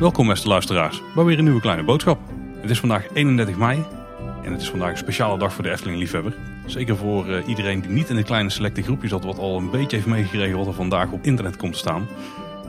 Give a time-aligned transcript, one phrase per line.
[0.00, 2.20] Welkom beste luisteraars bij weer een nieuwe kleine boodschap.
[2.60, 3.84] Het is vandaag 31 mei
[4.42, 6.34] en het is vandaag een speciale dag voor de Efteling liefhebber.
[6.66, 9.70] Zeker voor uh, iedereen die niet in de kleine selecte groepje zat wat al een
[9.70, 12.06] beetje heeft meegekregen wat er vandaag op internet komt te staan.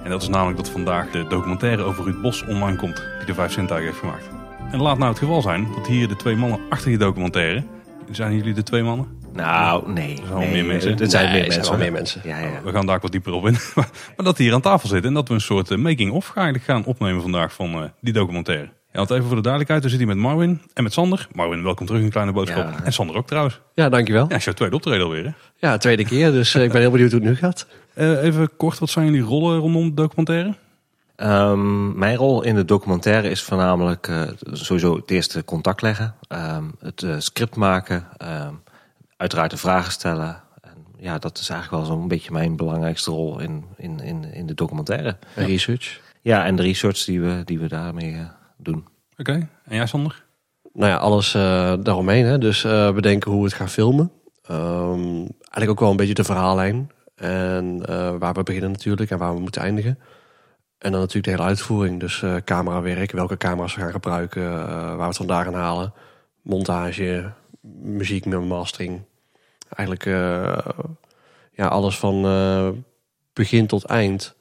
[0.04, 3.34] En dat is namelijk dat vandaag de documentaire over Ruud Bos online komt die de
[3.34, 4.30] Vijf Zintuigen heeft gemaakt.
[4.72, 7.64] En laat nou het geval zijn dat hier de twee mannen achter die documentaire,
[8.12, 9.21] zijn jullie de twee mannen?
[9.34, 10.12] Nou, nee.
[10.12, 11.00] Er zijn wel meer mensen.
[11.00, 11.72] Er zijn Nee, meer zijn mensen.
[11.72, 12.22] wel meer mensen.
[12.24, 12.62] Ja, ja.
[12.64, 13.58] We gaan daar wat dieper op in.
[13.76, 16.66] maar dat die hier aan tafel zitten en dat we een soort eh, making-of eigenlijk
[16.66, 18.70] gaan opnemen vandaag van eh, die documentaire.
[18.92, 21.28] Ja, want even voor de duidelijkheid, we zitten hier met Marwin en met Sander.
[21.34, 22.72] Marwin, welkom terug in Kleine Boodschap.
[22.72, 22.84] Ja.
[22.84, 23.60] En Sander ook trouwens.
[23.74, 24.26] Ja, dankjewel.
[24.30, 25.32] Ja, is jouw tweede optreden alweer hè?
[25.68, 27.68] Ja, tweede keer, dus eh, ik ben heel benieuwd hoe het nu gaat.
[27.94, 30.56] Eh, even kort, wat zijn jullie rollen rondom de documentaire?
[31.16, 36.64] Ehm, mijn rol in de documentaire is voornamelijk eh, sowieso het eerste contact leggen, ehm,
[36.80, 38.54] het eh, script maken, ehm,
[39.22, 40.42] uiteraard de vragen stellen.
[40.62, 44.46] En ja, dat is eigenlijk wel zo'n beetje mijn belangrijkste rol in, in, in, in
[44.46, 45.18] de documentaire.
[45.36, 46.02] En Research.
[46.22, 48.88] Ja, en de research die we, die we daarmee eh, doen.
[49.18, 50.24] Oké, en jij Sander?
[50.74, 52.26] Nou ja, alles eh, daaromheen.
[52.26, 52.38] Hè.
[52.38, 54.12] Dus eh, bedenken hoe we het gaan filmen.
[54.44, 56.92] Ehm, eigenlijk ook wel een beetje de verhaallijn.
[57.16, 60.00] En eh, waar we beginnen natuurlijk en waar we moeten eindigen.
[60.78, 62.00] En dan natuurlijk de hele uitvoering.
[62.00, 65.94] Dus eh camerawerk, welke camera's we gaan gebruiken, waar we het vandaan gaan halen.
[66.42, 67.32] Montage,
[67.82, 69.02] muziek met mastering.
[69.76, 70.66] Eigenlijk eh,
[71.52, 72.70] ja, alles van eh,
[73.34, 74.36] begin tot eind.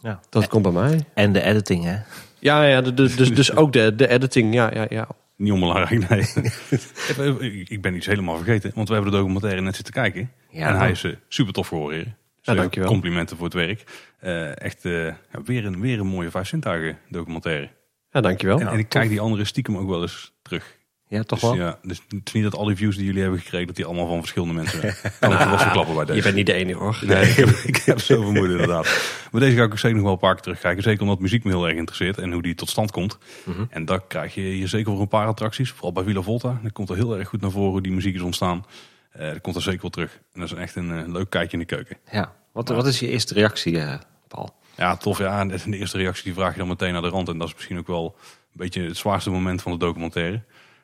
[0.00, 0.20] Ja.
[0.28, 1.04] Dat komt bij mij.
[1.14, 1.96] En de editing, hè?
[2.38, 4.54] Ja, ja de- de- dus, dus ook de, de editing.
[4.54, 5.08] Ja, ja, ja.
[5.36, 6.26] Niet onbelangrijk, nee.
[7.68, 10.30] Ik- ben iets helemaal vergeten, want we hebben de documentaire net zitten kijken.
[10.50, 10.68] Ja.
[10.68, 12.04] En hij is eh, super tof geworden.
[12.04, 12.88] Dus Ja, dankjewel.
[12.88, 13.84] Complimenten voor het werk.
[14.18, 15.12] Eh, echt eh,
[15.44, 17.68] weer, een, weer een mooie Vijf Zintuigen documentaire.
[18.10, 18.60] Ja, dankjewel.
[18.60, 20.76] en, en ik kijk die andere stiekem ook wel eens terug.
[21.12, 21.58] Ja, toch Dus, wel?
[21.58, 23.84] ja, dus het is niet dat al die views die jullie hebben gekregen, dat die
[23.84, 24.94] allemaal van verschillende mensen zijn.
[25.20, 26.16] Kan ik wel verklappen bij deze.
[26.16, 26.98] Je bent niet de enige hoor.
[27.06, 29.10] Nee, ik heb, ik heb zo vermoeden inderdaad.
[29.30, 30.82] Maar deze ga ik ook zeker nog wel een paar keer terugkijken.
[30.82, 33.18] Zeker omdat muziek me heel erg interesseert en hoe die tot stand komt.
[33.44, 33.64] Mhm.
[33.70, 35.70] En daar krijg je hier zeker voor een paar attracties.
[35.70, 36.58] Vooral bij Villa Volta.
[36.62, 38.64] Dan komt er heel erg goed naar voren hoe die muziek is ontstaan.
[39.12, 40.20] Eh dat komt er zeker wel terug.
[40.32, 41.96] En dat is echt een eh, leuk kijkje in de keuken.
[42.12, 42.32] Ja.
[42.52, 43.94] Wat, wat is je eerste reactie, eh,
[44.28, 44.54] Paul?
[44.76, 45.18] Ja, tof.
[45.18, 47.28] Ja, en de eerste reactie die vraag je dan meteen naar de rand.
[47.28, 48.22] En dat is misschien ook wel een
[48.52, 50.42] beetje het zwaarste moment van de documentaire.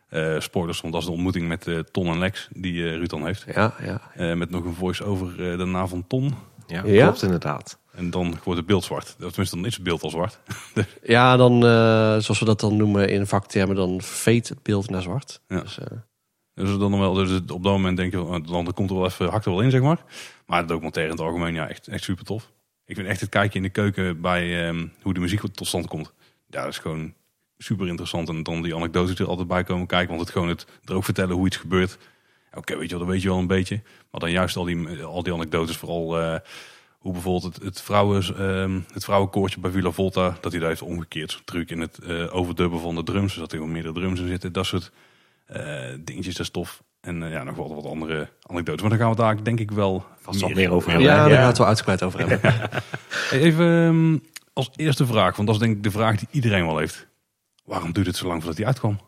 [0.09, 3.09] Eh spoilers, want dat is de ontmoeting met eh, Ton en Lex die eh Ruud
[3.11, 3.45] dan heeft.
[3.55, 4.01] Ja, ja.
[4.15, 6.35] Eh, met nog een voice-over eh, daarna van Ton.
[6.67, 7.05] Ja, Ja?
[7.05, 7.79] klopt inderdaad.
[7.93, 9.17] En dan wordt het beeld zwart.
[9.23, 10.39] Of Tenminste, dan is het beeld al zwart.
[11.03, 15.03] ja, dan, eh, zoals we dat dan noemen in vaktermen, dan veet het beeld naar
[15.03, 15.41] zwart.
[15.49, 15.61] Ja.
[15.61, 15.87] Dus, eh,
[16.55, 19.05] Dus, dan nog wel, dus op dat moment denk je, oh, dan komt er wel
[19.07, 20.05] even, hakt er wel in, zeg maar.
[20.47, 22.51] Maar de documentaire in het algemeen, ja, echt, echt super tof.
[22.85, 25.87] Ik vind echt het kijkje in de keuken bij ehm, hoe de muziek tot stand
[25.87, 26.13] komt.
[26.47, 27.15] Ja, dat is gewoon
[27.59, 28.29] super interessant.
[28.29, 30.09] En dan die anekdotes er altijd bij komen kijken.
[30.09, 31.99] Want het gewoon het er ook vertellen hoe iets gebeurt.
[32.55, 33.81] Oké, weet je wel, dat weet je wel een beetje.
[34.11, 36.41] Maar dan juist al die, al die anekdotes, vooral eh,
[36.99, 40.83] hoe bijvoorbeeld het, het, vrouwen, ehm, het vrouwenkoortje bij Villa Volta, dat hij daar heeft
[40.83, 41.31] omgekeerd.
[41.31, 43.33] Zo'n truc in het eh, overdubben van de drums.
[43.33, 44.53] Dus dat er meerdere drums in zitten.
[44.53, 44.93] Dat soort
[45.47, 45.63] eh,
[46.01, 46.83] dingetjes, dat is tof.
[47.01, 48.81] En ja, nog wel wat andere anekdotes.
[48.81, 51.17] Maar daar gaan we daar denk ik wel Vast wel meer over ja, hebben.
[51.17, 51.33] daar Ja.
[51.33, 52.71] gaan we het wel uitgebreid over hebben.
[53.47, 54.19] Even ehm,
[54.53, 57.07] als eerste vraag, want dat is denk ik de vraag die iedereen wel heeft.
[57.69, 59.01] Waarom duurt het zo lang voordat hij uitkwam?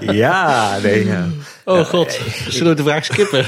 [0.00, 1.26] Ja, nee, ja.
[1.64, 3.44] Oh god, zullen we de vraag skippen?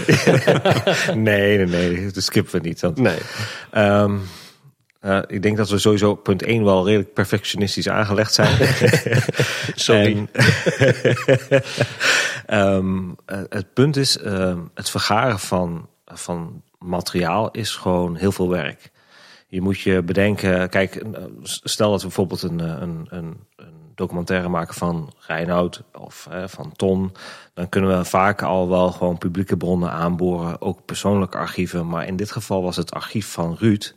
[1.25, 2.81] nee, nee, nee, dat skippen we niet.
[2.81, 3.19] Want, Nee.
[3.71, 4.16] ehm,
[5.00, 8.56] eh, ik denk dat we sowieso op punt 1 wel redelijk perfectionistisch aangelegd zijn.
[9.75, 10.16] Sorry.
[10.16, 10.31] En,
[12.47, 18.48] ehm, eh, het punt is, ehm, het vergaren van, van materiaal is gewoon heel veel
[18.48, 18.90] werk.
[19.50, 21.05] Je moet je bedenken, kijk,
[21.43, 26.43] stel dat we bijvoorbeeld een, eh, een, een, een documentaire maken van Reinoud of eh,
[26.47, 27.12] van Ton.
[27.55, 31.89] Dan kunnen we vaak al wel gewoon publieke bronnen aanboren, ook persoonlijke archieven.
[31.89, 33.94] Maar in dit geval was het archief van Ruud,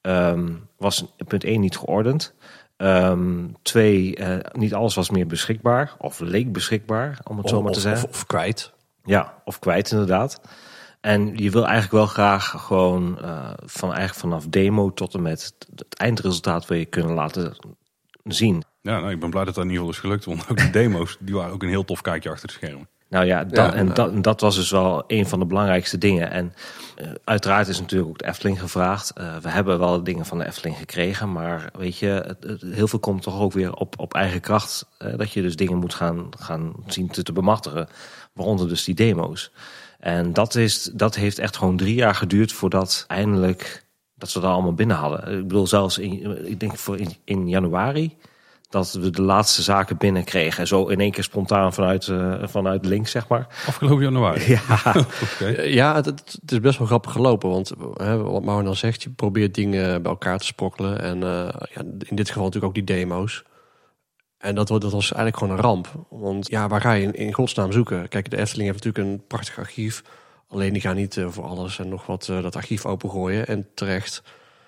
[0.00, 2.34] ehm, was punt 1 niet geordend.
[2.76, 7.72] Ehm, twee, eh, niet alles was meer beschikbaar, of leek beschikbaar, om het zo maar
[7.72, 8.08] te Of, zeggen.
[8.08, 8.72] of, of kwijt.
[9.04, 10.40] Ja, of kwijt inderdaad.
[11.00, 15.54] En je wil eigenlijk wel graag gewoon eh, van eigenlijk vanaf demo tot en met
[15.76, 17.56] het eindresultaat wil je kunnen laten
[18.24, 18.62] zien.
[18.82, 20.24] Ja, nou, ik ben blij dat dat in ieder geval is gelukt.
[20.24, 22.88] Want ook de demo's, die waren ook een heel tof kijkje achter de schermen.
[23.08, 25.98] Nou ja, dat, Ja, en, dat, en dat was dus wel een van de belangrijkste
[25.98, 26.30] dingen.
[26.30, 26.52] En
[26.96, 29.10] eh, uiteraard is natuurlijk ook de Efteling gevraagd.
[29.10, 32.88] Eh, we hebben wel dingen van de Efteling gekregen, maar weet je, het, het- heel
[32.88, 34.86] veel komt toch ook weer op, op eigen kracht.
[34.98, 37.88] eh, dat je dus dingen moet gaan, gaan zien te, te bemachtigen.
[38.32, 39.52] Waaronder dus die demo's.
[40.00, 44.50] En dat, is, dat heeft echt gewoon drie jaar geduurd voordat eindelijk dat ze dat
[44.50, 45.38] allemaal binnen hadden.
[45.38, 48.16] Ik bedoel, zelfs in, ik denk voor in, in januari
[48.70, 50.66] dat we de laatste zaken binnenkregen.
[50.66, 53.46] Zo in één keer spontaan vanuit, uh, vanuit links, zeg maar.
[53.66, 54.50] Afgelopen januari?
[54.50, 54.94] Ja.
[55.32, 55.62] Oké.
[55.62, 57.50] Ja, het, het is best wel grappig gelopen.
[57.50, 61.00] Want hè, wat Mauro dan zegt, je probeert dingen bij elkaar te sprokkelen.
[61.00, 63.44] En eh, ja, in dit geval natuurlijk ook die demo's.
[64.40, 65.88] En dat, wa- dat was eigenlijk gewoon een ramp.
[66.08, 68.08] Want ja, waar ga je in, godsnaam zoeken?
[68.08, 70.02] Kijk, de Efteling heeft natuurlijk een prachtig archief.
[70.48, 73.46] Alleen die gaan niet eh, voor alles en nog wat eh, dat archief opengooien.
[73.46, 74.22] En terecht.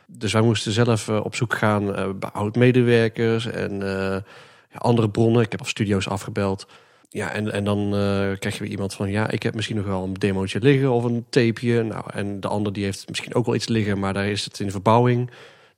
[0.07, 1.85] Dus wij moesten zelf eh, op zoek gaan
[2.19, 3.81] bij oud-medewerkers en
[4.71, 5.43] ja, andere bronnen.
[5.43, 6.67] Ik heb al studio's afgebeld.
[7.09, 7.91] Ja, en, en dan
[8.39, 9.11] krijg je weer iemand van...
[9.11, 11.83] ja, ik heb misschien nog wel een demootje liggen of een tapeje.
[11.83, 13.99] Nou, en de ander die heeft misschien ook wel iets liggen...
[13.99, 15.31] maar daar is het in verbouwing.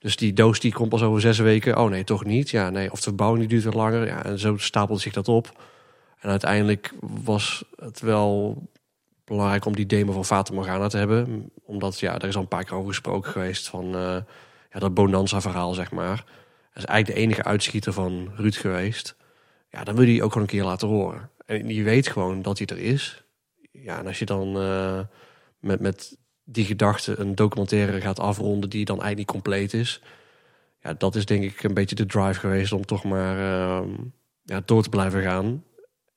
[0.04, 1.78] Dus die doos die komt pas over zes weken.
[1.78, 2.50] Oh nee, toch niet.
[2.50, 2.92] Ja, nee.
[2.92, 4.06] Of de verbouwing die duurt weer langer.
[4.06, 5.60] Ja, en zo stapelt zich dat op.
[6.20, 8.62] En uiteindelijk was het wel
[9.24, 11.50] belangrijk om die demo van Fata Morgana te hebben.
[11.62, 13.68] Omdat, ja, er is al een paar keer over gesproken geweest...
[13.68, 14.16] van eh,
[14.70, 16.16] ja, dat Bonanza-verhaal, zeg maar.
[16.72, 19.16] Dat is eigenlijk de enige uitschieter van Ruud geweest.
[19.70, 21.30] Ja, dan wil je ook gewoon een keer laten horen.
[21.46, 23.24] En je weet gewoon dat hij er is.
[23.70, 25.00] Ja, en als je dan eh,
[25.58, 30.00] met, met die gedachte een documentaire gaat afronden die dan eigenlijk niet compleet is.
[30.82, 33.88] Ja, dat is denk ik een beetje de drive geweest om toch maar ehm,
[34.44, 35.64] ja, door te blijven gaan.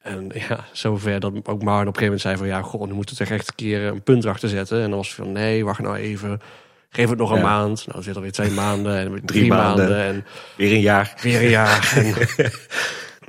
[0.01, 2.94] En ja, zover dat ook Marn op een gegeven moment zei van ja, goh, nu
[2.94, 4.77] moeten we er echt een keer een punt achter zetten.
[4.81, 6.41] En dan was van nee, wacht nou even.
[6.89, 7.44] Geef het nog een Ja.
[7.44, 7.88] maand.
[7.88, 9.89] Nou, zit er weer twee maanden en weer drie, Drie maanden.
[9.89, 10.06] maanden.
[10.06, 10.25] En
[10.57, 11.13] Weer een jaar.
[11.21, 11.94] weer een jaar.
[11.95, 12.13] En,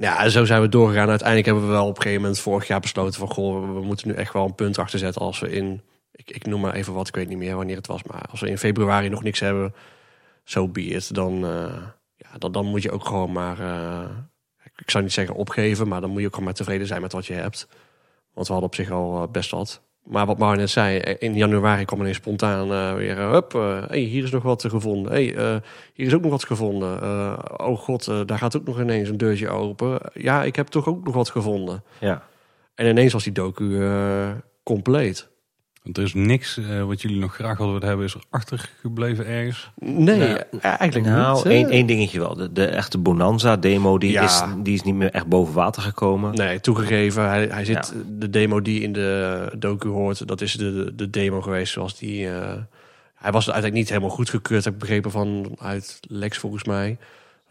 [0.04, 1.08] ja, en zo zijn we doorgegaan.
[1.08, 3.28] Uiteindelijk hebben we wel op een gegeven moment vorig jaar besloten van...
[3.28, 5.80] goh, we moeten nu echt wel een punt achter zetten als we in...
[6.28, 8.02] Ik, ik noem maar even wat, ik weet niet meer wanneer het was...
[8.02, 9.74] maar als we in februari nog niks hebben,
[10.44, 11.14] zo be it.
[11.14, 11.82] Dan, eh,
[12.16, 13.60] ja, dan, dan moet je ook gewoon maar...
[13.60, 14.08] eh,
[14.76, 17.12] ik zou niet zeggen opgeven, maar dan moet je ook gewoon maar tevreden zijn met
[17.12, 17.68] wat je hebt.
[18.32, 19.82] Want we hadden op zich al eh, best wat.
[20.04, 23.16] Maar wat Mar net zei, in januari kwam ineens spontaan weer...
[23.16, 23.52] hup,
[23.88, 25.12] hey, hier is nog wat gevonden.
[25.12, 25.60] Hey,
[25.94, 27.02] hier is ook nog wat gevonden.
[27.60, 30.00] Oh god, daar gaat ook nog ineens een deurtje open.
[30.14, 31.82] Ja, ik heb toch ook nog wat gevonden.
[31.98, 32.22] Ja.
[32.74, 33.88] En ineens was die docu
[34.62, 35.28] compleet.
[35.82, 39.26] Want er is niks eh, wat jullie nog graag hadden willen hebben, is er achtergebleven
[39.26, 39.70] ergens.
[39.80, 40.40] Nee, Nou, eh,
[40.78, 41.44] eigenlijk Nou, niet.
[41.46, 42.34] één, één dingetje wel.
[42.34, 44.22] De, de echte Bonanza-demo, die, Ja.
[44.24, 46.34] is, die is niet meer echt boven water gekomen.
[46.34, 47.28] Nee, toegegeven.
[47.28, 51.40] Hij, hij zit, De demo die in de docu hoort, dat is de, de demo
[51.40, 52.28] geweest zoals die...
[52.28, 52.52] eh,
[53.14, 56.96] hij was uiteindelijk niet helemaal goedgekeurd, heb ik begrepen van uit Lex volgens mij.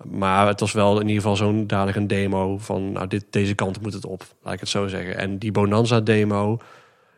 [0.03, 2.91] Maar het was wel in ieder geval zo'n danig een demo van...
[2.91, 5.17] nou, dit, deze kant moet het op, laat ik het zo zeggen.
[5.17, 6.59] En die Bonanza-demo,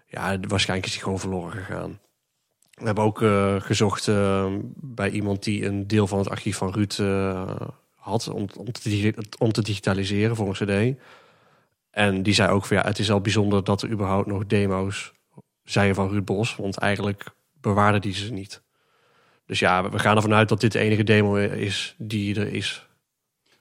[0.10, 2.00] ja, waarschijnlijk is die gewoon verloren gegaan.
[2.74, 6.74] We hebben ook eh, gezocht eh, bij iemand die een deel van het archief van
[6.74, 7.52] Ruud eh,
[7.96, 8.28] had...
[8.28, 11.00] Om, om, te, om te digitaliseren voor een cd.
[11.92, 15.14] En die zei ook van ja, het is al bijzonder dat er überhaupt nog demo's
[15.64, 16.56] zijn van Ruud Bos.
[16.56, 17.26] Want eigenlijk
[17.62, 18.62] bewaarde die ze niet.
[19.46, 22.88] Dus ja, we gaan ervan uit dat dit de enige demo is die er is.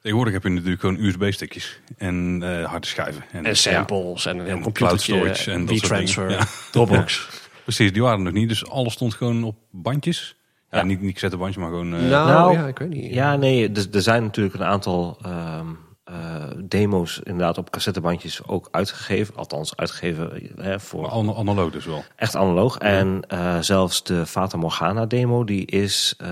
[0.08, 3.24] Tegenwoordig heb je natuurlijk gewoon USB-stickjes en eh harde schijven.
[3.32, 5.12] En samples en een heel computertje.
[5.12, 6.42] cloud storage en soort transfer dingen.
[6.42, 6.48] Ja.
[6.70, 7.28] Dropbox.
[7.64, 8.48] Precies, die waren er nog niet.
[8.48, 10.36] Dus alles stond gewoon op bandjes.
[10.70, 10.84] Ja, Ja.
[10.84, 11.94] niet, niet gezette bandjes, maar gewoon...
[11.94, 13.14] eh, nou, Nou, ja, ik weet niet.
[13.14, 15.66] Ja, nee, dus er zijn natuurlijk een aantal ehm,
[16.08, 16.14] eh,
[16.56, 19.36] demo's inderdaad op cassettebandjes ook uitgegeven.
[19.36, 22.04] Althans, uitgegeven hè, voor maar ana- analoog dus wel.
[22.16, 22.78] echt analoog.
[22.78, 26.14] En eh, zelfs de Fata Morgana demo, die is...
[26.18, 26.28] eh,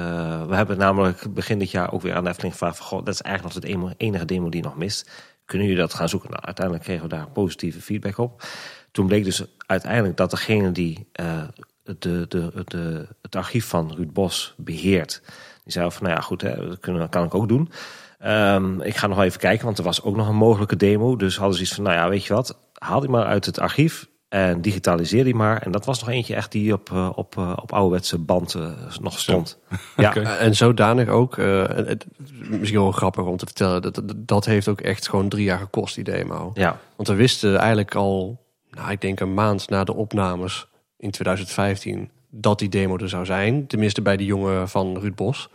[0.46, 2.76] we hebben namelijk begin dit jaar ook weer aan de Efteling gevraagd...
[2.76, 5.10] Van, goh, dat is eigenlijk nog het ene- enige demo die nog mist.
[5.44, 6.30] Kunnen jullie dat gaan zoeken?
[6.30, 8.42] Nou, uiteindelijk kregen we daar positieve feedback op.
[8.90, 11.42] Toen bleek dus uiteindelijk dat degene die eh,
[11.82, 15.22] de, de, de, het archief van Ruud Bos beheert...
[15.64, 17.70] die zei van, nou ja, goed, hè, dat kunnen, kan ik ook doen...
[18.18, 21.16] Ehm, ik ga nog even kijken, want er was ook nog een mogelijke demo.
[21.16, 23.60] Dus hadden ze iets van, nou ja, weet je wat, haal die maar uit het
[23.60, 25.62] archief en digitaliseer die maar.
[25.62, 28.70] En dat was nog eentje echt die op, eh, op, eh, op ouderwetse band eh,
[29.00, 29.58] nog stond.
[29.96, 32.06] Ja, En zodanig ook, eh, het,
[32.48, 35.58] misschien wel grappig om te vertellen, dat, dat, dat heeft ook echt gewoon drie jaar
[35.58, 36.50] gekost, die demo.
[36.54, 40.66] ja, Want we wisten eigenlijk al, nou, ik denk een maand na de opnames
[40.98, 43.66] in 2015, dat die demo er zou zijn.
[43.66, 45.48] Tenminste bij die jongen van Ruud Bos.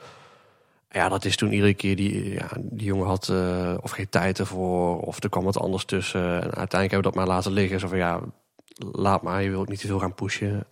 [0.91, 4.39] Ja, dat is toen iedere keer die, ja, die jongen had eh, of geen tijd
[4.39, 6.21] ervoor, of er kwam wat anders tussen.
[6.21, 7.79] En uiteindelijk hebben we dat maar laten liggen.
[7.79, 8.19] Zo van ja,
[8.91, 10.65] laat maar, je wilt niet te veel gaan pushen.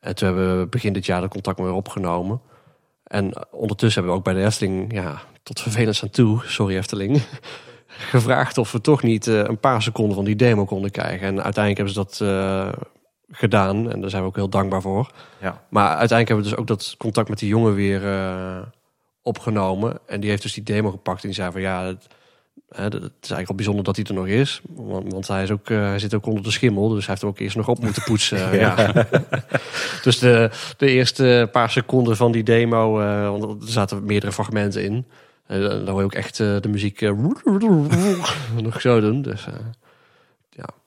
[0.00, 2.40] En toen hebben we begin dit jaar de contact weer opgenomen.
[3.04, 7.22] En ondertussen hebben we ook bij de Efteling, ja, tot vervelend aan toe, sorry Efteling,
[8.12, 11.26] gevraagd of we toch niet eh, een paar seconden van die demo konden krijgen.
[11.26, 12.84] En uiteindelijk hebben ze dat eh,
[13.30, 15.10] gedaan en daar zijn we ook heel dankbaar voor.
[15.40, 15.62] ja.
[15.68, 18.02] Maar uiteindelijk hebben we dus ook dat contact met die jongen weer
[19.26, 19.98] opgenomen.
[20.06, 21.94] En die heeft dus die demo gepakt en die zei van ja,
[22.68, 24.60] het, is eigenlijk al bijzonder dat hij er nog is.
[24.68, 27.20] Want, want hij, is ook, eh, hij zit ook onder de schimmel, dus hij heeft
[27.20, 28.58] hem ook eerst nog op moeten poetsen.
[28.58, 28.92] ja.
[30.02, 34.84] dus de, de eerste paar seconden van die demo, eh, want er zaten meerdere fragmenten
[34.84, 35.04] in.
[35.46, 37.00] Eh, dan hoor je ook echt de muziek
[38.62, 39.22] nog zo doen.
[39.22, 39.46] Dus,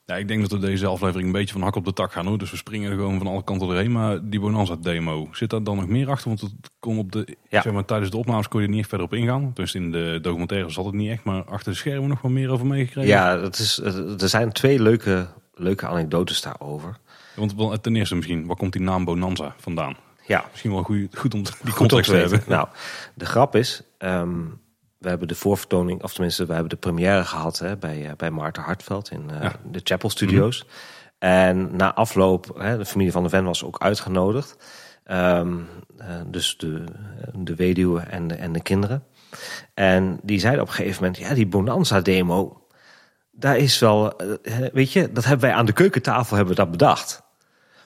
[0.09, 2.25] Ja, ik denk dat we deze aflevering een beetje van hak op de tak gaan
[2.25, 2.37] hoor.
[2.37, 3.91] Dus we springen er gewoon van alle kanten doorheen.
[3.91, 6.27] Maar die Bonanza demo, zit daar dan nog meer achter?
[6.27, 7.61] Want het kon op de, Ja.
[7.61, 9.51] zeg maar, tijdens de opnames kon je er niet echt verder op ingaan.
[9.53, 11.23] Dus in de documentaire zat het niet echt.
[11.23, 13.09] Maar achter de schermen nog wel meer over meegekregen.
[13.09, 13.77] Ja, het is,
[14.21, 16.97] er zijn twee leuke, leuke anekdotes daarover.
[17.35, 19.95] Want wel, ten eerste misschien, waar komt die naam Bonanza vandaan?
[20.25, 22.43] Ja, Misschien wel goed, goed om die Goed context te hebben.
[22.47, 22.67] Nou,
[23.13, 24.39] de grap is, ehm,
[24.99, 28.31] we hebben de voorvertoning, of tenminste, we hebben de première gehad hè, bij, eh, bij
[28.31, 29.55] Maarten Hartveld in eh, Ja.
[29.71, 30.65] de Chapel Studios.
[31.19, 34.55] En na afloop, hè, de familie van de Ven was ook uitgenodigd.
[35.03, 35.57] Ehm,
[35.97, 36.83] eh, dus de,
[37.33, 39.03] de weduwe en de, en de kinderen.
[39.73, 42.67] En die zeiden op een gegeven moment, ja, die Bonanza-demo,
[43.31, 44.13] daar is wel,
[44.73, 47.23] weet je, dat hebben wij aan de keukentafel hebben we dat bedacht.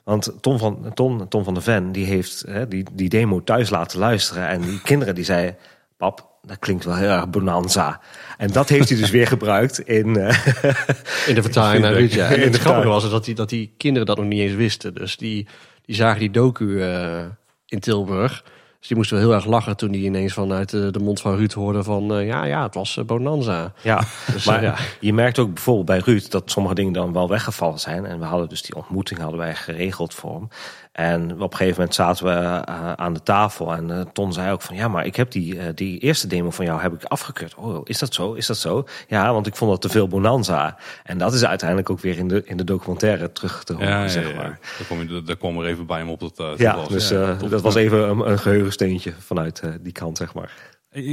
[0.04, 3.70] Want Tom van, Tom, Tom van der Ven die heeft hè, die, die demo thuis
[3.70, 4.48] laten luisteren.
[4.48, 5.58] En die kinderen die zeiden:
[5.98, 8.00] Pap, dat klinkt wel heel erg bonanza.
[8.38, 10.18] En dat heeft hij dus weer gebruikt in.
[10.18, 10.28] eh,
[11.28, 12.26] in de vertaling naar Ruud, ja.
[12.28, 14.54] En In de het grappige was dat die, dat die kinderen dat nog niet eens
[14.54, 14.94] wisten.
[14.94, 15.48] Dus die,
[15.86, 17.22] die zagen die docu eh,
[17.68, 18.44] in Tilburg.
[18.80, 21.36] Dus die moesten wel heel erg lachen toen die ineens vanuit de, de mond van
[21.36, 22.14] Ruud hoorden van...
[22.14, 23.74] eh, ja, ja, het was eh, Bonanza.
[23.82, 24.76] ja, Dus, maar eh, ja.
[25.00, 28.06] je merkt ook bijvoorbeeld bij Ruud dat sommige dingen dan wel weggevallen zijn.
[28.06, 30.48] En we hadden dus die ontmoeting hadden wij geregeld voor hem.
[30.94, 34.52] En op een gegeven moment zaten we eh, aan de tafel en eh, Ton zei
[34.52, 37.04] ook van ja, maar ik heb die, eh, die eerste demo van jou heb ik
[37.04, 37.56] afgekeurd.
[37.56, 38.34] Oh, is dat zo?
[38.34, 38.88] Is dat zo?
[39.08, 40.78] Ja, want ik vond dat te veel bonanza.
[41.04, 44.08] En dat is uiteindelijk ook weer in de, in de documentaire terug te horen, Ja,
[44.08, 44.36] zeg ja.
[44.36, 44.60] maar.
[44.90, 46.20] Daar, je, daar kwam er even bij hem op.
[46.20, 47.08] Dat, uh, Ja, dus
[47.50, 50.52] dat was even een, een geheugensteentje vanuit eh, die kant, zeg maar.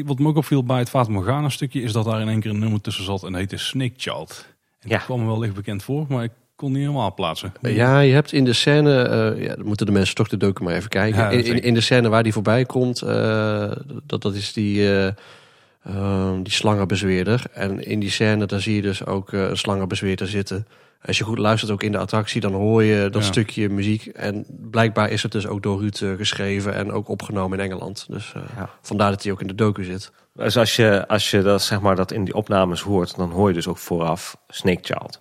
[0.04, 2.50] Wat me ook opviel bij het Fata Morgana stukje is dat daar in één keer
[2.50, 4.46] een nummer tussen zat en heette Snake Child.
[4.80, 4.96] En Ja.
[4.96, 7.52] dat kwam me wel licht bekend voor, maar ik kon niet helemaal plaatsen.
[7.60, 10.64] Ja, je hebt in de scène, eh, ja, dan moeten de mensen toch de docu
[10.64, 11.20] maar even kijken.
[11.20, 13.70] Ja, in, in, de scène waar die voorbij komt, eh,
[14.06, 15.12] dat, dat is die, eh
[15.82, 17.42] eh, die slangenbezweerder.
[17.52, 20.66] En in die scène, daar zie je dus ook eh, een slangenbezweerder zitten.
[21.04, 23.28] Als je goed luistert ook in de attractie, dan hoor je dat Ja.
[23.28, 24.06] stukje muziek.
[24.06, 28.06] En blijkbaar is het dus ook door Ruud eh, geschreven en ook opgenomen in Engeland.
[28.08, 28.70] Dus eh, Ja.
[28.82, 30.12] vandaar dat hij ook in de docu zit.
[30.34, 33.48] Dus als je, als je dat, zeg maar, dat in die opnames hoort, dan hoor
[33.48, 35.20] je dus ook vooraf Snake Child.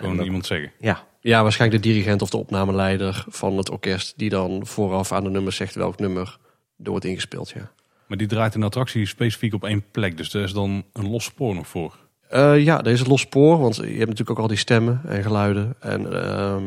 [0.00, 0.72] Gewoon dat- iemand zeggen.
[0.78, 4.12] Ja, Ja, waarschijnlijk de dirigent of de opnameleider van het orkest...
[4.16, 6.38] die dan vooraf aan de nummers zegt welk nummer
[6.84, 7.70] er wordt ingespeeld, ja.
[8.06, 10.16] Maar die draait de attractie specifiek op één plek.
[10.16, 11.96] Dus er is dan een los spoor nog voor.
[12.28, 15.00] Eh, ja, er is het los spoor, want je hebt natuurlijk ook al die stemmen
[15.06, 15.76] en geluiden.
[15.80, 16.64] En ehm,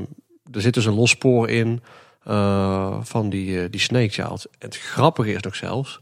[0.51, 1.81] er zit dus een los spoor in
[2.23, 4.45] eh, van die, eh, die Snake Child.
[4.45, 5.99] En het grappige is nog zelfs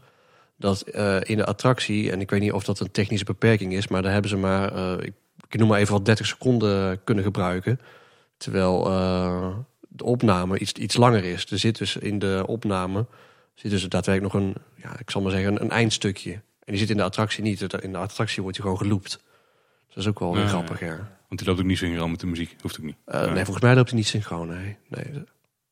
[0.58, 3.88] dat eh, in de attractie, en ik weet niet of dat een technische beperking is,
[3.88, 5.12] maar daar hebben ze maar, eh, ik,
[5.52, 7.80] ik noem maar even wat 30 seconden kunnen gebruiken.
[8.36, 9.56] Terwijl eh,
[9.88, 11.50] de opname iets, iets langer is.
[11.50, 13.06] Er zit dus in de opname
[13.54, 16.32] zit dus daadwerkelijk nog een, ja, ik zal maar zeggen, een, een eindstukje.
[16.32, 16.42] En
[16.72, 17.74] die zit in de attractie niet.
[17.82, 19.10] In de attractie wordt hij gewoon geloopt.
[19.86, 20.96] Dus dat is ook wel weer Ja, grappig, ja.
[21.28, 22.56] Want die loopt ook niet synchroon met de muziek.
[22.60, 22.96] Hoeft ook niet.
[23.04, 23.32] Eh.
[23.32, 24.76] Nee, volgens mij loopt hij niet synchroon, nee.
[24.88, 25.24] nee.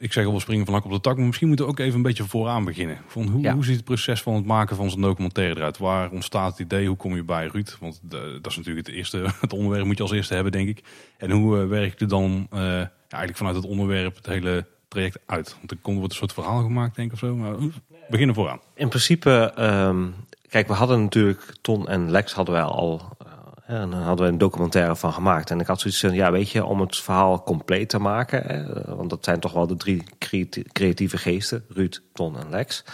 [0.02, 1.16] Ik zeg al, we springen van hak op de tak.
[1.16, 2.98] Maar misschien moeten we ook even een beetje vooraan beginnen.
[3.06, 3.54] Van hoe, Ja.
[3.54, 5.78] hoe ziet het proces van het maken van zo'n documentaire eruit?
[5.78, 6.86] Waar ontstaat het idee?
[6.86, 7.76] Hoe kom je bij Ruud?
[7.80, 9.24] Want de- dat is natuurlijk het eerste.
[9.40, 10.82] Het onderwerp moet je als eerste hebben, denk ik.
[11.18, 15.18] En hoe eh, werk je dan eh, ja, eigenlijk vanuit het onderwerp het hele traject
[15.26, 15.56] uit?
[15.58, 17.36] Want er komt wordt een soort verhaal gemaakt, denk ik of zo.
[17.36, 17.64] Maar eh,
[18.10, 18.60] beginnen vooraan.
[18.74, 20.06] in principe, ehm,
[20.48, 23.29] kijk, we hadden natuurlijk Ton en Lex hadden wij al, eh,
[23.70, 25.50] en dan hadden we een documentaire van gemaakt.
[25.50, 28.94] En ik had zoiets van, ja, weet je, om het verhaal compleet te maken, hè,
[28.96, 32.84] want dat zijn toch wel de drie creati- creatieve geesten, Ruud, Ton en Lex,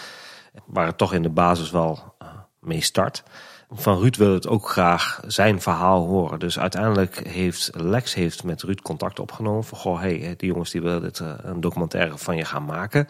[0.66, 2.28] waar het toch in de basis wel eh,
[2.60, 3.22] mee start.
[3.70, 6.38] Van Ruud wil het ook graag zijn verhaal horen.
[6.38, 9.64] Dus uiteindelijk heeft Lex heeft met Ruud contact opgenomen.
[9.64, 13.06] Van goh, hey, die jongens die willen dit, eh, een documentaire van je gaan maken.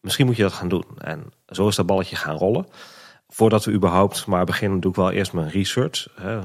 [0.00, 0.84] Misschien moet je dat gaan doen.
[0.98, 2.66] En zo is dat balletje gaan rollen.
[3.28, 6.06] Voordat we überhaupt maar beginnen, doe ik wel eerst mijn research.
[6.20, 6.38] Hè.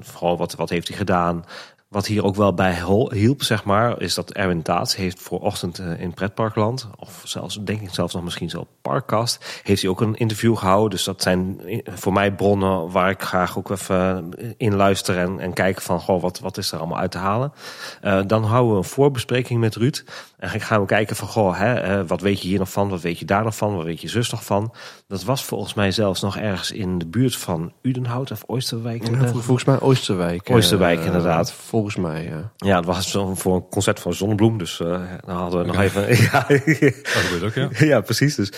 [0.00, 1.44] Vooral wat, wat heeft hij gedaan?
[1.88, 5.78] Wat hier ook wel bij hielp, zeg maar, is dat Erwin Taats heeft voor ochtend
[5.78, 10.00] eh, in Pretparkland, of zelfs, denk ik zelfs nog misschien zo Parkkast, heeft hij ook
[10.00, 10.90] een interview gehouden.
[10.90, 15.40] Dus dat zijn i- voor mij bronnen waar ik graag ook even in luister en,
[15.40, 17.52] en kijk van, goh, wat, wat is er allemaal uit te halen.
[18.00, 20.02] Eh, dan houden we een voorbespreking met Ruud.
[20.40, 22.88] En gaan we kijken van, goh, hè, eh, wat weet je hier nog van?
[22.88, 23.76] Wat weet je daar nog van?
[23.76, 24.72] Wat weet je zus nog van?
[25.08, 29.08] Dat was volgens mij zelfs nog ergens in de buurt van Udenhout of Oosterwijk.
[29.08, 30.48] Ja, volgens mij Oosterwijk.
[30.48, 31.52] eh, Oosterwijk, inderdaad.
[31.52, 32.52] Volgens mij, ja.
[32.56, 34.58] Ja, het was zo voor een concert van Zonnebloem.
[34.58, 36.08] Dus eh, dan hadden we nog even...
[36.30, 37.86] Ja, Dat gebeurt ook, ja.
[37.86, 38.34] ja, precies.
[38.34, 38.50] Dus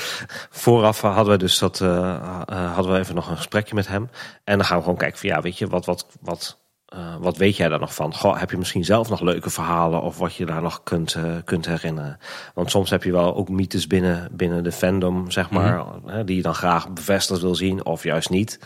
[0.50, 4.10] vooraf hadden we dus dat, hadden we even nog een gesprekje met hem.
[4.44, 6.60] En dan gaan we gewoon kijken van ja, weet je, wat, wat, wat,
[6.92, 8.14] eh, wat weet jij daar nog van?
[8.14, 11.24] Goh, heb je misschien zelf nog leuke verhalen of wat je daar nog kunt, eh,
[11.44, 12.18] kunt herinneren?
[12.54, 16.36] Want soms heb je wel ook mythes binnen, binnen de fandom, zeg maar, hè, die
[16.36, 18.58] je dan graag bevestigd wil zien of juist niet.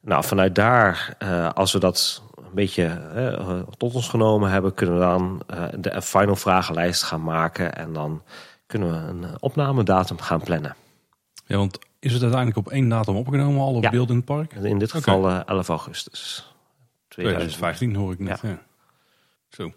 [0.00, 3.00] Nou, vanuit daar, eh, als we dat een beetje
[3.76, 5.42] tot ons genomen hebben, kunnen we dan
[5.80, 7.74] de final vragenlijst gaan maken.
[7.76, 8.22] En dan
[8.66, 10.74] kunnen we een opnamedatum gaan plannen.
[11.46, 13.90] Ja, want is het uiteindelijk op één datum opgenomen, Ja.
[13.90, 14.52] beelden in het park?
[14.52, 16.53] In dit geval eh, 11 augustus 2000.
[17.22, 18.40] 2015 hoor ik net.
[18.42, 18.62] Ja.
[19.48, 19.72] Zo.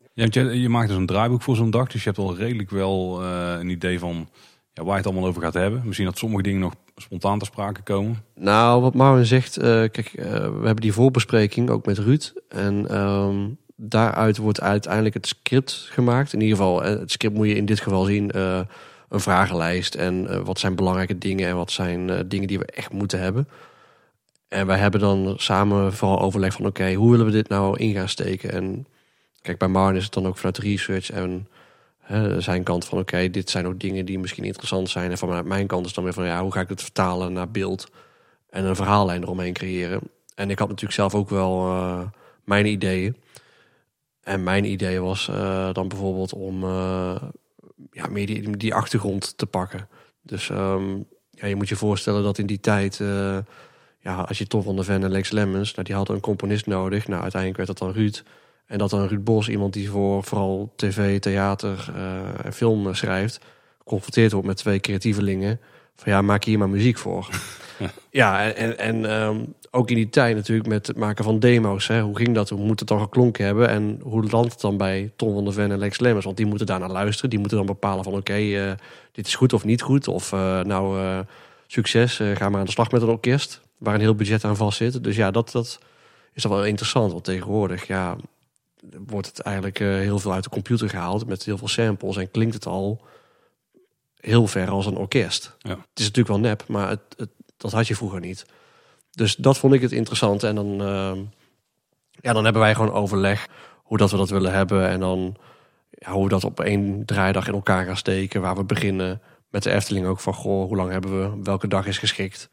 [0.00, 2.36] Ja, want je, je maakt dus een draaiboek voor zo'n dag, dus je hebt al
[2.36, 4.28] redelijk wel eh, een idee van
[4.72, 5.82] ja, waar je het allemaal over gaat hebben.
[5.84, 8.24] Misschien dat sommige dingen nog spontaan ter sprake komen.
[8.34, 12.32] Nou, wat Marvin zegt, eh, kijk, eh, we hebben die voorbespreking ook met Ruud.
[12.48, 16.32] En ehm, daaruit wordt uiteindelijk het script gemaakt.
[16.32, 18.60] In ieder geval, het script moet je in dit geval zien, eh,
[19.08, 19.94] een vragenlijst.
[19.94, 23.48] En wat zijn belangrijke dingen en wat zijn eh, dingen die we echt moeten hebben.
[24.50, 27.94] En wij hebben dan samen vooral overleg van, oké, hoe willen we dit nou in
[27.94, 28.52] gaan steken?
[28.52, 28.86] En
[29.42, 31.48] kijk, bij Marvin is het dan ook vanuit research en
[31.98, 35.10] hè, zijn kant van, oké, dit zijn ook dingen die misschien interessant zijn.
[35.10, 37.50] En vanuit mijn kant is dan weer van, ja, hoe ga ik het vertalen naar
[37.50, 37.88] beeld?
[38.50, 40.00] en een verhaallijn eromheen creëren.
[40.34, 42.00] En ik had natuurlijk zelf ook wel eh,
[42.44, 43.16] mijn ideeën.
[44.22, 47.22] En mijn idee was eh, dan bijvoorbeeld om eh,
[47.90, 49.88] ja, meer die, achtergrond te pakken.
[50.22, 50.96] Dus ehm,
[51.30, 53.00] ja, je moet je voorstellen dat in die tijd,
[54.00, 56.66] ja, als je Tom van der Ven en Lex Lemmens, nou, die hadden een componist
[56.66, 57.08] nodig.
[57.08, 58.22] Nou, uiteindelijk werd dat dan Ruud.
[58.66, 63.40] En dat dan Ruud Bos, iemand die voor vooral tv, theater eh, en film schrijft,
[63.78, 65.60] geconfronteerd wordt met twee creatievelingen.
[65.96, 67.28] Van ja, maak hier maar muziek voor.
[68.10, 71.86] Ja, en, en, en ehm, ook in die tijd natuurlijk met het maken van demo's.
[71.86, 72.00] Hè.
[72.00, 72.48] Hoe ging dat?
[72.48, 73.68] Hoe moet het dan geklonken hebben?
[73.68, 76.24] En hoe landt het dan bij Tom van der Ven en Lex Lemmers?
[76.24, 77.30] Want die moeten daarnaar luisteren.
[77.30, 78.72] Die moeten dan bepalen van oké, eh,
[79.12, 80.08] dit is goed of niet goed.
[80.08, 81.00] Of eh, nou,
[81.66, 83.60] succes, ga maar aan de slag met een orkest.
[83.80, 85.04] Waar een heel budget aan vast zit.
[85.04, 85.78] Dus ja, dat, dat
[86.32, 87.12] is dan wel interessant.
[87.12, 88.16] Want tegenwoordig, ja,
[89.06, 91.26] wordt het eigenlijk eh, heel veel uit de computer gehaald.
[91.26, 92.16] Met heel veel samples.
[92.16, 93.04] En klinkt het al
[94.20, 95.56] heel ver als een orkest.
[95.58, 95.70] Ja.
[95.70, 98.46] Het is natuurlijk wel nep, maar het, het, dat had je vroeger niet.
[99.10, 100.42] Dus dat vond ik het interessant.
[100.42, 101.18] En dan, ehm,
[102.10, 104.88] ja, dan hebben wij gewoon overleg hoe dat we dat willen hebben.
[104.88, 105.36] En dan
[105.90, 108.40] ja, hoe we dat op één draaidag in elkaar gaan steken.
[108.40, 110.34] Waar we beginnen met de Efteling ook van...
[110.34, 111.42] Goh, hoe lang hebben we?
[111.42, 112.50] Welke dag is geschikt?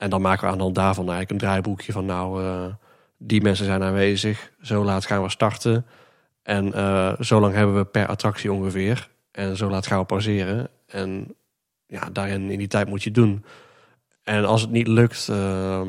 [0.00, 2.04] En dan maken we aan de hand daarvan eigenlijk een draaiboekje van...
[2.04, 2.64] Nou, eh,
[3.18, 4.52] die mensen zijn aanwezig.
[4.62, 5.86] Zo laat gaan we starten.
[6.42, 9.08] En eh, zo lang hebben we per attractie ongeveer.
[9.32, 10.68] En zo laat gaan we pauzeren.
[10.86, 11.34] En
[11.86, 13.44] ja, daarin in die tijd moet je het doen.
[14.22, 15.88] En als het niet lukt, ehm,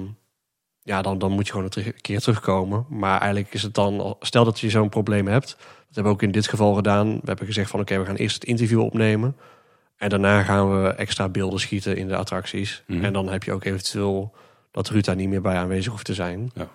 [0.84, 2.86] ja, dan, dan moet je gewoon een keer terugkomen.
[2.90, 5.50] Maar eigenlijk is het dan, stel dat je zo'n probleem hebt.
[5.58, 7.14] Dat hebben we ook in dit geval gedaan.
[7.14, 9.36] We hebben gezegd van oké, we gaan eerst het interview opnemen.
[10.02, 12.84] En daarna gaan we extra beelden schieten in de attracties.
[12.88, 13.04] Mhm.
[13.04, 14.34] En dan heb je ook eventueel
[14.72, 16.52] dat Ruud daar niet meer bij aanwezig hoeft te zijn.
[16.54, 16.68] Ja.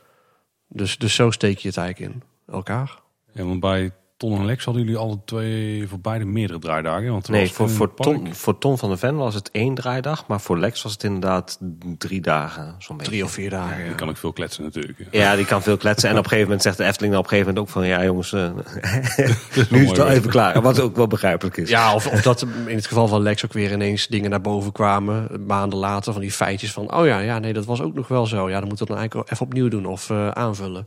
[0.69, 2.99] Dus, dus zo steek je het eigenlijk in elkaar.
[3.33, 7.11] Ja, want bij Ton en Lex hadden jullie alle twee voor beide meerdere draaidagen.
[7.11, 10.27] Want Nee, voor, voor, Tom, voor Tom van der Ven was het één draaidag.
[10.27, 11.59] Maar voor Lex was het inderdaad
[11.99, 12.75] drie dagen.
[12.79, 13.13] Zo'n beetje.
[13.13, 13.77] Drie of vier dagen.
[13.77, 13.93] Die ja.
[13.93, 15.09] kan ik veel kletsen natuurlijk.
[15.11, 16.09] Ja, die kan veel kletsen.
[16.09, 17.87] En op een gegeven moment zegt de Efteling dan op een gegeven moment ook van...
[17.87, 18.51] Ja jongens, eh,
[19.71, 20.63] nu is het wel even klaar.
[20.63, 21.69] Wat ook wel begrijpelijk is.
[21.69, 24.73] Ja, of, of dat in het geval van Lex ook weer ineens dingen naar boven
[24.73, 25.45] kwamen.
[25.47, 26.95] Maanden later van die feitjes van...
[26.95, 28.49] Oh ja, ja nee, dat was ook nog wel zo.
[28.49, 30.87] Ja, dan moeten we dan eigenlijk even opnieuw doen of eh, aanvullen.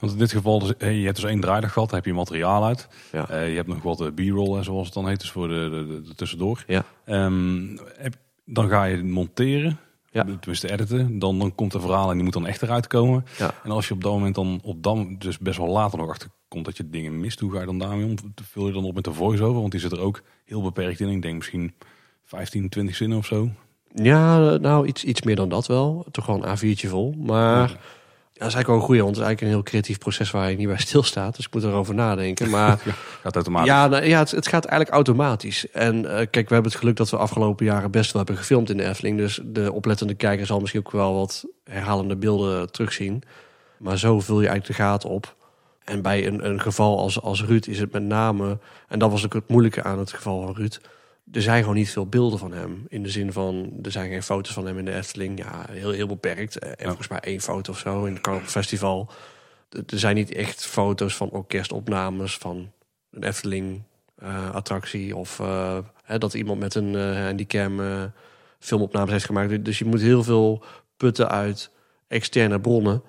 [0.00, 2.14] Want in dit geval, dus, hey, je hebt dus één draaidag gehad, daar heb je
[2.14, 2.88] materiaal uit.
[3.12, 3.28] Ja.
[3.28, 5.86] Eh, je hebt nog wat eh, b-roll, zoals het dan heet, dus voor de, de,
[5.86, 6.64] de- de tussendoor.
[6.66, 6.84] Ja.
[7.04, 9.78] Ehm, heb- dan ga je monteren,
[10.10, 10.24] Ja.
[10.24, 11.18] tenminste editen.
[11.18, 13.24] Dan, dan komt er verhaal en die moet dan echt eruit komen.
[13.38, 13.50] Ja.
[13.64, 16.28] En als je op dat moment dan, op dan, dus best wel later nog achter
[16.48, 18.14] komt dat je dingen mist, hoe ga je dan daarmee om?
[18.42, 19.60] Vul je dan op met de voice-over?
[19.60, 21.08] Want die zit er ook heel beperkt in.
[21.08, 21.74] Ik denk misschien
[22.24, 23.50] 15, 20 zinnen of zo.
[23.94, 26.06] Ja, nou, iets, iets meer dan dat wel.
[26.10, 27.14] Toch wel een A4'tje vol.
[27.18, 27.76] Maar ja,
[28.40, 30.50] dat is eigenlijk wel een goeie, want het is eigenlijk een heel creatief proces waar
[30.50, 31.36] je niet bij stilstaat.
[31.36, 32.50] Dus ik moet erover nadenken.
[32.50, 32.78] Maar
[33.22, 33.68] Gaat automatisch.
[33.68, 35.70] ja, nou, ja het, het gaat eigenlijk automatisch.
[35.70, 38.70] En eh, kijk, we hebben het geluk dat we afgelopen jaren best wel hebben gefilmd
[38.70, 39.18] in de Efteling.
[39.18, 43.22] Dus de oplettende kijker zal misschien ook wel wat herhalende beelden terugzien.
[43.78, 45.34] Maar zo vul je eigenlijk de gaten op.
[45.84, 48.58] En bij een, een geval als, als Ruud is het met name...
[48.88, 50.78] En dat was ook het moeilijke aan het geval van Ruud.
[51.32, 52.84] Er zijn gewoon niet veel beelden van hem.
[52.88, 55.38] In de zin van, er zijn geen foto's van hem in de Efteling.
[55.38, 56.58] Ja, heel, heel beperkt.
[56.58, 59.10] Eh, En volgens mij één foto of zo in het Carnaval Festival.
[59.70, 62.70] Er zijn niet echt foto's van orkestopnames van
[63.10, 63.82] een Efteling
[64.16, 65.16] eh, attractie.
[65.16, 68.02] Of eh, hè, dat iemand met een handicam eh,
[68.58, 69.64] filmopnames heeft gemaakt.
[69.64, 70.64] Dus je moet heel veel
[70.96, 71.70] putten uit
[72.08, 73.02] externe bronnen.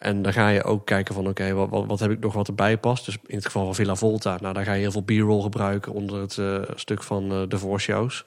[0.00, 2.48] En dan ga je ook kijken van oké, wat, wat, wat heb ik nog wat
[2.48, 3.04] erbij past.
[3.04, 5.92] Dus in het geval van Villa Volta, nou daar ga je heel veel b-roll gebruiken
[5.92, 8.24] onder het eh, stuk van eh, de voorshows.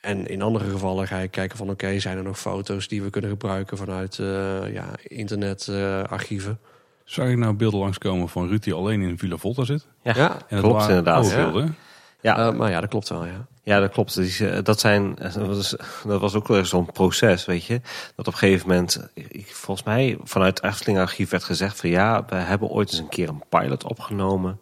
[0.00, 3.10] En in andere gevallen ga je kijken van oké, zijn er nog foto's die we
[3.10, 6.58] kunnen gebruiken vanuit eh ja, internetarchieven.
[7.04, 9.86] Zou je nou beelden langskomen van Ruud die alleen in Villa Volta zit?
[10.02, 11.30] Ja, Ja, En het klopt waren inderdaad.
[11.30, 11.66] Ja.
[12.26, 12.36] Ja.
[12.36, 13.46] Eh, maar ja, dat klopt wel, ja.
[13.62, 14.14] Ja, dat klopt.
[14.14, 17.80] Die, eh, Dat, zijn, dat, was, dat was ook wel zo'n proces, weet je.
[18.16, 19.08] Dat op een gegeven moment,
[19.46, 23.08] volgens mij vanuit het Efteling Archief werd gezegd van ja, we hebben ooit eens een
[23.08, 24.60] keer een pilot opgenomen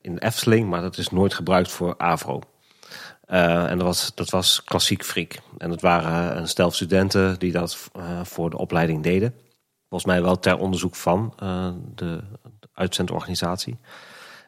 [0.00, 2.40] in Efteling, maar dat is nooit gebruikt voor Avro.
[3.26, 5.40] Eh, en dat was, dat was klassiek friek.
[5.58, 9.34] En dat waren een stel studenten die dat eh, voor de opleiding deden.
[9.88, 12.22] Volgens mij wel ter onderzoek van eh, de
[12.72, 13.78] uitzendorganisatie.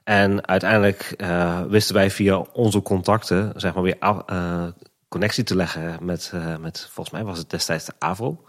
[0.08, 4.66] En uiteindelijk eh, wisten wij via onze contacten, zeg maar weer eh,
[5.08, 8.44] connectie te leggen met, eh, met, volgens mij was het destijds de AVRO.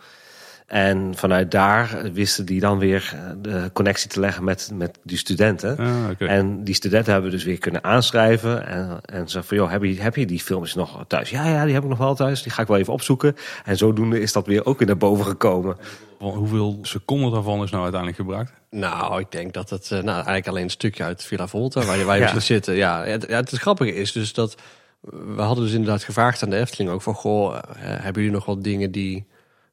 [0.69, 5.17] En vanuit daar wisten die dan weer eh, de connectie te leggen met, met die
[5.17, 5.77] studenten.
[5.77, 6.25] Ah, oké.
[6.25, 8.67] En die studenten hebben we dus weer kunnen aanschrijven.
[8.67, 11.29] En, en ze van, joh, heb je, heb je die filmpjes nog thuis?
[11.29, 12.43] Ja, ja, die heb ik nog wel thuis.
[12.43, 13.35] Die ga ik wel even opzoeken.
[13.65, 15.77] En zodoende is dat weer ook weer naar boven gekomen.
[16.19, 18.51] Van Hoeveel seconden daarvan is nou uiteindelijk gebruikt?
[18.69, 21.97] Nou, ik denk dat het eh, nou, eigenlijk alleen een stukje uit Villa Volta waar
[21.97, 22.33] je, waar je Ja.
[22.33, 22.75] zit zitten.
[22.75, 24.55] Ja, het, het grappige is dus dat
[25.01, 28.45] we hadden dus inderdaad gevraagd aan de Efteling ook van goh, eh, hebben jullie nog
[28.45, 29.27] wat dingen die,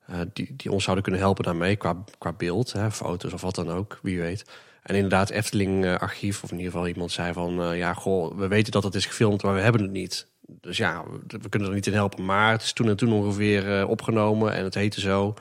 [0.07, 3.55] eh, die, die ons zouden kunnen helpen daarmee qua, qua beeld, hè, foto's of wat
[3.55, 4.45] dan ook, wie weet.
[4.83, 8.49] En inderdaad, Efteling archief of in ieder geval iemand zei van eh, ja, goh, we
[8.49, 10.27] weten dat het is gefilmd, maar we hebben het niet.
[10.41, 12.25] Dus ja, we, kunnen er niet in helpen.
[12.25, 15.35] Maar het is toen en toen ongeveer eh, opgenomen en het heette zo.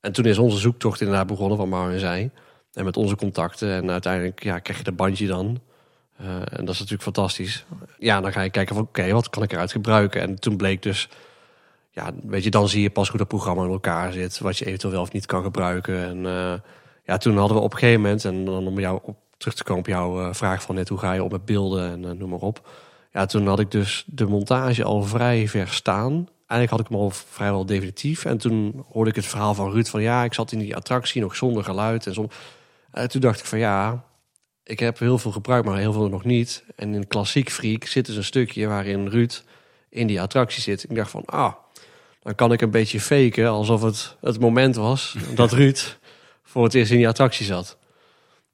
[0.00, 2.30] En toen is onze zoektocht inderdaad begonnen van Mau en zij.
[2.72, 3.72] En met onze contacten.
[3.72, 5.60] En uiteindelijk ja, krijg je de bandje dan.
[6.16, 7.64] En dat is natuurlijk fantastisch.
[7.98, 10.20] Ja, dan ga je kijken van oké, wat kan ik eruit gebruiken?
[10.20, 11.08] En toen bleek dus...
[11.94, 14.38] Ja, weet je, dan zie je pas hoe dat programma in elkaar zit.
[14.38, 16.04] Wat je eventueel wel of niet kan gebruiken.
[16.04, 16.54] En eh,
[17.04, 18.24] ja, toen hadden we op een gegeven moment...
[18.24, 20.88] En dan om jou op terug te komen op jouw eh, vraag van net...
[20.88, 22.68] Hoe ga je om met beelden en eh, noem maar op.
[23.12, 26.12] Ja, toen had ik dus de montage al vrij ver staan.
[26.46, 28.24] Eigenlijk had ik hem al vrijwel definitief.
[28.24, 30.02] En toen hoorde ik het verhaal van Ruud van...
[30.02, 32.34] Ja, ik zat in die attractie nog zonder geluid en zonder...
[32.90, 34.04] En toen dacht ik van ja,
[34.64, 36.64] ik heb heel veel gebruikt, maar heel veel nog niet.
[36.76, 39.42] En in Klassiek Freak zit dus een stukje waarin Ruud
[39.88, 40.84] in die attractie zit.
[40.84, 41.52] Ik dacht van, ah,
[42.24, 45.96] dan kan ik een beetje faken alsof het het moment was dat Ruud
[46.42, 47.78] voor het eerst in die attractie zat.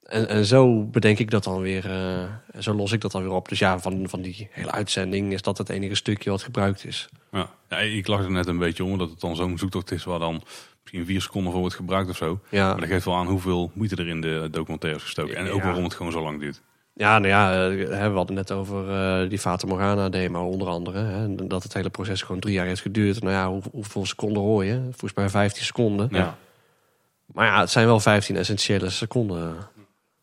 [0.03, 1.85] En, en zo bedenk ik dat dan weer,
[2.51, 3.49] en zo los ik dat dan weer op.
[3.49, 7.09] Dus ja, van, van die hele uitzending is dat het enige stukje wat gebruikt is.
[7.31, 7.49] Ja.
[7.69, 10.19] ja, ik lag er net een beetje om dat het dan zo'n zoektocht is waar
[10.19, 10.43] dan
[10.81, 12.39] misschien vier seconden voor wordt gebruikt of zo.
[12.49, 15.35] Ja, Maar dat geeft wel aan hoeveel moeite er in de documentaire is gestoken.
[15.35, 15.65] En ook Ja.
[15.65, 16.61] waarom het gewoon zo lang duurt.
[16.93, 20.99] Ja, nou ja, eh, we hadden net over eh, die Fata Morgana demo onder andere.
[20.99, 23.21] Hè, en dat het hele proces gewoon drie jaar heeft geduurd.
[23.21, 24.81] Nou ja, hoe, hoeveel seconden hoor je?
[24.83, 26.07] Volgens mij 15 seconden.
[26.11, 26.37] Ja.
[27.25, 29.55] Maar ja, het zijn wel 15 essentiële seconden.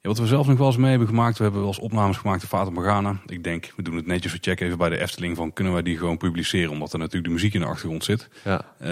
[0.09, 2.45] Wat we zelf nog wel eens mee hebben gemaakt, we hebben wel eens opnames gemaakt
[2.45, 3.17] van Fata Morgana.
[3.27, 5.83] Ik denk, we doen het netjes, we checken even bij de Efteling van kunnen wij
[5.83, 8.29] die gewoon publiceren, omdat er natuurlijk de muziek in de achtergrond zit.
[8.45, 8.65] Ja.
[8.79, 8.89] Eh,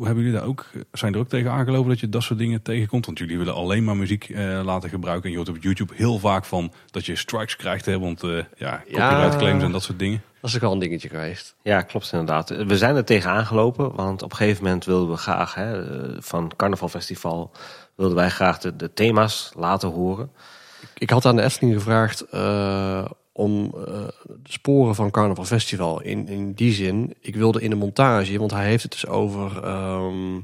[0.00, 3.06] hebben jullie daar ook, zijn er ook tegen aangelopen dat je dat soort dingen tegenkomt?
[3.06, 5.24] Want jullie willen alleen maar muziek eh, laten gebruiken.
[5.24, 8.44] En je hoort op YouTube heel vaak van dat je strikes krijgt, hè, want eh
[8.56, 10.22] ja, copyright claims en dat soort dingen.
[10.40, 11.54] Dat is ook wel een dingetje geweest.
[11.62, 12.48] Ja, klopt inderdaad.
[12.48, 15.82] We zijn er tegen aangelopen, want op een gegeven moment wilden we graag hè,
[16.22, 17.50] van Carnaval Festival
[18.02, 20.30] wilden wij graag de, de thema's laten horen.
[20.98, 23.92] Ik had aan de Efteling gevraagd eh, om eh,
[24.42, 26.02] de sporen van Carnaval Festival.
[26.02, 29.64] In, in die zin, ik wilde in de montage, want hij heeft het dus over
[29.64, 30.40] ehm,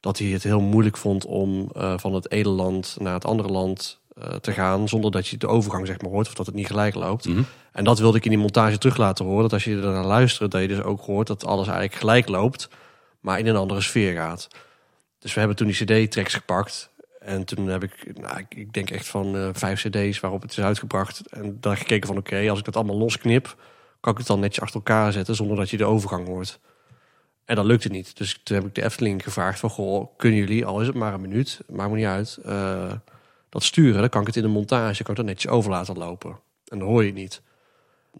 [0.00, 3.48] dat hij het heel moeilijk vond om eh, van het ene land naar het andere
[3.48, 4.88] land eh, te gaan.
[4.88, 7.28] Zonder dat je de overgang zeg maar hoort of dat het niet gelijk loopt.
[7.28, 7.42] Mhm.
[7.72, 9.42] En dat wilde ik in die montage terug laten horen.
[9.42, 12.28] Dat als je er naar luistert, dat je dus ook hoort dat alles eigenlijk gelijk
[12.28, 12.68] loopt.
[13.20, 14.48] Maar in een andere sfeer gaat.
[15.20, 16.90] Dus we hebben toen die cd-tracks gepakt.
[17.18, 20.60] En toen heb ik, nou, ik, denk echt van eh, vijf cd's waarop het is
[20.60, 21.22] uitgebracht.
[21.30, 23.56] En daar gekeken van oké, als ik dat allemaal losknip,
[24.00, 26.60] kan ik het dan netjes achter elkaar zetten zonder dat je de overgang hoort.
[27.44, 28.16] En dat lukte niet.
[28.16, 31.14] Dus toen heb ik de Efteling gevraagd van goh, kunnen jullie, al is het maar
[31.14, 32.92] een minuut, maakt me niet uit, eh,
[33.48, 34.00] dat sturen.
[34.00, 36.30] Dan kan ik het in de montage, kan ik dat netjes over laten lopen.
[36.68, 37.42] En dan hoor je het niet.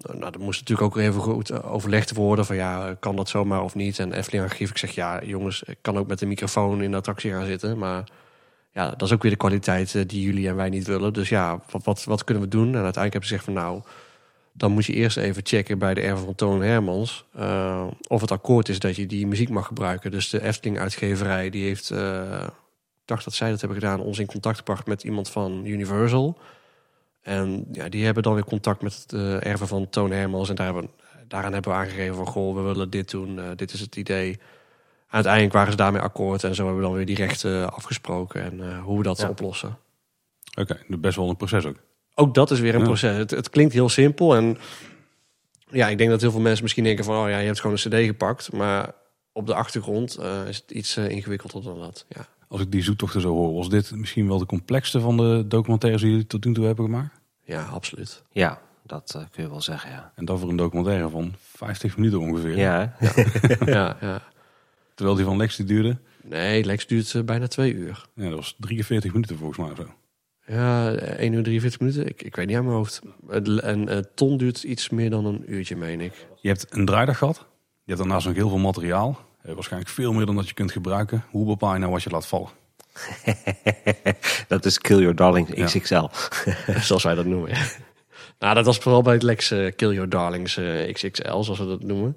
[0.01, 3.29] Nou, nou, dat moest natuurlijk ook even goed eh, overlegd worden van ja, kan dat
[3.29, 3.99] zomaar of niet?
[3.99, 6.97] En Efteling archief, ik zeg ja, jongens, ik kan ook met de microfoon in de
[6.97, 8.05] attractie gaan zitten, maar
[8.73, 11.13] ja, dat is ook weer de kwaliteit eh, die jullie en wij niet willen.
[11.13, 12.69] Dus ja, wat, wat, kunnen we doen?
[12.69, 13.83] En uiteindelijk hebben ze gezegd van nou,
[14.53, 18.31] dan moet je eerst even checken bij de erven van Toon Hermans eh, of het
[18.31, 20.11] akkoord is dat je die muziek mag gebruiken.
[20.11, 21.97] Dus de Efteling uitgeverij die heeft, ik
[23.05, 26.39] dacht dat zij dat hebben gedaan, ons in contact gebracht met iemand van Universal.
[27.23, 30.49] En ja, die hebben dan weer contact met de erven van Toon Hermans.
[30.49, 30.91] En daar hebben,
[31.29, 34.39] daaraan hebben we aangegeven van goh, we willen dit doen, eh, dit is het idee.
[35.09, 38.61] Uiteindelijk waren ze daarmee akkoord en zo hebben we dan weer die rechten afgesproken en
[38.71, 39.29] eh, hoe we dat Ja.
[39.29, 39.79] oplossen.
[40.59, 41.77] Oké, best wel een proces ook.
[42.15, 42.87] Ook dat is weer een Ja.
[42.87, 43.17] proces.
[43.17, 44.59] Het, het klinkt heel simpel en
[45.71, 47.77] ja, ik denk dat heel veel mensen misschien denken van oh ja, je hebt gewoon
[47.83, 48.93] een cd gepakt, maar
[49.33, 52.05] op de achtergrond eh, is het iets eh, ingewikkelder dan dat.
[52.09, 52.27] Ja.
[52.51, 56.01] Als ik die zoektochten zo hoor, was dit misschien wel de complexste van de documentaires
[56.03, 57.21] die jullie tot nu toe hebben gemaakt?
[57.45, 58.23] ja, absoluut.
[58.33, 60.13] Ja, Dat eh, kun je wel zeggen, ja.
[60.15, 62.57] En dat voor een documentaire van 50 minuten ongeveer.
[62.59, 63.11] Ja, hè?
[63.73, 64.23] ja, ja.
[64.95, 68.07] Terwijl die van Lex die duurde, Nee, Lex duurt eh, bijna twee uur.
[68.15, 69.87] ja, dat was 43 minuten volgens mij of zo.
[70.47, 72.07] Ja, 1 uur 43 minuten.
[72.09, 73.01] Ik, ik weet niet aan mijn hoofd.
[73.63, 76.27] En eh, Ton duurt iets meer dan een uurtje, meen ik.
[76.41, 77.37] Je hebt een draaidag gehad.
[77.85, 79.19] Je hebt daarnaast nog heel veel materiaal.
[79.43, 81.25] Eh, waarschijnlijk veel meer dan dat je kunt gebruiken.
[81.31, 82.49] Hoe bepaal je nou wat je laat vallen?
[84.49, 85.65] dat is Kill Your Darling Ja.
[85.65, 86.07] XXL.
[86.89, 87.51] zoals wij dat noemen.
[88.39, 91.67] nou, dat was vooral bij het Lex eh, Kill Your Darlings eh, XXL, zoals we
[91.67, 92.17] dat noemen.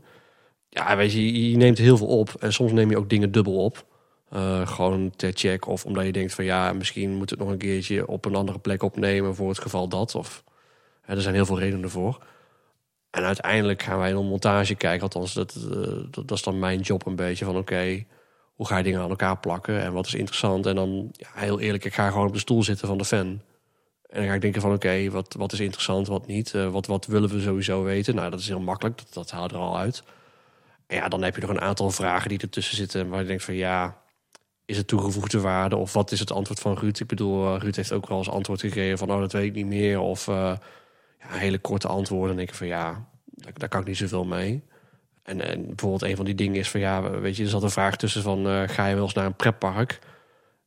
[0.69, 2.29] Ja, weet je, je neemt heel veel op.
[2.39, 3.85] En soms neem je ook dingen dubbel op.
[4.29, 5.67] Eh, gewoon ter check.
[5.67, 8.59] Of omdat je denkt van ja, misschien moet het nog een keertje op een andere
[8.59, 10.15] plek opnemen voor het geval dat.
[10.15, 10.43] Of
[11.01, 12.23] hè, er zijn heel veel redenen voor.
[13.13, 15.01] En uiteindelijk gaan wij in een montage kijken.
[15.01, 15.77] Althans, dat, eh,
[16.09, 17.45] dat, dat is dan mijn job een beetje.
[17.45, 18.05] Van oké,
[18.53, 19.81] hoe ga je dingen aan elkaar plakken?
[19.81, 20.65] En wat is interessant?
[20.65, 23.41] En dan, ja, heel eerlijk, ik ga gewoon op de stoel zitten van de fan.
[24.09, 26.53] En dan ga ik denken van oké, wat, wat is interessant, wat niet?
[26.53, 28.15] Eh, wat, wat willen we sowieso weten?
[28.15, 30.03] Nou, dat is heel makkelijk, dat, dat haalt er al uit.
[30.87, 33.09] En ja, dan heb je nog een aantal vragen die ertussen zitten...
[33.09, 34.01] waar je denkt van ja,
[34.65, 35.75] is het toegevoegde waarde?
[35.75, 36.99] Of wat is het antwoord van Ruud?
[36.99, 39.11] Ik bedoel, eh, Ruud heeft ook wel eens antwoord gegeven van...
[39.11, 39.99] oh, dat weet ik niet meer.
[39.99, 40.27] Of
[41.23, 42.35] ja, hele korte antwoorden.
[42.35, 44.63] Denk ik van ja, daar, daar kan ik niet zoveel mee.
[45.23, 47.69] En, en bijvoorbeeld een van die dingen is van ja, weet je, er zat een
[47.71, 48.47] vraag tussen van...
[48.47, 49.99] eh, ga je wel eens naar een pretpark?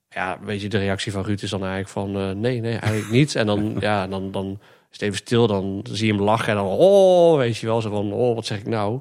[0.08, 2.16] Ja, weet je, de reactie van Ruud is dan eigenlijk van...
[2.16, 3.34] eh, nee, nee, eigenlijk niet.
[3.34, 6.48] En dan, ja, dan, dan is het even stil, dan zie je hem lachen...
[6.48, 9.00] en dan, oh, weet je wel, zo van, oh, wat zeg ik nou?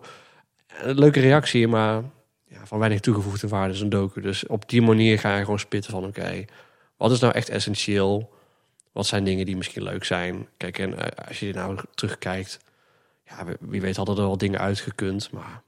[0.81, 2.03] Een leuke reactie, maar
[2.47, 4.21] ja, van weinig toegevoegde waarde is een docu.
[4.21, 6.45] Dus op die manier ga je gewoon spitten van, oké,
[6.97, 8.35] wat is nou echt essentieel?
[8.95, 10.47] Wat zijn dingen die misschien leuk zijn?
[10.58, 12.60] Kijk, en eh, als je nou terugkijkt...
[13.29, 15.63] Ja, wie- wie weet hadden er wel dingen uitgekund, maar...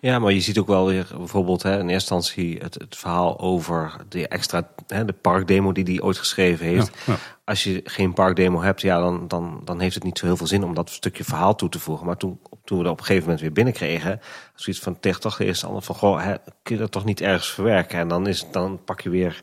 [0.00, 3.40] Ja, maar je ziet ook wel weer bijvoorbeeld hè, in eerste instantie het, het verhaal
[3.40, 6.90] over de extra, hè, de parkdemo die hij ooit geschreven heeft.
[7.06, 7.18] Ja, ja.
[7.44, 10.46] Als je geen parkdemo hebt, ja, dan, dan, dan heeft het niet zo heel veel
[10.46, 12.06] zin om dat stukje verhaal toe te voegen.
[12.06, 14.20] Maar toen, toen we dat op een gegeven moment weer binnenkregen,
[14.54, 17.20] zoiets van tegen toch de eerste ander van, goh, hè, kun je dat toch niet
[17.20, 17.98] ergens verwerken?
[17.98, 19.42] En dan, is, dan pak je weer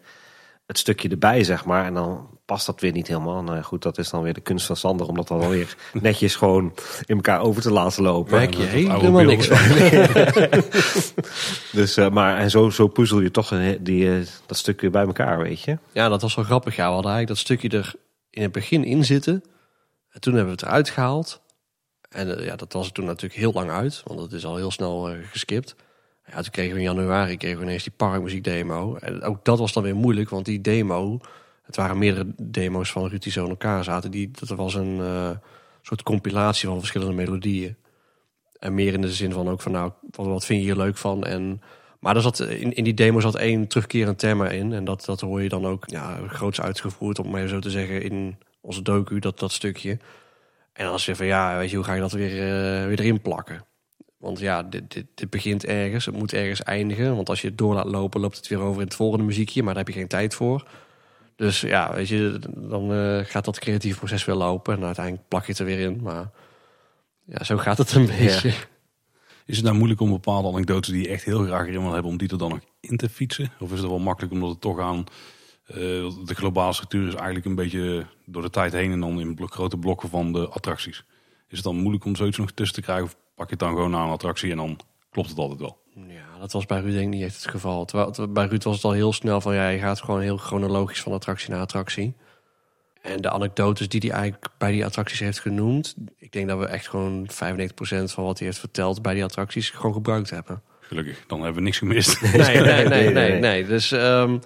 [0.66, 1.86] het stukje erbij, zeg maar.
[1.86, 3.44] En dan past dat weer niet helemaal.
[3.44, 6.36] Nou goed, dat is dan weer de kunst van Sander om dat dan weer netjes
[6.36, 6.74] gewoon
[7.06, 8.32] in elkaar over te laten lopen.
[8.36, 8.68] Merk je dat
[9.00, 9.48] helemaal niks.
[11.72, 14.92] Dus, eh, maar en zo, zo puzzel je toch een- die, eh, dat stuk weer
[14.92, 15.78] bij elkaar, weet je.
[15.92, 16.76] Ja, dat was wel grappig.
[16.76, 17.94] Ja, we hadden eigenlijk dat stukje er
[18.30, 19.44] in het begin in zitten.
[20.12, 21.42] En toen hebben we het eruit gehaald.
[22.10, 24.02] En eh, ja, dat was er toen natuurlijk heel lang uit.
[24.06, 25.76] Want het is al heel snel geskipt.
[26.26, 28.96] Ja, toen kregen we in januari kregen we ineens die parkmuziek demo.
[28.96, 30.30] En ook dat was dan weer moeilijk.
[30.30, 31.20] Want die demo,
[31.62, 34.12] het waren meerdere demo's van Ruud die zo in elkaar zaten.
[34.12, 35.30] Die, dat was een eh,
[35.82, 37.76] soort compilatie van verschillende melodieën.
[38.60, 41.24] En meer in de zin van ook van nou, wat, vind je hier leuk van?
[41.24, 41.62] En
[42.00, 44.74] maar er zat, in, in die demo zat één terugkerend thema in.
[44.74, 48.02] En dat, dat hoor je dan ook ja, groots uitgevoerd, om maar zo te zeggen,
[48.02, 50.00] in onze docu, dat, dat stukje.
[50.74, 53.00] En dan is je van, ja, weet je, hoe ga je dat weer, eh, weer
[53.00, 53.66] erin plakken?
[54.18, 57.16] Want ja, dit, dit, dit begint ergens, het moet ergens eindigen.
[57.16, 59.64] Want als je het door laat lopen, loopt het weer over in het volgende muziekje.
[59.64, 60.68] Maar daar heb je geen tijd voor.
[61.36, 64.78] Dus ja, weet je, dan eh, gaat dat creatieve proces weer lopen.
[64.78, 66.00] En uiteindelijk plak je het er weer in.
[66.02, 66.30] Maar
[67.26, 68.54] ja, zo gaat het een beetje.
[69.46, 72.12] Is het nou moeilijk om bepaalde anekdotes die je echt heel graag erin wil hebben,
[72.12, 73.52] om die er dan nog in te fietsen?
[73.60, 75.04] Of is het wel makkelijk omdat het toch aan
[75.66, 75.76] eh,
[76.26, 79.54] de globale structuur is eigenlijk een beetje door de tijd heen en dan in blok-
[79.54, 81.04] grote blokken van de attracties?
[81.48, 83.06] Is het dan moeilijk om zoiets nog tussen te krijgen?
[83.06, 85.81] Of pak je het dan gewoon naar een attractie en dan klopt het altijd wel?
[86.08, 87.86] Ja, dat was bij Ruud denk ik niet echt het geval.
[87.86, 91.02] Terwijl bij Ruud was het al heel snel van ja, je gaat gewoon heel chronologisch
[91.02, 92.16] van attractie naar attractie.
[93.02, 96.66] En de anekdotes die hij eigenlijk bij die attracties heeft genoemd, ik denk dat we
[96.66, 97.34] echt gewoon 95%
[98.04, 100.62] van wat hij heeft verteld bij die attracties gewoon gebruikt hebben.
[100.80, 102.22] Gelukkig, dan hebben we niks gemist.
[102.22, 103.40] Nee, nee, nee, nee, nee.
[103.40, 103.66] nee.
[103.66, 104.38] Dus ehm,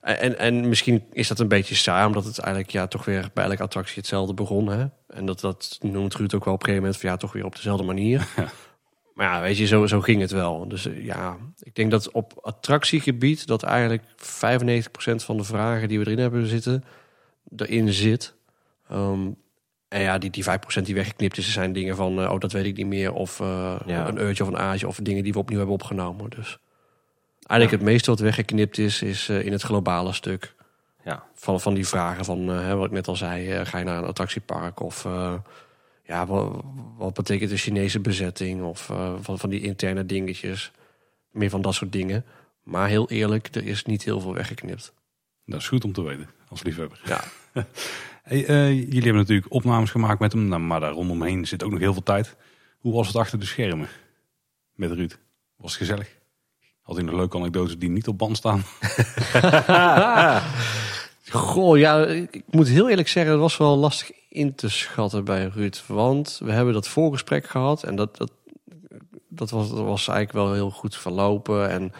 [0.00, 3.44] en, en misschien is dat een beetje saai, omdat het eigenlijk ja, toch weer bij
[3.44, 4.68] elke attractie hetzelfde begon.
[4.68, 4.86] Hè?
[5.06, 7.44] En dat, dat noemt Ruud ook wel op een gegeven moment van ja, toch weer
[7.44, 8.26] op dezelfde manier.
[9.14, 10.68] Maar ja, weet je, zo, zo ging het wel.
[10.68, 14.14] Dus eh, ja, ik denk dat op attractiegebied dat eigenlijk 95%
[15.16, 16.84] van de vragen die we erin hebben zitten,
[17.56, 18.34] erin zit.
[18.88, 19.28] Ehm,
[19.88, 22.64] en ja, die, die 5% die weggeknipt is, zijn dingen van, eh, oh, dat weet
[22.64, 23.12] ik niet meer.
[23.12, 24.08] Of eh, Ja.
[24.08, 26.30] een eurtje of een aatje, of dingen die we opnieuw hebben opgenomen.
[26.30, 26.58] Dus
[27.46, 30.54] eigenlijk het meeste wat weggeknipt is, is in het globale stuk.
[31.04, 31.22] Ja.
[31.34, 34.08] Van, van die vragen van, hè, wat ik net al zei, ga je naar een
[34.08, 34.80] attractiepark?
[34.80, 35.06] Of
[36.10, 36.62] ja, wat,
[36.96, 38.62] wat betekent de Chinese bezetting?
[38.62, 40.70] Of eh, van, van die interne dingetjes.
[41.30, 42.24] Meer van dat soort dingen.
[42.62, 44.92] Maar heel eerlijk, er is niet heel veel weggeknipt.
[45.44, 47.00] Dat is goed om te weten, als liefhebber.
[47.04, 47.24] Ja.
[48.22, 51.70] Hey, eh, jullie hebben natuurlijk opnames gemaakt met hem, nou, maar daar rondomheen zit ook
[51.70, 52.36] nog heel veel tijd.
[52.78, 53.88] Hoe was het achter de schermen
[54.74, 55.18] met Ruud?
[55.56, 56.16] Was het gezellig?
[56.82, 58.62] Had hij nog leuke anekdotes die niet op band staan?
[61.32, 65.50] Goh, ja, ik moet heel eerlijk zeggen, het was wel lastig in te schatten bij
[65.54, 65.82] Ruud.
[65.86, 68.32] Want we hebben dat voorgesprek gehad en dat, dat,
[69.28, 71.70] dat, was, dat was eigenlijk wel heel goed verlopen.
[71.70, 71.92] En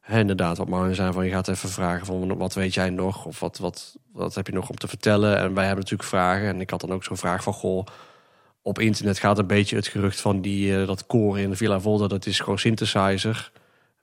[0.00, 3.24] hè, inderdaad, wat Marlon zei, van je gaat even vragen van wat weet jij nog?
[3.24, 5.36] Of wat, wat, wat heb je nog om te vertellen?
[5.36, 6.48] En wij hebben natuurlijk vragen.
[6.48, 7.86] En ik had dan ook zo'n vraag van, goh,
[8.62, 11.80] op internet gaat een beetje het gerucht van die, uh, dat koor in de Villa
[11.80, 13.52] Volta, dat is gewoon synthesizer.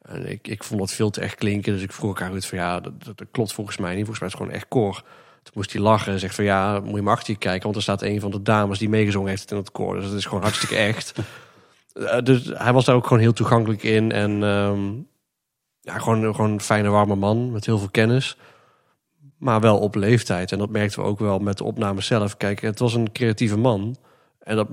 [0.02, 1.74] En ik, ik vond dat veel te echt klinken.
[1.74, 4.06] Dus ik vroeg haar uit van ja, dat, dat, klopt volgens mij niet.
[4.06, 5.04] Volgens mij is het gewoon echt koor.
[5.44, 7.64] Toen moest hij lachen en zegt van ja, moet je maar achter je kijken.
[7.64, 9.96] Want er staat een van de dames die meegezongen heeft in het koor.
[9.96, 11.14] Dus dat is gewoon hartstikke echt.
[11.94, 14.12] Uh, dus hij was daar ook gewoon heel toegankelijk in.
[14.12, 15.08] En um,
[15.82, 18.38] ja, gewoon, gewoon een fijne, warme man met heel veel kennis.
[19.38, 20.52] Maar wel op leeftijd.
[20.52, 22.38] En dat merkten we ook wel met de opname zelf.
[22.38, 23.96] Kijk, het was een creatieve man.
[24.40, 24.68] En dat,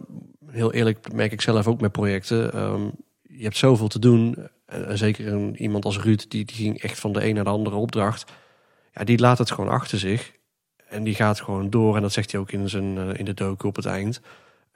[0.46, 2.62] heel eerlijk, merk ik zelf ook met projecten.
[2.62, 4.48] Um, je hebt zoveel te doen.
[4.66, 7.50] En zeker een, iemand als Ruud, die, die ging echt van de een naar de
[7.50, 8.32] andere opdracht.
[8.92, 10.32] Ja, die laat het gewoon achter zich.
[10.88, 11.96] En die gaat gewoon door.
[11.96, 14.20] En dat zegt hij ook in, zijn, uh, in de docu op het eind.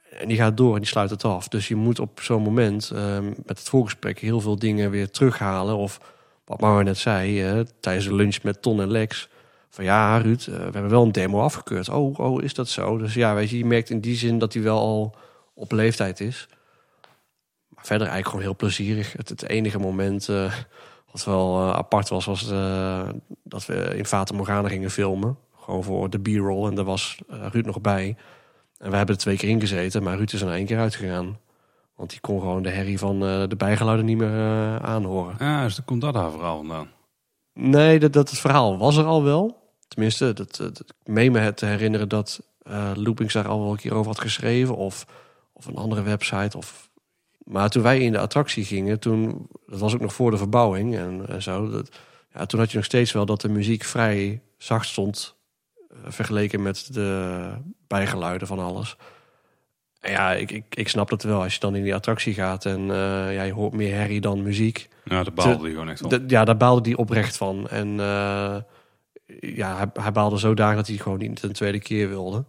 [0.09, 1.47] En die gaat door en die sluit het af.
[1.47, 5.75] Dus je moet op zo'n moment uh, met het voorgesprek heel veel dingen weer terughalen.
[5.77, 5.99] Of
[6.45, 9.29] wat Mara net zei, uh, tijdens de lunch met Ton en Lex.
[9.69, 11.89] Van ja, Ruud, we hebben wel een demo afgekeurd.
[11.89, 12.97] Oh, oh, is dat zo?
[12.97, 15.15] Dus ja, weet je, je merkt in die zin dat hij wel al
[15.53, 16.47] op leeftijd is
[17.75, 19.13] verder eigenlijk gewoon heel plezierig.
[19.17, 20.53] Het, enige moment uh,
[21.11, 22.47] wat wel apart was, was
[23.43, 25.37] dat we in Fata Morgana gingen filmen.
[25.61, 26.67] Gewoon voor de B-roll.
[26.67, 28.15] En daar was Ruud nog bij.
[28.77, 31.39] En we hebben er twee keer in gezeten, maar Ruud is er één keer uitgegaan.
[31.95, 35.35] Want die kon gewoon de herrie van de bijgeluiden niet meer aanhoren.
[35.39, 36.89] Ja, dus dan komt dat haar verhaal vandaan.
[37.53, 39.59] Nee, dat, dat het verhaal was er al wel.
[39.87, 42.41] Tenminste, dat, dat, ik meen me te herinneren dat
[42.93, 44.75] Loopings daar al wel een keer over had geschreven.
[44.75, 45.05] Of,
[45.53, 46.57] of een andere website.
[46.57, 46.89] Of
[47.43, 50.95] maar toen wij in de attractie gingen, toen, dat was ook nog voor de verbouwing
[50.95, 51.69] en, en zo.
[51.69, 51.89] Dat,
[52.33, 55.35] ja, toen had je nog steeds wel dat de muziek vrij zacht stond.
[55.93, 57.49] Uh, vergeleken met de
[57.87, 58.95] bijgeluiden van alles.
[59.99, 61.41] En ja, ik, ik, ik snap dat wel.
[61.41, 64.43] Als je dan in die attractie gaat en uh, ja, je hoort meer herrie dan
[64.43, 64.89] muziek.
[65.03, 66.23] Ja, daar baalde hij gewoon echt van.
[66.27, 67.67] ja, daar baalde hij oprecht van.
[67.69, 68.55] En uh,
[69.39, 72.45] ja, hij, hij baalde zodanig dat hij gewoon niet een tweede keer wilde.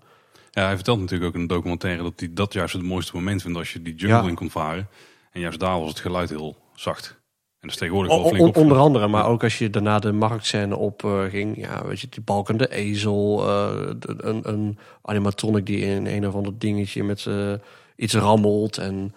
[0.51, 3.43] Ja, hij vertelt natuurlijk ook in een documentaire dat hij dat juist het mooiste moment
[3.43, 4.29] vindt als je die jungle Ja.
[4.29, 4.89] in komt varen.
[5.33, 7.21] En juist daar was het geluid heel zacht.
[7.63, 11.05] En is tegenwoordig wel flink onder andere, maar ook als je daarna de marktscène op
[11.05, 11.57] eh, ging.
[11.57, 13.41] Ja, weet je, die balkende ezel.
[13.49, 17.53] eh, de- een, een animatronic die in een of ander dingetje met eh,
[17.97, 18.79] iets rammelt.
[18.79, 19.15] En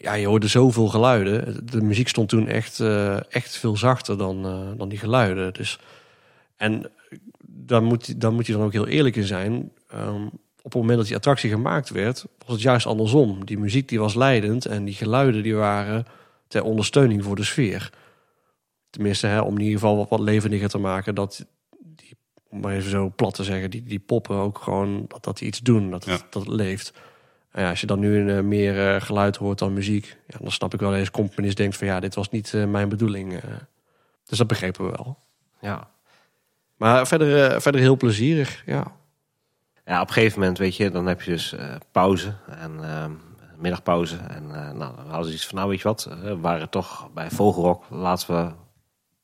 [0.00, 1.66] ja, je hoorde zoveel geluiden.
[1.70, 2.80] De muziek stond toen echt,
[3.28, 4.42] echt veel zachter dan,
[4.76, 5.52] dan die geluiden.
[5.54, 5.78] Dus,
[6.56, 6.90] en
[7.46, 9.70] dan moet, dan moet je dan ook heel eerlijk in zijn.
[9.90, 10.24] Ehm,
[10.62, 13.44] op het moment dat die attractie gemaakt werd, was het juist andersom.
[13.44, 16.06] Die muziek die was leidend en die geluiden die waren
[16.48, 17.90] ter ondersteuning voor de sfeer.
[18.90, 21.14] Tenminste, hè, om in ieder geval wat, wat levendiger te maken.
[21.14, 21.46] Dat
[21.78, 22.16] die,
[22.48, 25.48] om maar even zo plat te zeggen, die, die poppen ook gewoon dat, dat die
[25.48, 26.26] iets doen, dat, het- Ja.
[26.30, 26.92] dat het leeft.
[27.50, 30.38] En ja, als je dan nu een, eh, meer eh, geluid hoort dan muziek, ja,
[30.40, 33.40] dan snap ik wel deze componist denkt van ja, dit was niet eh, mijn bedoeling.
[34.24, 35.18] dus dat begrepen we wel.
[35.60, 35.88] Ja.
[36.76, 38.92] Maar verder, verder heel plezierig, ja.
[39.84, 43.12] Ja, op een gegeven moment, weet je, dan heb je dus eh, pauze en ehm,
[43.58, 44.16] middagpauze.
[44.16, 46.68] En eh, nou, dan hadden ze iets van, nou weet je wat, eh, we waren
[46.68, 47.84] toch bij Vogelrok.
[47.90, 48.52] Laten we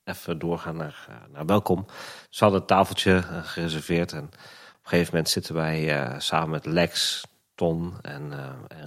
[0.04, 1.86] even doorgaan naar, eh, naar Welkom.
[2.28, 4.12] Ze hadden het tafeltje gereserveerd.
[4.12, 8.32] En op een gegeven moment zitten wij samen met Lex, Ton en,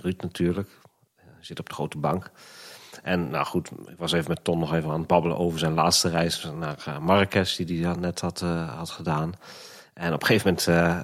[0.01, 0.69] Ruud natuurlijk.
[1.19, 2.31] Uh, zit op de grote bank.
[3.03, 5.73] En nou goed, ik was even met Ton nog even aan het babbelen over zijn
[5.73, 9.33] laatste reis naar uh, Marrakesh, die hij net had, uh, had gedaan.
[9.93, 11.01] En op een gegeven moment uh,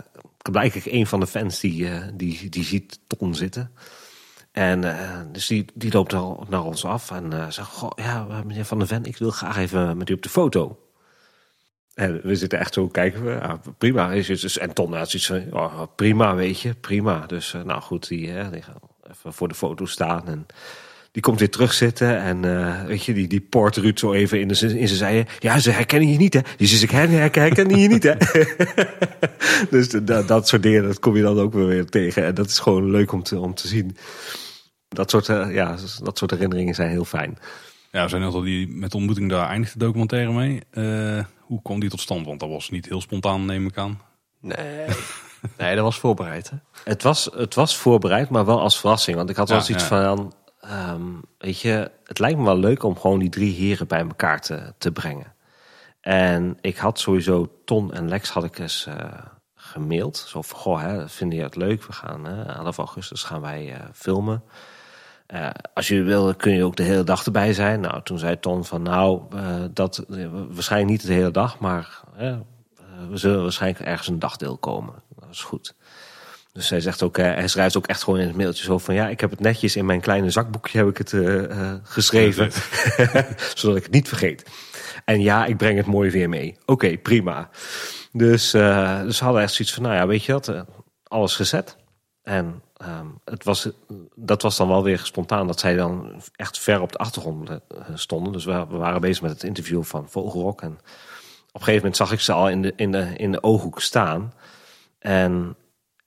[0.51, 3.71] blijkt ik een van de fans die, uh, die, die ziet Ton zitten.
[4.51, 8.43] En uh, dus die, die loopt naar, naar ons af en uh, zegt: Goh, ja,
[8.45, 10.79] meneer Van der Ven, ik wil graag even met u op de foto.
[11.93, 13.23] En we zitten echt zo kijken.
[13.23, 14.09] We, ja, prima.
[14.09, 17.25] Dus, en Ton had zoiets oh, prima, weet je, prima.
[17.25, 20.27] Dus nou goed, die, uh, die gaan even voor de foto staan.
[20.27, 20.45] En
[21.11, 24.47] die komt weer terugzitten en uh, weet je, die, die poort Ruud zo even in,
[24.47, 25.25] de, in zijn zijde.
[25.39, 26.39] Ja, ze herkennen je niet, hè?
[26.57, 28.15] Die ze ik herkennen je niet, hè?
[29.77, 32.25] dus dat, dat soort dingen, dat kom je dan ook weer tegen.
[32.25, 33.97] En dat is gewoon leuk om te, om te zien.
[34.87, 37.37] Dat soort, uh, ja, dat soort herinneringen zijn heel fijn.
[37.91, 40.61] Ja, we zijn net al die met de ontmoeting daar eindigt de documentaire mee.
[40.71, 42.25] Uh, hoe kwam die tot stand?
[42.25, 44.01] Want dat was niet heel spontaan, neem ik aan.
[44.41, 44.87] Nee,
[45.57, 46.49] nee dat was voorbereid.
[46.49, 46.57] Hè?
[46.83, 49.17] Het, was, het was voorbereid, maar wel als verrassing.
[49.17, 49.89] Want ik had wel ja, zoiets ja.
[49.89, 50.33] van,
[50.65, 54.41] um, weet je, het lijkt me wel leuk om gewoon die drie heren bij elkaar
[54.41, 55.33] te, te brengen.
[56.01, 58.95] En ik had sowieso Ton en Lex had ik eens uh,
[59.55, 60.17] gemaild.
[60.17, 61.85] Zo van, goh, hè, vinden je het leuk?
[61.85, 64.43] We gaan, uh, 11 augustus gaan wij uh, filmen.
[65.73, 67.79] Als je wil, kun je ook de hele dag erbij zijn.
[67.79, 69.21] Nou, toen zei Ton van, nou,
[69.73, 70.05] dat
[70.49, 72.01] waarschijnlijk niet de hele dag, maar
[73.09, 74.95] we zullen waarschijnlijk ergens een dagdeel komen.
[75.19, 75.75] Dat is goed.
[76.53, 78.93] Dus hij zegt ook, eh, hij schrijft ook echt gewoon in het mailtje zo van
[78.93, 82.51] ja, ik heb het netjes in mijn kleine zakboekje heb ik het eh, eh, geschreven,
[83.55, 84.45] zodat ik het niet vergeet.
[85.05, 86.57] En ja, ik breng het mooi weer mee.
[86.65, 87.49] Oké, prima.
[88.11, 90.65] Dus, eh, dus hadden echt zoiets van, nou ja, weet je wat,
[91.03, 91.77] alles gezet.
[92.23, 93.69] En ehm, het was,
[94.15, 97.49] dat was dan wel weer spontaan dat zij dan echt ver op de achtergrond
[97.93, 98.33] stonden.
[98.33, 100.61] Dus we, we waren bezig met het interview van Vogelrok.
[100.61, 100.79] En op
[101.53, 104.33] een gegeven moment zag ik ze al in de, in de, in de ooghoek staan.
[104.99, 105.55] En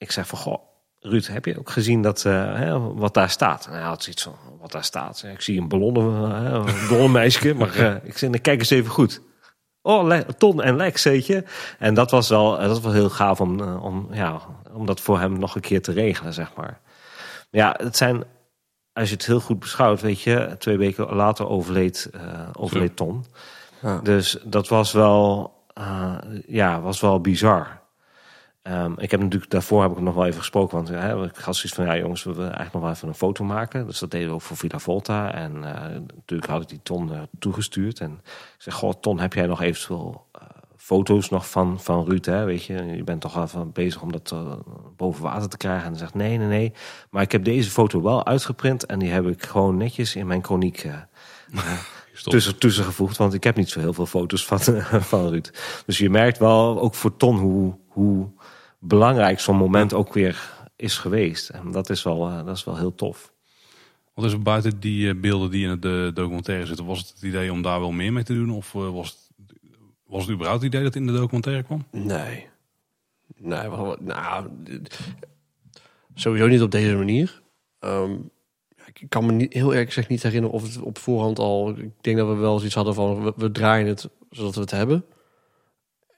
[0.05, 0.63] ik zei van, goh,
[1.01, 3.67] Ruud, heb je ook gezien dat, eh, hè, wat daar staat?
[3.67, 5.25] En hij had zoiets van, wat daar staat.
[5.33, 9.21] Ik zie een ballonnen, eh, een ballonmeisje, maar eh, ik nou, kijk eens even goed.
[9.87, 11.45] Oh, Ton en Lex, weet je.
[11.79, 14.41] En dat was wel, dat was heel gaaf om, eh, om, ja,
[14.73, 16.81] om dat voor hem nog een keer te regelen, zeg maar.
[17.51, 18.25] Ja, het zijn,
[18.93, 23.25] als je het heel goed beschouwt, weet je, twee weken later overleed, eh, overleed Ton.
[23.83, 24.01] Ja.
[24.03, 27.81] Dus dat was wel, eh, ja, was wel bizar.
[28.65, 31.57] Ehm, ik heb natuurlijk daarvoor heb ik nog wel even gesproken, want hè, ik had
[31.57, 33.87] zoiets van ja jongens, we willen eigenlijk nog wel even een foto maken.
[33.87, 37.13] Dus dat deden we ook voor Villa Volta en eh, natuurlijk had ik die Ton
[37.13, 40.43] eh, toegestuurd en ik zeg goh Ton, heb jij nog eventueel eh,
[40.77, 42.45] foto's nog van, van Ruud, hè?
[42.45, 44.35] weet je, je bent toch wel bezig om dat
[44.97, 46.73] boven water te krijgen en hij zegt nee, nee, nee,
[47.11, 50.45] maar ik heb deze foto wel uitgeprint en die heb ik gewoon netjes in mijn
[50.45, 50.87] chroniek
[52.23, 53.17] tussen, tussengevoegd.
[53.17, 54.61] Want ik heb niet zo heel veel foto's van,
[55.13, 55.51] van Ruud.
[55.87, 58.29] Dus je merkt wel, ook voor Ton, hoe, hoe
[58.87, 61.49] belangrijk zo'n moment ook weer is geweest.
[61.49, 63.33] En dat is wel, eh, dat is wel heel tof.
[64.15, 66.87] Wat is er buiten die eh, beelden die in het eh, documentaire zitten?
[66.87, 68.51] Was het het idee om daar wel meer mee te doen?
[68.51, 69.53] Of was, het,
[70.07, 71.85] was het überhaupt het idee dat het in de documentaire kwam?
[71.91, 72.47] Nee.
[73.37, 73.69] Nee,
[74.01, 74.49] nou,
[76.15, 77.43] sowieso niet op deze manier.
[77.79, 78.13] Ehm,
[78.95, 81.71] ik kan me niet, heel eerlijk gezegd niet herinneren of het op voorhand al...
[81.71, 84.71] Ik denk dat we wel zoiets hadden van, we, we draaien het zodat we het
[84.71, 85.05] hebben.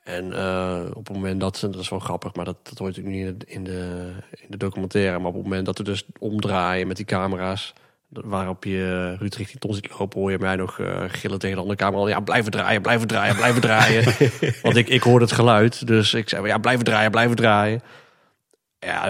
[0.07, 3.25] En eh, op het moment dat, dat is wel grappig, maar dat, dat hoort natuurlijk
[3.25, 5.19] niet in de, in, de, documentaire.
[5.19, 7.73] Maar op het moment dat we dus omdraaien met die camera's...
[8.09, 11.63] Waarop je Ruud richting Ton ziet lopen, hoor je mij nog eh, gillen tegen de
[11.63, 12.09] andere camera.
[12.09, 14.05] Ja, blijven draaien, blijven draaien, blijven draaien.
[14.63, 17.83] Want ik, ik hoorde het geluid, dus ik zei, ja, blijven draaien, blijven draaien.
[18.79, 19.09] Ja,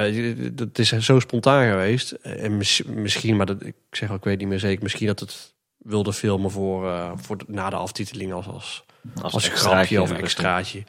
[0.56, 2.10] het is zo spontaan geweest.
[2.12, 5.20] En mis- misschien, maar dat, ik zeg ook, ik weet niet meer zeker, misschien dat
[5.20, 8.85] het wilde filmen voor, eh, voor na de aftiteling als, als,
[9.22, 10.84] als, grapje of extraatje.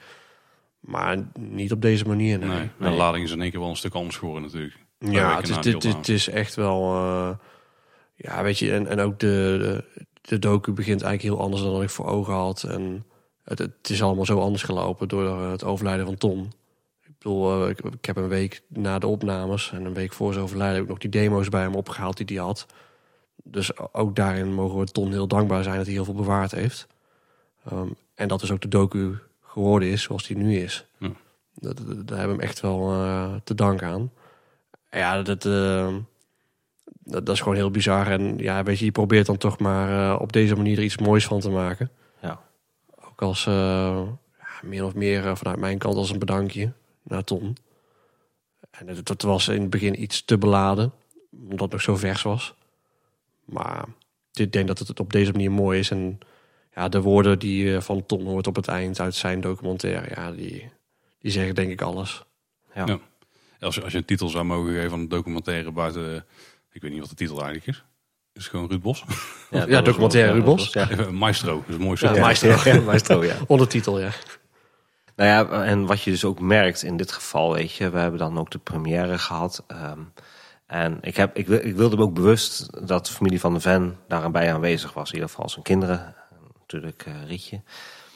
[0.79, 2.49] Maar niet op deze manier, nee.
[2.49, 2.69] Nee.
[2.79, 4.85] De lading is in één keer wel een stuk anders geworden natuurlijk.
[4.99, 6.93] Ja, het is, dit, is echt wel...
[6.93, 7.29] eh,
[8.15, 11.81] ja, weet je, en, en ook de, de, de docu begint eigenlijk heel anders dan
[11.81, 12.63] ik voor ogen had.
[12.63, 13.05] En
[13.43, 16.51] het, het is allemaal zo anders gelopen door het overlijden van Ton.
[17.03, 20.33] Ik bedoel, eh, ik, ik heb een week na de opnames en een week voor
[20.33, 20.75] zijn overlijden...
[20.75, 22.65] heb ik nog die demo's bij hem opgehaald die hij had.
[23.43, 26.87] Dus ook daarin mogen we Ton heel dankbaar zijn dat hij heel veel bewaard heeft.
[27.69, 30.85] Ehm, en dat dus ook de docu geworden is zoals die nu is.
[30.97, 31.11] Ja.
[31.53, 34.11] Dat, dat- daar hebben we hem echt wel eh, te danken aan.
[34.91, 35.95] Ja, dat, eh,
[36.83, 38.07] dat, dat is gewoon heel bizar.
[38.07, 40.97] En ja, weet je, je probeert dan toch maar eh, op deze manier er iets
[40.97, 41.91] moois van te maken.
[42.21, 42.39] Ja.
[43.09, 44.01] Ook als eh,
[44.61, 46.71] meer of meer vanuit mijn kant als een bedankje
[47.03, 47.57] naar Ton.
[48.71, 50.91] En het was in het begin iets te beladen,
[51.31, 52.53] omdat het nog zo vers was.
[53.45, 53.85] Maar
[54.33, 55.91] ik denk dat het op deze manier mooi is.
[55.91, 56.19] En
[56.77, 60.31] ja, de woorden die je van Ton hoort op het eind uit zijn documentaire, ja,
[60.31, 60.69] die,
[61.19, 62.23] die zeggen denk ik alles.
[62.73, 62.85] Ja.
[62.85, 62.99] Ja.
[63.59, 66.13] Als je, als je een titel zou mogen geven aan een documentaire buiten...
[66.15, 66.21] eh,
[66.71, 67.83] Ik weet niet wat de titel eigenlijk is.
[68.33, 69.03] Is het gewoon Ruud Bos?
[69.51, 70.73] Ja, Ja, documentaire Ruud Bos.
[70.73, 70.89] Ja.
[70.89, 72.19] Eh, Maestro, dat is een mooi Ja, soort.
[72.19, 72.55] Maestro.
[72.71, 73.35] Ja, Maestro, ja.
[73.47, 74.09] Ondertitel, ja.
[75.15, 78.19] Nou ja, en wat je dus ook merkt in dit geval, weet je, we hebben
[78.19, 79.63] dan ook de première gehad.
[79.67, 79.99] ehm,
[80.65, 83.59] en ik, heb, ik, wil- ik wilde me ook bewust dat de familie van de
[83.59, 85.07] Ven daarbij aanwezig was.
[85.09, 86.15] In ieder geval zijn kinderen, en
[86.67, 87.61] natuurlijk eh, Rietje.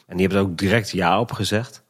[0.06, 1.82] En die hebben er ook direct ja op gezegd.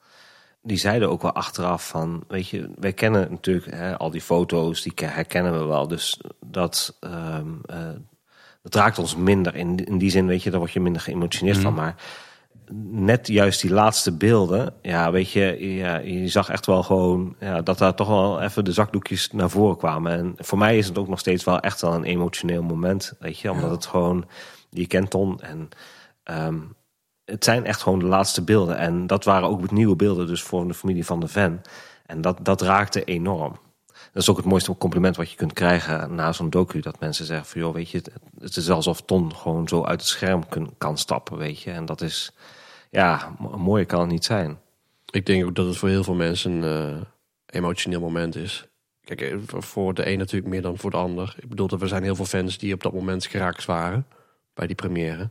[0.62, 4.82] Die zeiden ook wel achteraf van, weet je, wij kennen natuurlijk hè, al die foto's,
[4.82, 5.88] die ke- herkennen we wel.
[5.88, 7.38] Dus dat, eh,
[8.62, 9.54] dat raakt ons minder.
[9.54, 11.74] In, in die zin, weet je, daar word je minder geëmotioneerd van.
[11.74, 11.94] Maar
[12.90, 17.62] net juist die laatste beelden, ja, weet je, ja, je zag echt wel gewoon ja,
[17.62, 20.12] dat daar toch wel even de zakdoekjes naar voren kwamen.
[20.18, 23.38] En voor mij is het ook nog steeds wel echt wel een emotioneel moment, weet
[23.38, 24.24] je, omdat het gewoon,
[24.70, 25.68] je kent Ton en
[26.22, 26.58] ehm,
[27.24, 28.76] het zijn echt gewoon de laatste beelden.
[28.78, 31.60] En dat waren ook nieuwe beelden, dus voor de familie van de Ven.
[32.06, 33.58] En dat, dat raakte enorm.
[34.12, 36.80] Dat is ook het mooiste compliment wat je kunt krijgen na zo'n docu.
[36.80, 38.02] Dat mensen zeggen van, joh, weet je,
[38.38, 40.42] het- is alsof Ton gewoon zo uit het scherm
[40.78, 41.70] kan stappen, weet je.
[41.70, 42.32] En dat is,
[42.90, 44.58] ja, mo- mooier kan het niet zijn.
[45.10, 47.00] Ik denk ook dat het voor heel veel mensen een eh,
[47.46, 48.66] emotioneel moment is.
[49.04, 51.34] Kijk, eh, voor- de een natuurlijk meer dan voor de ander.
[51.40, 54.06] Ik bedoel, er zijn heel veel fans die op dat moment geraakt waren
[54.54, 55.30] bij die première.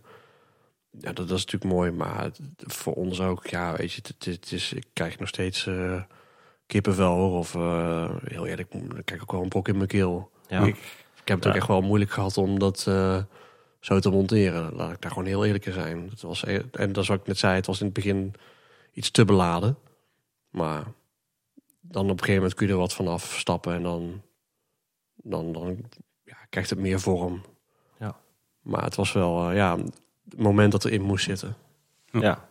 [0.99, 4.25] Ja, dat, dat is natuurlijk mooi, maar het- voor ons ook, ja, weet je, het,
[4.25, 6.01] het is, ik krijg nog steeds, eh,
[6.65, 7.37] kippenvel hoor.
[7.37, 8.73] Of uh, heel eerlijk,
[9.05, 10.31] ik ook wel een brok in mijn keel.
[10.47, 10.63] Ja.
[10.63, 10.75] Ik,
[11.21, 13.23] ik heb het ook echt wel moeilijk gehad om dat uh,
[13.79, 14.75] zo te monteren.
[14.75, 16.09] Laat ik daar gewoon heel eerlijk in zijn.
[16.09, 18.33] Het was, en dat is wat ik net zei, het was in het begin
[18.93, 19.77] iets te beladen.
[20.49, 20.83] Maar
[21.81, 24.21] dan op een gegeven moment kun je er wat van afstappen en dan,
[25.15, 25.77] dan, dan
[26.23, 27.41] ja, krijgt het meer vorm.
[27.99, 28.19] Ja.
[28.61, 29.77] Maar het was wel, ja,
[30.37, 31.55] moment dat erin moest zitten.
[32.11, 32.49] Ja.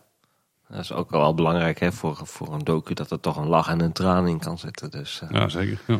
[0.67, 3.67] Dat is ook wel belangrijk hè, voor, voor een docu dat er toch een lach
[3.67, 4.91] en een traan in kan zitten.
[4.91, 5.29] Dus, uh...
[5.31, 5.79] Ja, zeker.
[5.87, 5.99] Ja.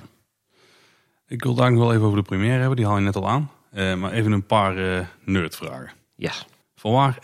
[1.28, 3.30] Ik wil daar nog wel even over de première hebben, die haal je net al
[3.30, 3.52] aan.
[3.74, 5.92] Uh, maar even een paar uh, nerdvragen.
[6.16, 6.32] Ja.
[6.76, 7.18] Van waar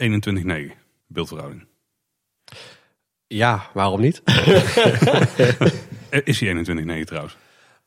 [0.72, 0.78] 21.9
[1.08, 1.66] beeldverhouding?
[3.28, 4.22] Ja, waarom niet?
[6.24, 7.38] Is hij 21.9 trouwens?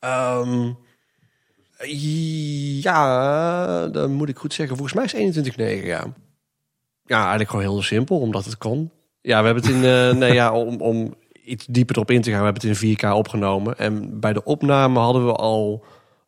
[0.00, 0.78] Um,
[2.80, 4.76] ja, dan moet ik goed zeggen.
[4.76, 5.50] Volgens mij is
[5.82, 6.12] 21.9, ja.
[7.10, 8.90] Ja, eigenlijk gewoon heel simpel, omdat het kon.
[9.20, 12.30] Ja, we hebben het in, uh, nee, ja, om, om iets dieper erop in te
[12.30, 13.78] gaan, we hebben het in 4K opgenomen.
[13.78, 15.84] En bij de opname hadden we al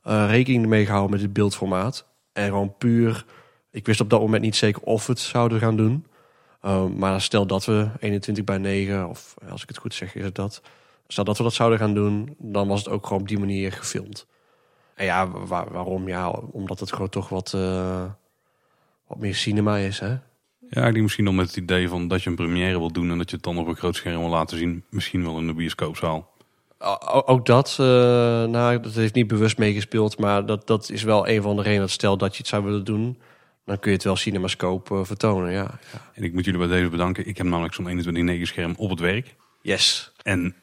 [0.06, 2.06] uh, rekening mee gehouden met het beeldformaat.
[2.32, 3.24] En gewoon puur,
[3.70, 6.06] ik wist op dat moment niet zeker of we het zouden gaan doen.
[6.64, 10.24] Uh, maar stel dat we 21 bij 9, of als ik het goed zeg, is
[10.24, 10.62] het dat.
[11.06, 13.72] Stel dat we dat zouden gaan doen, dan was het ook gewoon op die manier
[13.72, 14.26] gefilmd.
[14.94, 16.08] En ja, waar, waarom?
[16.08, 17.50] Ja, omdat het gewoon toch wat,
[19.06, 20.16] wat meer cinema is, hè?
[20.74, 23.10] Ja, ik denk misschien nog met het idee van dat je een première wil doen
[23.10, 24.84] en dat je het dan op een groot scherm wil laten zien.
[24.90, 26.30] Misschien wel in de bioscoopzaal.
[26.78, 27.86] O, ook dat, uh,
[28.44, 31.80] nou, dat heeft niet bewust meegespeeld, maar dat, dat is wel een van de redenen.
[31.80, 33.18] Dat stel dat je het zou willen doen,
[33.64, 36.10] dan kun je het wel cinemascoop uh, vertonen, ja, ja.
[36.14, 37.26] En ik moet jullie bij deze bedanken.
[37.26, 39.36] Ik heb namelijk zo'n 21.9 scherm op het werk.
[39.62, 40.12] Yes.
[40.22, 40.56] En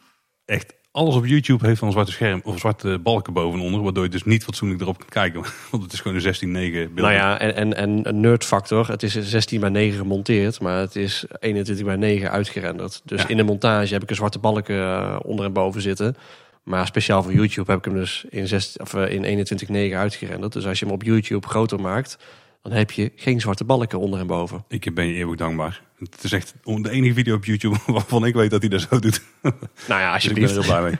[0.45, 4.23] echt alles op YouTube heeft een zwarte scherm of zwarte balken bovenonder, waardoor je dus
[4.23, 5.41] niet fatsoenlijk erop kan kijken.
[5.71, 6.95] Want het is gewoon een 16-9 beeld.
[6.95, 8.87] Nou ja, en, en, en een nerdfactor.
[8.87, 13.01] Het is 16 bij 9 gemonteerd, maar het is 21 bij 9 uitgerenderd.
[13.05, 13.27] Dus Ja.
[13.27, 16.15] in de montage heb ik een zwarte balken uh, onder en boven zitten.
[16.63, 19.47] Maar speciaal voor YouTube heb ik hem dus in, 16, of, uh, in
[19.91, 20.53] 21.9 uitgerenderd.
[20.53, 22.17] Dus als je hem op YouTube groter maakt,
[22.61, 24.63] dan heb je geen zwarte balken onder en boven.
[24.67, 25.81] Ik ben je eeuwig dankbaar.
[25.97, 28.99] Het is echt de enige video op YouTube waarvan ik weet dat hij dat zo
[28.99, 29.21] doet.
[29.41, 30.51] Nou ja, Dus ik ben er alsjeblieft.
[30.51, 30.97] heel blij mee.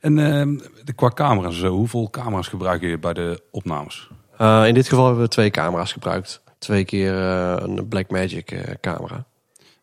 [0.00, 4.08] En uh, de, qua camera's zo, hoeveel camera's gebruik je bij de opnames?
[4.40, 6.42] Uh, in dit geval hebben we twee camera's gebruikt.
[6.58, 9.26] Twee keer uh, een Blackmagic camera.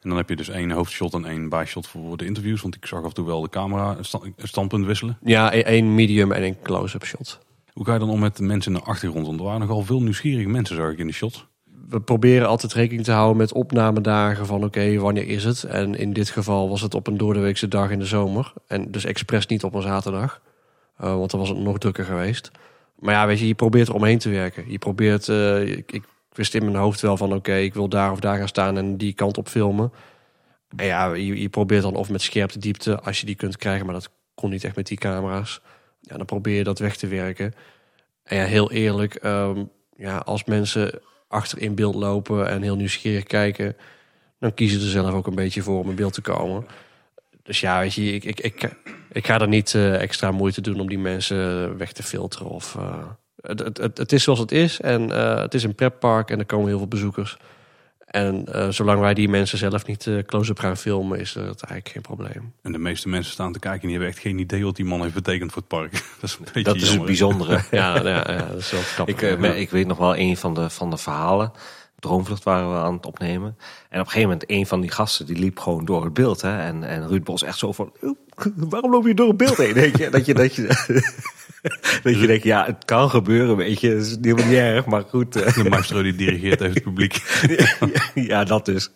[0.01, 2.61] En dan heb je dus één hoofdshot en één bijshot voor de interviews.
[2.61, 5.17] Want ik zag af en toe wel de camera stand, standpunt wisselen.
[5.21, 7.39] Ja, één medium en één close-up shot.
[7.73, 9.25] Hoe ga je dan om met de mensen in de achtergrond?
[9.25, 11.47] Want er waren nogal veel nieuwsgierige mensen, zag ik in de shots.
[11.89, 15.63] We proberen altijd rekening te houden met opnamedagen van oké, wanneer is het?
[15.63, 18.53] En in dit geval was het op een doordeweekse dag in de zomer.
[18.67, 20.41] En dus expres niet op een zaterdag.
[21.01, 22.51] Uh, want dan was het nog drukker geweest.
[22.99, 24.71] Maar ja, weet je, je probeert er omheen te werken.
[24.71, 26.03] Je probeert, uh, ik, ik
[26.33, 28.97] wist in mijn hoofd wel van oké, ik wil daar of daar gaan staan en
[28.97, 29.91] die kant op filmen.
[30.75, 33.85] En ja, je, je probeert dan of met scherpte diepte, als je die kunt krijgen,
[33.85, 35.61] maar dat kon niet echt met die camera's.
[36.03, 37.53] Ja, dan probeer je dat weg te werken.
[38.23, 43.23] En ja, heel eerlijk, um, ja, als mensen achter in beeld lopen en heel nieuwsgierig
[43.23, 43.75] kijken,
[44.39, 46.65] dan kiezen ze er zelf ook een beetje voor om in beeld te komen.
[47.43, 48.71] Dus ja, weet je, ik, ik,
[49.11, 52.47] ik, ga er niet uh, extra moeite doen om die mensen weg te filteren.
[52.47, 53.05] Of, uh,
[53.41, 56.45] het, het, het is zoals het is en uh, het is een pretpark en er
[56.45, 57.37] komen heel veel bezoekers.
[58.13, 61.89] En uh, zolang wij die mensen zelf niet uh, close-up gaan filmen, is dat eigenlijk
[61.89, 62.53] geen probleem.
[62.61, 64.85] En de meeste mensen staan te kijken en die hebben echt geen idee wat die
[64.85, 65.91] man heeft betekend voor het park.
[66.21, 67.53] dat is, een beetje dat is het bijzondere.
[67.71, 69.21] ja, ja, ja, dat is wel grappig.
[69.21, 71.51] Ik, uh, ik weet nog wel een van de, van de verhalen.
[71.99, 73.57] Droomvlucht waren we aan het opnemen.
[73.89, 76.41] En op een gegeven moment, een van die gasten die liep gewoon door het beeld.
[76.41, 76.59] Hè?
[76.59, 77.91] En, en Ruud Bos echt zo van,
[78.55, 79.73] waarom loop je door het beeld heen?
[79.83, 80.67] Denk je, dat je, dat je,
[82.03, 83.89] dat je denkt, ja, het kan gebeuren, weet je.
[83.89, 85.33] Het is helemaal niet erg, maar goed.
[85.33, 87.21] De maestro die dirigeert even het publiek.
[88.31, 88.91] ja, dat dus.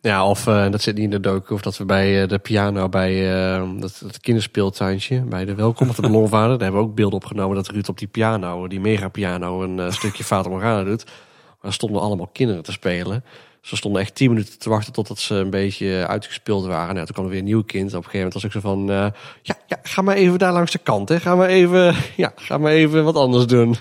[0.00, 2.38] Ja, of uh, dat zit niet in de docu, of dat we bij uh, de
[2.38, 6.86] piano, bij uh, dat, dat kinderspeeltuintje, bij de welkom of de ballonvader, daar hebben we
[6.88, 10.84] ook beelden opgenomen dat Ruud op die piano, die mega piano, een stukje Fata Morgana
[10.84, 11.04] doet.
[11.04, 13.24] Maar er stonden allemaal kinderen te spelen.
[13.66, 16.94] Ze stonden echt tien minuten te wachten totdat ze een beetje uitgespeeld waren.
[16.94, 17.88] Nou, toen kwam er weer een nieuw kind.
[17.88, 18.80] Op een gegeven moment was ik zo van...
[18.90, 19.06] Uh,
[19.42, 21.08] ja, ja, ga maar even daar langs de kant.
[21.08, 21.20] Hè.
[21.20, 23.76] Ga, maar even, ja, ga maar even wat anders doen.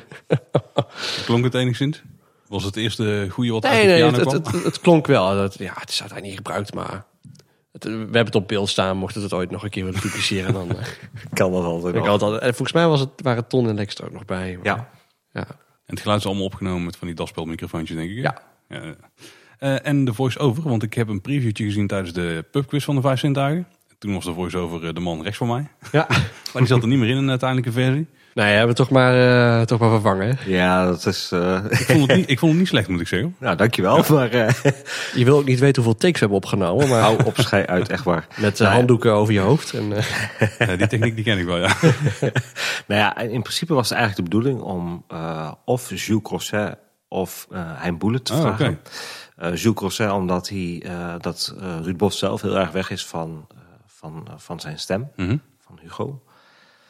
[1.25, 2.01] Klonk het enigszins?
[2.47, 4.33] Was het eerste goede wat nee, uit de nee, piano het, kwam?
[4.33, 5.38] het, het, het, klonk wel.
[5.38, 7.05] Het, ja, het is uiteindelijk niet gebruikt, maar...
[7.71, 8.97] Het, we hebben het op beeld staan.
[8.97, 10.69] Mocht het het ooit nog een keer willen publiceren, dan...
[10.71, 10.77] uh,
[11.33, 12.07] kan dat altijd nog.
[12.07, 14.55] Altijd, en volgens mij was het, waren Ton en Lex er ook nog bij.
[14.55, 14.89] Maar, ja.
[15.31, 15.45] ja.
[15.86, 18.17] En het geluid is allemaal opgenomen met van die daspelmicrofoontjes, denk ik.
[18.17, 18.41] Ja.
[18.69, 18.95] ja.
[19.59, 23.01] Uh, en de voice-over, want ik heb een previewtje gezien tijdens de pubquiz van de
[23.01, 23.67] Vijf Zintuigen.
[23.99, 25.67] Toen was de voice-over uh, de man rechts van mij.
[25.91, 26.05] Ja.
[26.53, 28.07] maar die zat er niet meer in een uiteindelijke versie.
[28.33, 29.13] Nou ja, hebben we toch maar,
[29.59, 30.27] eh, toch maar vervangen.
[30.27, 30.49] hè?
[30.51, 31.29] Ja, dat is...
[31.33, 33.35] eh, Ik vond, het niet, ik vond het niet slecht, moet ik zeggen.
[33.39, 34.03] nou, dankjewel.
[34.09, 34.53] Maar eh,
[35.13, 37.89] Je wil ook niet weten hoeveel takes we hebben opgenomen, maar hou op schei uit,
[37.89, 38.27] echt waar.
[38.37, 39.73] met eh, handdoeken over je hoofd.
[39.73, 40.03] En, eh,
[40.59, 41.75] Ja, die techniek die ken ik wel, ja.
[42.87, 46.75] Nou ja, in principe was het eigenlijk de bedoeling om eh, of Jules Crosset
[47.07, 48.65] of eh Hein Boele te Oh, vragen.
[48.65, 48.77] oké.
[48.83, 48.91] Eh,
[49.38, 53.45] Jules Crosset omdat hij, eh, dat eh Ruud Bos zelf heel erg weg is van,
[53.51, 55.38] eh, van, eh, van zijn stem, Mhm.
[55.59, 56.19] van Hugo.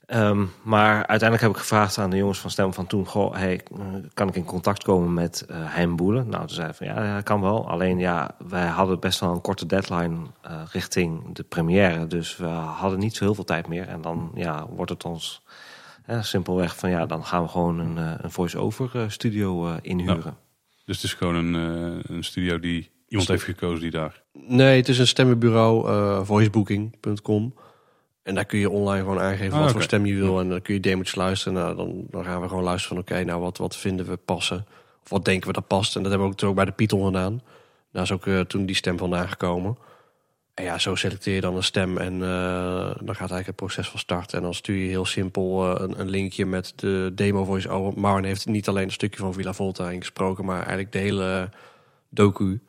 [0.06, 3.06] Ehm, maar uiteindelijk heb ik gevraagd aan de jongens van Stem van toen...
[3.06, 3.80] Goh, hey, eh,
[4.14, 5.96] kan ik in contact komen met eh Hein?
[5.96, 7.70] Nou, toen zei hij van ja, ja, kan wel.
[7.70, 12.08] Alleen ja, wij hadden best wel een korte deadline eh, richting de première.
[12.08, 13.88] Dus we hadden niet zo heel veel tijd meer.
[13.88, 15.42] En dan ja, wordt het ons
[16.04, 19.74] hè, simpelweg van ja, dan gaan we gewoon een, eh, een voice-over eh, studio eh,
[19.82, 20.38] inhuren.
[20.86, 24.24] Dus het is gewoon een, eh, een studio die iemand heeft gekozen die daar...
[24.34, 27.54] nee, het is een stemmenbureau, eh voicebooking.com.
[28.24, 30.40] En daar kun je online gewoon aangeven Ah, wat voor stem je wil.
[30.40, 31.54] En dan kun je demo's luisteren.
[31.54, 34.66] Nou, dan, dan gaan we gewoon luisteren van oké, nou wat, wat vinden we passen?
[35.04, 35.96] Of wat denken we dat past?
[35.96, 37.42] En dat hebben we ook bij de Python gedaan.
[37.92, 39.78] Daar is ook eh, toen die stem vandaan gekomen.
[40.56, 43.90] En ja, zo selecteer je dan een stem en eh, dan gaat eigenlijk het proces
[43.90, 44.34] van start.
[44.34, 48.00] En dan stuur je heel simpel eh, een, een linkje met de demo voice over.
[48.00, 51.50] Marwan heeft niet alleen een stukje van Villa Volta ingesproken, maar eigenlijk de hele
[52.10, 52.62] docu.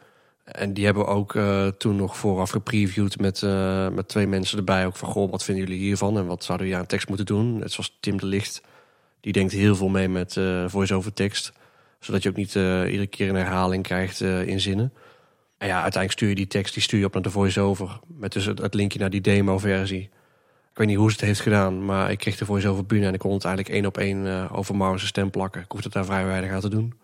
[0.45, 3.43] En die hebben ook eh, toen nog vooraf gepreviewd met,
[3.93, 4.87] met twee mensen erbij.
[4.87, 6.18] Ook van, goh, wat vinden jullie hiervan?
[6.18, 7.59] En wat zouden hier aan tekst moeten doen?
[7.59, 8.62] Net zoals Tim de Licht.
[9.20, 11.53] Die denkt heel veel mee met voice-over tekst.
[12.01, 14.93] Zodat je ook niet iedere keer een herhaling krijgt in zinnen.
[15.59, 18.01] En ja, uiteindelijk stuur je die tekst die stuur je op naar de voice-over.
[18.07, 20.11] Met dus het, het linkje naar die demo-versie.
[20.71, 23.09] Ik weet niet hoe ze het heeft gedaan, maar ik kreeg de voice-over binnen...
[23.09, 25.61] en ik kon het eigenlijk één op één eh, over Marwen's stem plakken.
[25.63, 26.95] Ik hoefde daar vrij weinig aan te doen.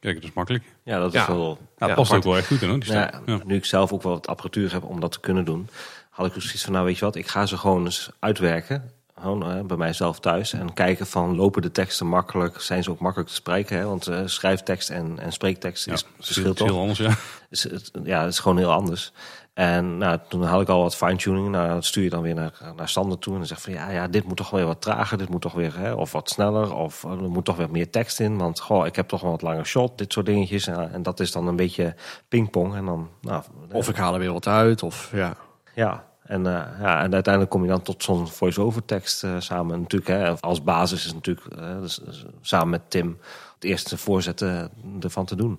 [0.00, 0.64] Kijk, dat is makkelijk.
[0.82, 1.26] Ja, dat is Ja.
[1.26, 1.58] wel...
[1.78, 2.98] Ja, Ja, past ook wel echt goed in, hoor, die stem.
[2.98, 3.40] Ja, Ja.
[3.44, 5.68] Nu ik zelf ook wel wat apparatuur heb om dat te kunnen doen,
[6.10, 8.90] had ik dus zoiets van, nou weet je wat, ik ga ze gewoon eens uitwerken.
[9.20, 10.52] Gewoon eh, bij mijzelf thuis.
[10.52, 12.60] En kijken van, lopen de teksten makkelijk?
[12.60, 13.78] Zijn ze ook makkelijk te spreken?
[13.78, 13.84] Hè?
[13.84, 16.78] Want eh, schrijftekst en, en spreektekst Ja, is verschilt heel toch?
[16.78, 17.14] anders, ja.
[17.50, 19.12] Is het, ja, het is gewoon heel anders.
[19.54, 21.48] En nou, toen had ik al wat fine-tuning.
[21.48, 23.32] Nou, dat stuur je dan weer naar, naar Sander toe.
[23.32, 25.18] En dan zeg van, ja, ja, dit moet toch weer wat trager.
[25.18, 26.74] Dit moet toch weer, hè, of wat sneller.
[26.74, 28.36] Of eh, er moet toch weer meer tekst in.
[28.36, 29.98] Want, goh, ik heb toch wel wat langer shot.
[29.98, 30.66] Dit soort dingetjes.
[30.66, 31.94] En, en dat is dan een beetje
[32.28, 32.74] pingpong.
[32.74, 33.42] En dan, nou,
[33.72, 35.36] Of ik haal er weer wat uit, of ja...
[35.74, 39.80] ja, en, eh, ja, en uiteindelijk kom je dan tot zo'n voice-over tekst eh, samen.
[39.80, 43.18] Natuurlijk, hè, als basis is natuurlijk eh, dus, dus samen met Tim
[43.54, 44.70] het eerste voorzetten
[45.00, 45.58] ervan te doen.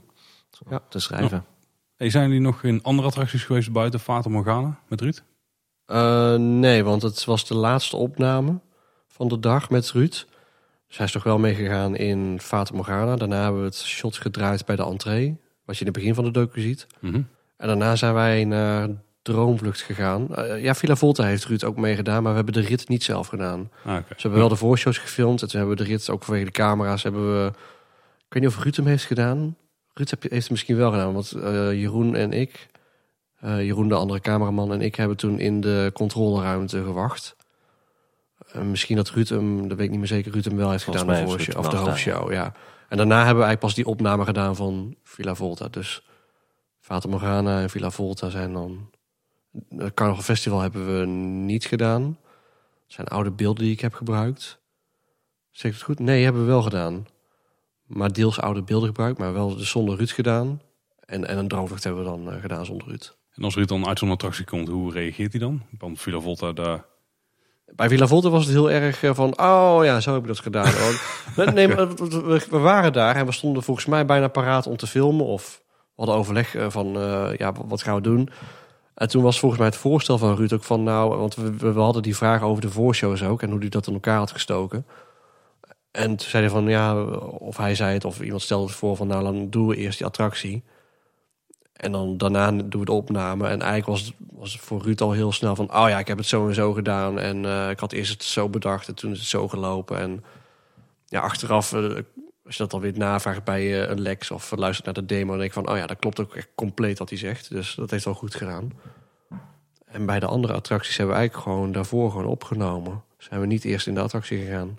[0.70, 0.80] Ja.
[0.90, 1.46] Te schrijven.
[1.96, 5.24] Hey, zijn jullie nog in andere attracties geweest buiten Fata Morgana met Ruud?
[5.86, 8.60] Eh, nee, want het was de laatste opname
[9.08, 10.26] van de dag met Ruud.
[10.88, 13.16] Dus hij is toch wel meegegaan in Fata Morgana.
[13.16, 15.38] Daarna hebben we het shot gedraaid bij de entree.
[15.66, 16.88] Wat je in het begin van de docu ziet.
[17.00, 17.22] Mhm.
[17.58, 18.90] En daarna zijn wij naar
[19.32, 20.36] Droomvlucht gegaan.
[20.36, 22.22] Eh, ja, Villa Volta heeft Ruud ook meegedaan.
[22.24, 23.72] Maar we hebben de rit niet zelf gedaan.
[23.86, 24.06] Ah, oké.
[24.08, 25.42] Ze hebben wel de voorshows gefilmd.
[25.42, 27.04] En toen hebben we de rit ook vanwege de camera's.
[27.04, 27.48] Hebben we,
[28.18, 29.56] ik weet niet of Ruud hem heeft gedaan.
[29.94, 31.14] Ruud heeft het misschien wel gedaan.
[31.14, 32.68] Want eh, Jeroen en ik...
[33.40, 37.36] eh, Jeroen, de andere cameraman, en ik hebben toen in de controleruimte gewacht.
[38.52, 40.84] Eh, misschien dat Ruud hem, dat weet ik niet meer zeker, Ruud hem wel heeft
[40.84, 41.24] Volgens gedaan.
[41.24, 42.54] De voorshow, of de hoofdshow, ja.
[42.90, 45.68] En daarna hebben we eigenlijk pas die opname gedaan van Villa Volta.
[45.68, 46.02] Dus
[46.80, 48.90] Fata Morgana en Villa Volta zijn dan...
[49.78, 52.18] Het Carnival Festival hebben we niet gedaan.
[52.84, 54.60] Het zijn oude beelden die ik heb gebruikt.
[55.52, 56.00] Zeg ik het goed?
[56.00, 57.08] Nee, hebben we wel gedaan.
[57.86, 60.62] Maar deels oude beelden gebruikt, maar wel dus zonder Ruud gedaan.
[61.08, 63.18] En, en een droomvlucht hebben we dan eh, gedaan zonder Ruud.
[63.34, 65.62] En als Ruud dan uit zo'n attractie komt, hoe reageert hij dan?
[65.78, 66.86] Want Villa Volta, daar...
[67.76, 70.40] Bij Villa Volta was het heel erg eh, van, oh ja, zo heb ik dat
[70.40, 70.72] gedaan.
[71.54, 75.26] Nee, we, waren daar en we stonden volgens mij bijna paraat om te filmen.
[75.26, 76.88] Of we hadden overleg eh, van,
[77.38, 78.30] ja, wat gaan we doen?
[78.98, 81.80] En toen was volgens mij het voorstel van Ruud ook van, nou, want we, we
[81.80, 84.86] hadden die vraag over de voorshows ook en hoe hij dat in elkaar had gestoken.
[85.92, 88.96] En toen zei hij van, ja, of hij zei het, of iemand stelde het voor
[88.96, 90.64] van, nou, dan doen we eerst die attractie.
[91.74, 93.48] En dan daarna doen we de opname.
[93.48, 95.74] En eigenlijk was was het voor Ruud al heel snel van...
[95.76, 97.20] oh ja, ik heb het zo en zo gedaan.
[97.20, 100.00] En eh, ik had eerst het zo bedacht en toen is het zo gelopen.
[100.00, 100.24] En
[101.06, 101.98] ja, achteraf, eh,
[102.48, 104.32] als je dat dan weer navraagt bij eh, een Lex...
[104.32, 105.70] of luistert naar de demo, dan denk ik van...
[105.70, 107.50] oh ja, dat klopt ook echt compleet wat hij zegt.
[107.50, 108.72] Dus dat heeft wel goed gedaan.
[109.86, 113.04] En bij de andere attracties hebben we eigenlijk gewoon daarvoor gewoon opgenomen.
[113.18, 114.78] Zijn we niet eerst in de attractie gegaan.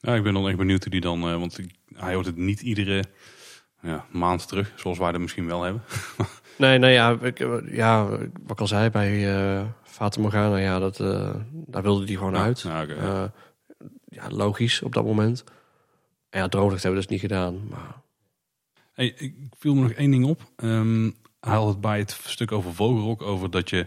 [0.00, 1.22] Ja, ik ben dan echt benieuwd hoe die dan...
[1.22, 3.04] eh, want ik- hij hoort het niet iedere
[3.82, 5.82] ja, maand terug, zoals wij dat misschien wel hebben.
[6.56, 8.20] Nee, nou ja, ik, eh, ja, wat
[8.50, 10.56] ik al zei bij eh Fata Morgana...
[10.56, 12.62] ja, dat, eh, daar wilde hij gewoon Ja, uit.
[12.98, 13.24] Eh,
[14.04, 15.44] ja, logisch op dat moment.
[16.30, 17.68] En ja, droomvlucht hebben we dus niet gedaan.
[17.68, 17.96] Maar
[18.94, 20.52] ik viel me nog één ding op.
[20.56, 21.10] Ehm
[21.40, 23.86] hij had het bij het stuk over Vogelrok over dat je...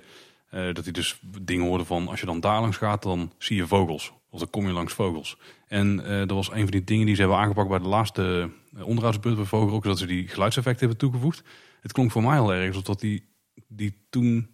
[0.49, 3.55] eh, dat hij dus dingen hoorde van als je dan daar langs gaat, dan zie
[3.55, 4.13] je vogels.
[4.29, 5.37] Of dan kom je langs vogels.
[5.67, 8.51] En eh dat was een van die dingen die ze hebben aangepakt bij de laatste
[8.75, 9.83] eh, onderhoudsbeurt bij Vogelrok.
[9.83, 11.43] Dat ze die geluidseffecten hebben toegevoegd.
[11.81, 13.23] Het klonk voor mij al erg alsof dat die,
[13.67, 14.49] die toen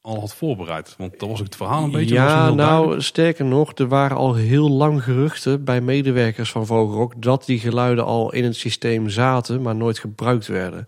[0.00, 0.94] al had voorbereid.
[0.98, 2.14] Want dat was ook het verhaal een beetje.
[2.14, 3.02] Ja, nou, duidelijk.
[3.02, 8.04] sterker nog, er waren al heel lang geruchten bij medewerkers van Vogelrok dat die geluiden
[8.04, 10.86] al in het systeem zaten, maar nooit gebruikt werden.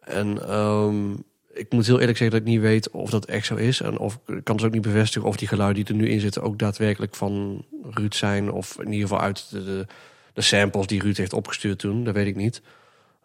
[0.00, 1.12] En ehm,
[1.52, 3.80] ik moet heel eerlijk zeggen dat ik niet weet of dat echt zo is.
[3.80, 6.20] En of ik kan dus ook niet bevestigen of die geluiden die er nu in
[6.20, 8.52] zitten ook daadwerkelijk van Ruud zijn.
[8.52, 9.86] Of in ieder geval uit de, de,
[10.32, 12.04] de samples die Ruud heeft opgestuurd toen.
[12.04, 12.62] Dat weet ik niet.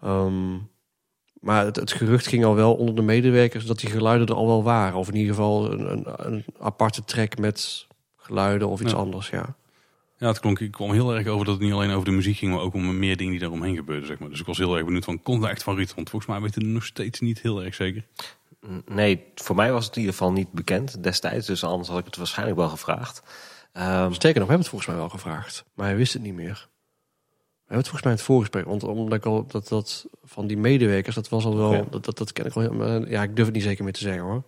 [0.01, 0.53] Ehm,
[1.41, 4.47] maar het, het gerucht ging al wel onder de medewerkers dat die geluiden er al
[4.47, 4.97] wel waren.
[4.99, 7.87] Of in ieder geval een, een, een aparte track met
[8.17, 8.97] geluiden of iets Ja.
[8.97, 9.55] anders, ja.
[10.17, 12.37] Ja, het klonk, ik kwam heel erg over dat het niet alleen over de muziek
[12.37, 14.07] ging, maar ook om meer dingen die daaromheen gebeurden.
[14.07, 14.29] Zeg maar.
[14.29, 15.93] Dus ik was heel erg benieuwd van, komt dat echt van Ruud?
[15.95, 18.05] Want volgens mij weten we nog steeds niet heel erg zeker.
[18.85, 21.47] Nee, voor mij was het in ieder geval niet bekend destijds.
[21.47, 23.21] Dus anders had ik het waarschijnlijk wel gevraagd.
[23.73, 25.63] Ehm, Sterker nog, we hebben het volgens mij wel gevraagd.
[25.73, 26.67] Maar hij wist het niet meer.
[27.71, 28.65] We hebben het volgens mij in het voorgesprek.
[28.65, 31.73] Want omdat ik al dat, dat van die medewerkers, dat was al wel.
[31.73, 31.85] Ja.
[31.89, 32.73] Dat, dat, dat ken ik wel.
[32.73, 34.43] maar Ja, ik durf het niet zeker meer te zeggen hoor.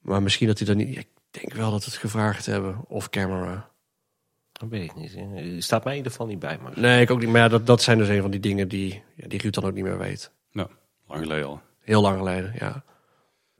[0.00, 0.98] Maar misschien dat hij dat niet.
[0.98, 2.84] Ik denk wel dat we het gevraagd hebben.
[2.88, 3.70] Of camera.
[4.52, 5.12] dat weet ik niet.
[5.34, 6.58] Die staat mij in ieder geval niet bij.
[6.62, 7.28] Maar Nee, ik ook niet.
[7.28, 9.64] Maar ja, dat, dat zijn dus een van die dingen die, ja, die Ruud dan
[9.64, 10.32] ook niet meer weet.
[10.52, 10.68] Nou,
[11.06, 11.60] lang geleden al.
[11.80, 12.84] Heel lang geleden, ja.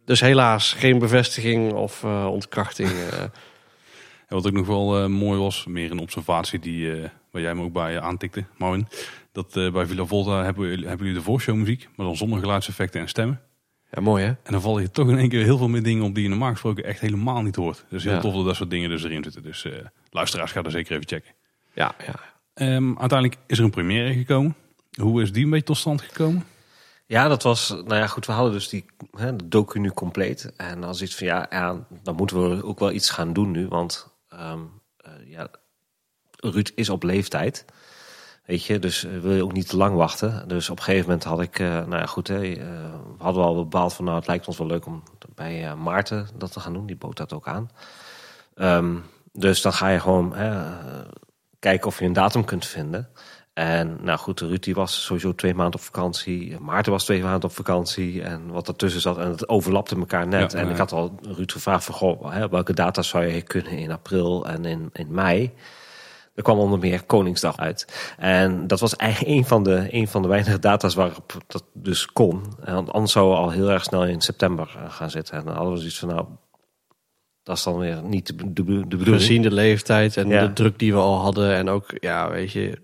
[0.05, 2.90] Dus helaas geen bevestiging of eh, ontkrachting.
[3.11, 3.22] eh.
[3.22, 7.55] En wat ook nog wel eh, mooi was, meer een observatie die, eh, waar jij
[7.55, 8.89] me ook bij eh, aantikte, Marvin.
[9.33, 12.39] Dat eh, bij Villa Volta hebben, jullie- hebben jullie de voorshow muziek, maar dan zonder
[12.39, 13.41] geluidseffecten en stemmen.
[13.91, 14.28] ja, mooi hè?
[14.28, 16.28] En dan val je toch in één keer heel veel meer dingen op die je
[16.28, 17.85] normaal gesproken echt helemaal niet hoort.
[17.89, 18.20] Dus heel Ja.
[18.20, 19.43] tof dat dat soort dingen dus erin zitten.
[19.43, 19.72] Dus eh,
[20.11, 21.33] luisteraars, ga er zeker even checken.
[21.74, 22.14] Ja, ja.
[22.55, 24.55] Ehm, uiteindelijk is er een première gekomen.
[25.01, 26.45] Hoe is die een beetje tot stand gekomen?
[27.07, 28.85] Ja, dat was, nou ja, goed, we hadden dus die
[29.16, 30.53] hè, de docu nu compleet.
[30.57, 33.68] En dan zoiets van, ja, ja, dan moeten we ook wel iets gaan doen nu.
[33.68, 34.59] Want ehm,
[34.97, 35.49] eh, ja,
[36.51, 37.64] Ruud is op leeftijd.
[38.47, 40.49] Weet je, dus eh, wil je ook niet te lang wachten.
[40.49, 42.57] Dus op een gegeven moment had ik, eh, nou ja, goed, hè, eh,
[43.16, 45.03] we hadden al bepaald van, nou, het lijkt ons wel leuk om
[45.34, 46.86] bij Maarten dat te gaan doen.
[46.86, 47.70] Die bood dat ook aan.
[48.55, 48.97] Ehm,
[49.32, 50.74] dus dan ga je gewoon hè,
[51.59, 53.09] kijken of je een datum kunt vinden.
[53.53, 56.61] En nou goed, Ruud die was sowieso twee maanden op vakantie.
[56.61, 58.22] Maarten was twee maanden op vakantie.
[58.22, 60.53] En wat ertussen zat, en het overlapte elkaar net.
[60.53, 60.72] Ja, en ja.
[60.72, 64.47] ik had al Ruud gevraagd van, goh, hè, welke data zou je kunnen in april
[64.47, 65.55] en in, in mei?
[66.35, 68.12] Er kwam onder meer Koningsdag uit.
[68.18, 72.07] En dat was eigenlijk een van de, een van de weinige data's waarop dat dus
[72.07, 72.43] kon.
[72.64, 75.37] En anders zou we al heel erg snel in september eh, gaan zitten.
[75.39, 76.26] En dan hadden we zoiets van, nou,
[77.43, 78.64] dat is dan weer niet de, de, de
[78.97, 79.16] bedoeling.
[79.16, 80.47] Gezien de leeftijd en Ja.
[80.47, 81.55] de druk die we al hadden.
[81.55, 82.78] En ook, ja, weet je,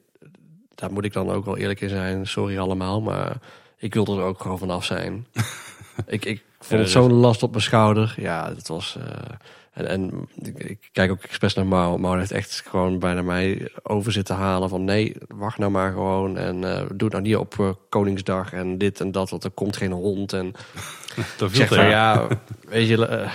[0.74, 2.26] daar moet ik dan ook wel eerlijk in zijn.
[2.26, 3.36] Sorry allemaal, maar
[3.76, 5.26] ik wilde er ook gewoon vanaf zijn.
[6.06, 8.14] ik, ik vond het zo'n last op mijn schouder.
[8.16, 8.96] Ja, het was...
[9.00, 9.36] eh,
[9.78, 11.98] en, en ik, kijk ook expres naar Mau.
[11.98, 14.84] Mau heeft echt gewoon bijna mij over zitten halen van...
[14.84, 18.78] nee, wacht nou maar gewoon en eh, doe het nou niet op eh, Koningsdag en
[18.78, 19.30] dit en dat...
[19.30, 20.52] want er komt geen hond en
[21.38, 22.26] Dat ik zeg van ja,
[22.60, 23.32] weet je, eh,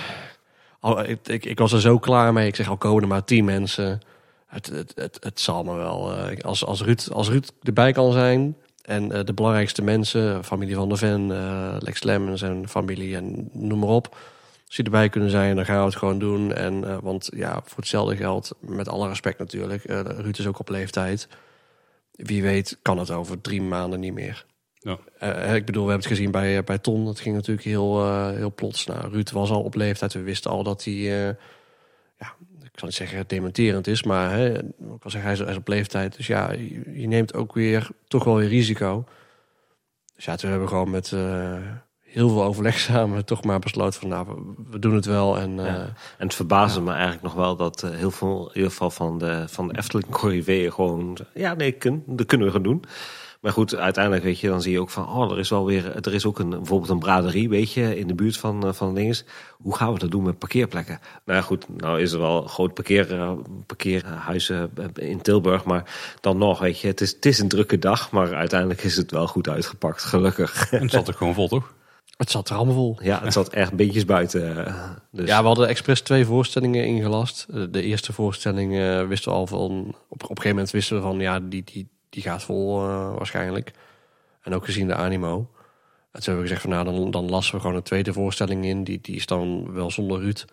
[0.80, 2.46] al, ik, ik, ik was er zo klaar mee.
[2.46, 4.00] Ik zeg al komen er maar tien mensen.
[4.46, 6.12] Het, het, het, het zal me wel.
[6.40, 10.98] als, als, Ruud, als Ruud erbij kan zijn en de belangrijkste mensen, familie van der
[10.98, 11.26] Ven,
[11.78, 14.16] Lex Lemmens en familie en noem maar op.
[14.74, 16.52] Als die erbij kunnen zijn, dan gaan we het gewoon doen.
[16.52, 20.58] En, eh, want ja, voor hetzelfde geld, met alle respect natuurlijk, eh, Ruud is ook
[20.58, 21.28] op leeftijd.
[22.12, 24.46] Wie weet kan het over drie maanden niet meer.
[24.74, 24.98] Ja.
[25.18, 27.04] Eh, ik bedoel, we hebben het gezien bij, bij Ton.
[27.04, 28.86] Dat ging natuurlijk heel, heel plots.
[28.86, 30.12] Nou, Ruud was al op leeftijd.
[30.12, 30.94] We wisten al dat hij,
[32.18, 35.50] ja, ik zal niet zeggen dementerend is, maar hè, ik kan zeggen, hij is, hij
[35.50, 36.16] is op leeftijd.
[36.16, 39.04] Dus ja, je, je neemt ook weer toch wel weer risico.
[40.14, 41.12] Dus ja, toen hebben we gewoon met
[42.14, 44.26] heel veel overleg samen toch maar besloten van, nou,
[44.70, 45.38] we, doen het wel.
[45.38, 45.74] En eh.
[46.18, 49.18] En het verbaasde me eigenlijk nog wel dat eh, heel veel, in ieder geval van
[49.18, 52.84] de, van de Efteling corriveeën gewoon, ja nee, kun, dat kunnen we gaan doen.
[53.40, 55.96] Maar goed, uiteindelijk weet je, dan zie je ook van, oh, er is wel weer,
[55.96, 58.94] er is ook een, bijvoorbeeld een braderie, weet je, in de buurt van, eh, van
[58.94, 59.24] dinges.
[59.52, 61.00] Hoe gaan we dat doen met parkeerplekken?
[61.24, 63.36] Nou ja, goed, nou is er wel een groot parkeer,
[63.66, 64.62] parkeerhuis eh,
[64.94, 68.34] in Tilburg, maar dan nog, weet je, het is, het is een drukke dag, maar
[68.34, 70.72] uiteindelijk is het wel goed uitgepakt, gelukkig.
[70.72, 71.72] En het zat er gewoon vol, toch?
[72.16, 72.98] Het zat er allemaal vol.
[73.02, 74.66] ja, het zat echt beetjes buiten.
[74.66, 75.28] eh, Dus.
[75.28, 77.46] Ja, we hadden expres twee voorstellingen ingelast.
[77.50, 79.70] Eh, De eerste voorstelling eh, wisten we al van...
[79.86, 81.18] Op, op een gegeven moment wisten we van...
[81.20, 82.78] Ja, die, die, die gaat vol
[83.16, 83.70] waarschijnlijk.
[84.42, 85.36] En ook gezien de animo.
[86.12, 86.70] En toen hebben we gezegd van...
[86.70, 88.84] Nou, dan, dan lassen we gewoon een tweede voorstelling in.
[88.84, 90.44] Die, die is dan wel zonder Ruud.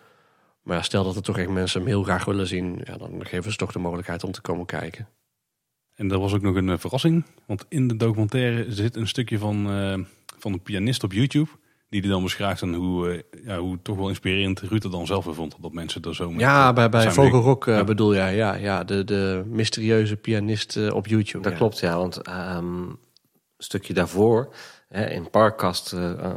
[0.64, 2.82] Maar ja, stel dat er toch echt mensen hem heel graag willen zien...
[2.84, 5.08] Ja, dan geven we ze toch de mogelijkheid om te komen kijken.
[5.96, 7.26] En er was ook nog een verrassing.
[7.46, 10.00] Want in de documentaire zit een stukje van, eh,
[10.42, 11.50] van een pianist op YouTube.
[11.90, 15.06] Die hij dan beschrijft en hoe, eh, ja, hoe toch wel inspirerend Ruud het dan
[15.06, 15.56] zelf weer vond.
[15.60, 17.84] Dat mensen er zo met, Ja, eh, bij, bij Vogelrok eh, Ja.
[17.84, 18.36] bedoel jij.
[18.36, 21.44] Ja, ja de, de mysterieuze pianist op YouTube.
[21.44, 21.58] Dat ja.
[21.58, 21.98] klopt, ja.
[21.98, 22.98] Want ehm, een
[23.58, 24.54] stukje daarvoor,
[24.88, 25.96] hè, in Parkkast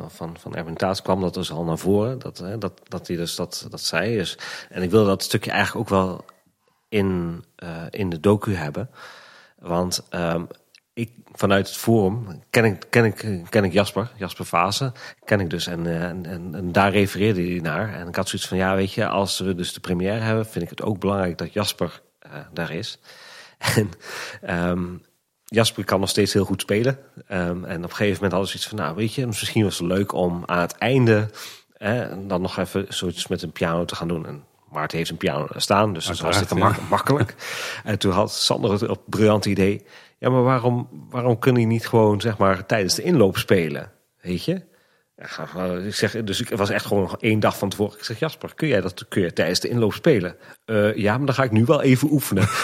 [0.09, 2.19] van, van Erwin Taats kwam dat dus al naar voren.
[2.19, 4.17] Dat, hè, dat, dat hij dus dat, dat zei.
[4.17, 4.39] Dus,
[4.69, 6.25] en ik wil dat stukje eigenlijk ook wel
[6.95, 8.91] in, eh, in de docu hebben.
[9.59, 10.45] Want ehm,
[10.95, 14.93] ik, vanuit het forum ken ik, ken ik, ken ik Jasper, Jasper Vase,
[15.25, 15.67] ken ik dus.
[15.67, 17.95] En, eh, en, en, en daar refereerde hij naar.
[17.95, 20.65] En ik had zoiets van, ja, weet je, als we dus de première hebben, vind
[20.65, 22.99] ik het ook belangrijk dat Jasper eh, daar is.
[23.77, 23.91] En
[24.43, 24.85] ehm,
[25.45, 26.99] Jasper kan nog steeds heel goed spelen.
[27.27, 29.79] Ehm, en op een gegeven moment hadden ze iets van, nou, weet je, misschien was
[29.79, 31.31] het leuk om aan het einde
[31.73, 34.27] eh, dan nog even zoiets met een piano te gaan doen.
[34.27, 37.35] En Maarten heeft een piano staan, dus dat was mak- makkelijk.
[37.85, 39.85] En toen had Sander het op briljant idee.
[40.25, 43.93] Ja, maar waarom, waarom kun je niet gewoon zeg maar tijdens de inloop spelen?
[44.21, 44.63] Weet je?
[45.17, 47.99] Ja, ik zeg, dus ik was echt gewoon nog één dag van tevoren.
[47.99, 50.37] Ik zeg, Jasper, kun jij dat kun je tijdens de inloop spelen?
[50.65, 52.49] Eh, ja, maar dan ga ik nu wel even oefenen.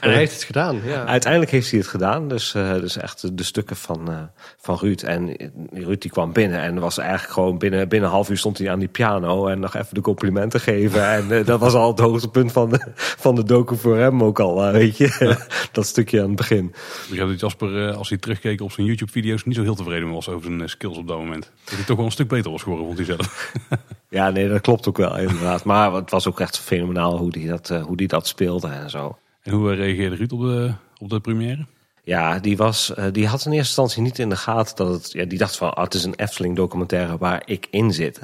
[0.00, 0.80] En hij heeft het gedaan.
[0.84, 1.04] Ja.
[1.04, 2.28] Uiteindelijk heeft hij het gedaan.
[2.28, 4.22] Dus, eh, dus echt de stukken van, eh,
[4.56, 5.02] van Ruud.
[5.02, 5.36] En
[5.72, 8.70] Ruud die kwam binnen en was eigenlijk gewoon binnen, binnen een half uur stond hij
[8.70, 9.46] aan die piano.
[9.46, 11.08] En nog even de complimenten geven.
[11.08, 14.40] En eh, dat was al het hoogtepunt van de, van de docu voor hem ook
[14.40, 14.72] al.
[14.72, 15.36] weet je,
[15.72, 16.64] dat stukje aan het begin.
[16.64, 20.10] Ik begrijp dat Jasper, eh, als hij terugkeek op zijn YouTube-video's, niet zo heel tevreden
[20.10, 21.50] was over zijn skills op dat moment.
[21.64, 23.52] Dat hij toch wel een stuk beter was geworden, vond hij zelf.
[24.10, 25.64] Ja, nee, dat klopt ook wel inderdaad.
[25.64, 28.90] Maar het was ook echt fenomenaal hoe die dat, eh, hoe die dat speelde en
[28.90, 29.18] zo.
[29.42, 31.66] En hoe eh, reageerde Ruud op de, op de première?
[32.02, 35.12] Ja, die, was, eh, die had in eerste instantie niet in de gaten dat het...
[35.12, 38.20] Ja, die dacht van, ah, het is een Efteling documentaire waar ik in zit.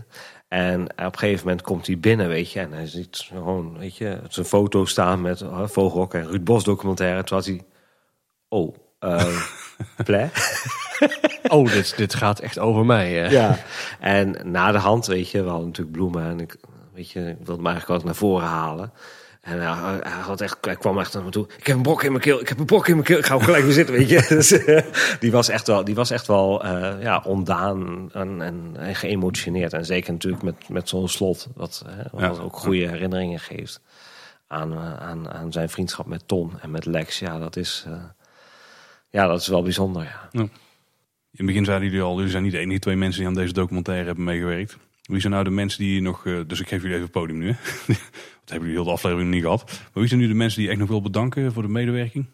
[0.49, 2.61] En op een gegeven moment komt hij binnen, weet je.
[2.61, 7.25] En hij ziet gewoon, weet je, zijn foto staan met Vogelrok en Ruud Bos documentaire.
[7.29, 7.61] Had hij,
[8.49, 8.75] oh,
[9.05, 9.43] uh,
[10.05, 10.29] ple?
[11.49, 13.13] Oh, dit, dit gaat echt over mij.
[13.13, 13.29] hè.
[13.29, 13.59] Ja,
[14.01, 16.57] en na de hand, weet je, we hadden natuurlijk bloemen en ik,
[16.93, 18.93] weet je, ik wilde me eigenlijk ook naar voren halen.
[19.47, 21.47] En hij, had echt, hij kwam echt naar me toe.
[21.59, 22.41] Ik heb een brok in mijn keel.
[22.41, 23.19] Ik heb een brok in mijn keel.
[23.19, 24.25] Ik ga ook gelijk weer zitten, weet je.
[24.29, 24.49] Dus,
[25.21, 29.73] die was echt wel, die was echt wel uh, ja, ondaan en, en, en, geëmotioneerd.
[29.73, 31.49] En zeker natuurlijk met, met zo'n slot.
[31.55, 32.43] Wat, uh, wat ja.
[32.43, 33.81] ook goede herinneringen geeft
[34.47, 37.19] aan, uh, aan, aan zijn vriendschap met Ton en met Lex.
[37.19, 37.95] Ja, dat is, uh,
[39.17, 40.29] ja, dat is wel bijzonder, ja.
[40.31, 40.41] ja.
[40.41, 40.51] In
[41.31, 43.53] het begin zeiden jullie al, jullie zijn niet de enige twee mensen die aan deze
[43.53, 44.77] documentaire hebben meegewerkt.
[45.03, 47.39] Wie zijn nou de mensen die nog, uh, dus ik geef jullie even het podium
[47.39, 47.47] nu.
[48.41, 49.65] Dat hebben jullie heel de aflevering niet gehad.
[49.67, 52.27] Maar wie zijn nu de mensen die je echt nog wil bedanken voor de medewerking?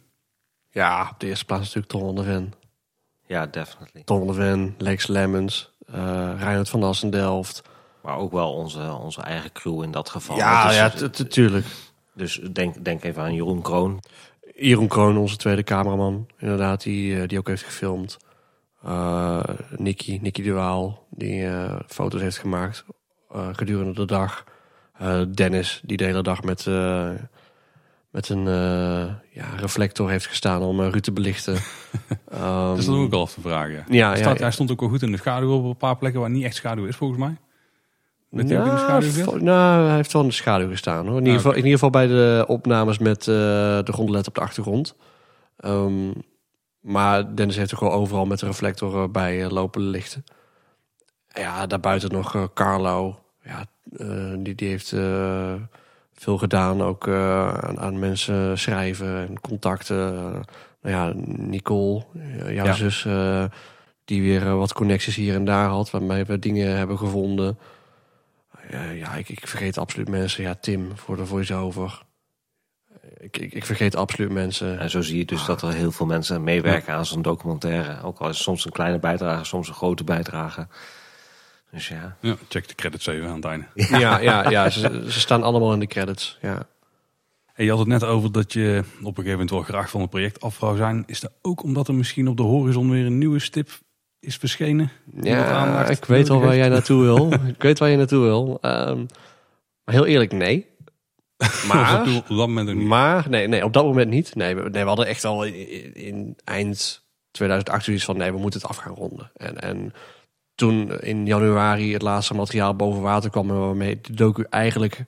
[0.71, 2.53] Ja, op de eerste plaats natuurlijk Ton van der Ven.
[3.27, 4.03] Ja, definitely.
[4.05, 5.95] Ton van der Ven, Lex Lemmens, uh,
[6.39, 7.63] Reinhard van Assendelft.
[8.03, 10.37] Maar ook wel onze, onze eigen crew in dat geval.
[10.37, 11.67] Ja, dus, ja, natuurlijk.
[12.15, 14.01] Dus denk, denk even aan Jeroen Kroon.
[14.63, 18.19] Jeroen Kroon, onze tweede cameraman, inderdaad, die, die ook heeft gefilmd.
[18.87, 19.43] Uh,
[19.77, 22.85] Nicky, Nicky de Waal, die uh, foto's heeft gemaakt
[23.35, 24.45] uh, gedurende de dag.
[25.35, 26.67] Dennis, die de hele dag met,
[28.11, 28.45] met een
[29.31, 31.55] ja, reflector heeft gestaan om Ruud te belichten.
[31.55, 31.61] um,
[32.39, 33.73] dat is dan ook al te vragen.
[33.73, 33.85] Ja.
[33.89, 35.97] Ja, hij, staat, ja, hij stond ook wel goed in de schaduw op een paar
[35.97, 37.37] plekken waar niet echt schaduw is, volgens mij.
[38.33, 41.07] Met in de schaduw nou, hij heeft wel in de schaduw gestaan.
[41.07, 41.19] Hoor.
[41.19, 44.95] In, ieder geval, in ieder geval bij de opnames met de grondlet op de achtergrond.
[45.65, 46.13] Um,
[46.81, 50.25] maar Dennis heeft er gewoon overal met de reflector bij lopen lichten.
[51.29, 53.19] Ja, daarbuiten nog uh, Carlo.
[53.43, 53.65] Ja,
[54.37, 54.89] die, die heeft
[56.15, 56.83] veel gedaan.
[56.83, 60.13] Ook aan, aan, mensen schrijven en contacten.
[60.83, 62.05] nou ja, Nicole,
[62.47, 62.73] jouw ja.
[62.73, 63.07] zus,
[64.05, 65.91] die weer wat connecties hier en daar had.
[65.91, 67.59] Waarmee we dingen hebben gevonden.
[68.79, 70.43] Ja, ik, ik, vergeet absoluut mensen.
[70.43, 72.03] Ja, Tim voor de voice-over.
[73.19, 74.79] Ik, ik, ik, vergeet absoluut mensen.
[74.79, 75.47] En zo zie je dus ah.
[75.47, 78.03] dat er heel veel mensen meewerken aan zo'n documentaire.
[78.03, 80.67] Ook al is het soms een kleine bijdrage, soms een grote bijdrage.
[81.71, 82.17] Dus ja.
[82.21, 83.67] ja check de credits even aan het einde.
[83.75, 86.39] Ja, ja, ja, ja ze, ze, staan allemaal in de credits.
[86.43, 86.67] Ja.
[87.55, 90.01] En je had het net over dat je op een gegeven moment wel graag van
[90.01, 91.03] het project af zou zijn.
[91.07, 93.71] Is dat ook omdat er misschien op de horizon weer een nieuwe stip
[94.23, 94.91] is verschenen?
[95.21, 97.33] Ja, ik weet al waar jij naartoe wil.
[97.57, 98.59] ik weet waar je naartoe wil.
[98.63, 99.07] Um,
[99.85, 100.67] maar heel eerlijk, nee.
[101.69, 102.87] Maar, op dat moment ook niet.
[102.87, 104.35] Maar, nee, nee, op dat moment niet.
[104.35, 108.39] Nee, we, nee, we hadden echt al in, in eind 2008 zoiets van, nee, we
[108.39, 109.31] moeten het af gaan ronden.
[109.37, 109.93] En, en
[110.55, 113.49] toen in januari het laatste materiaal boven water kwam...
[113.49, 115.05] waarmee de docu eigenlijk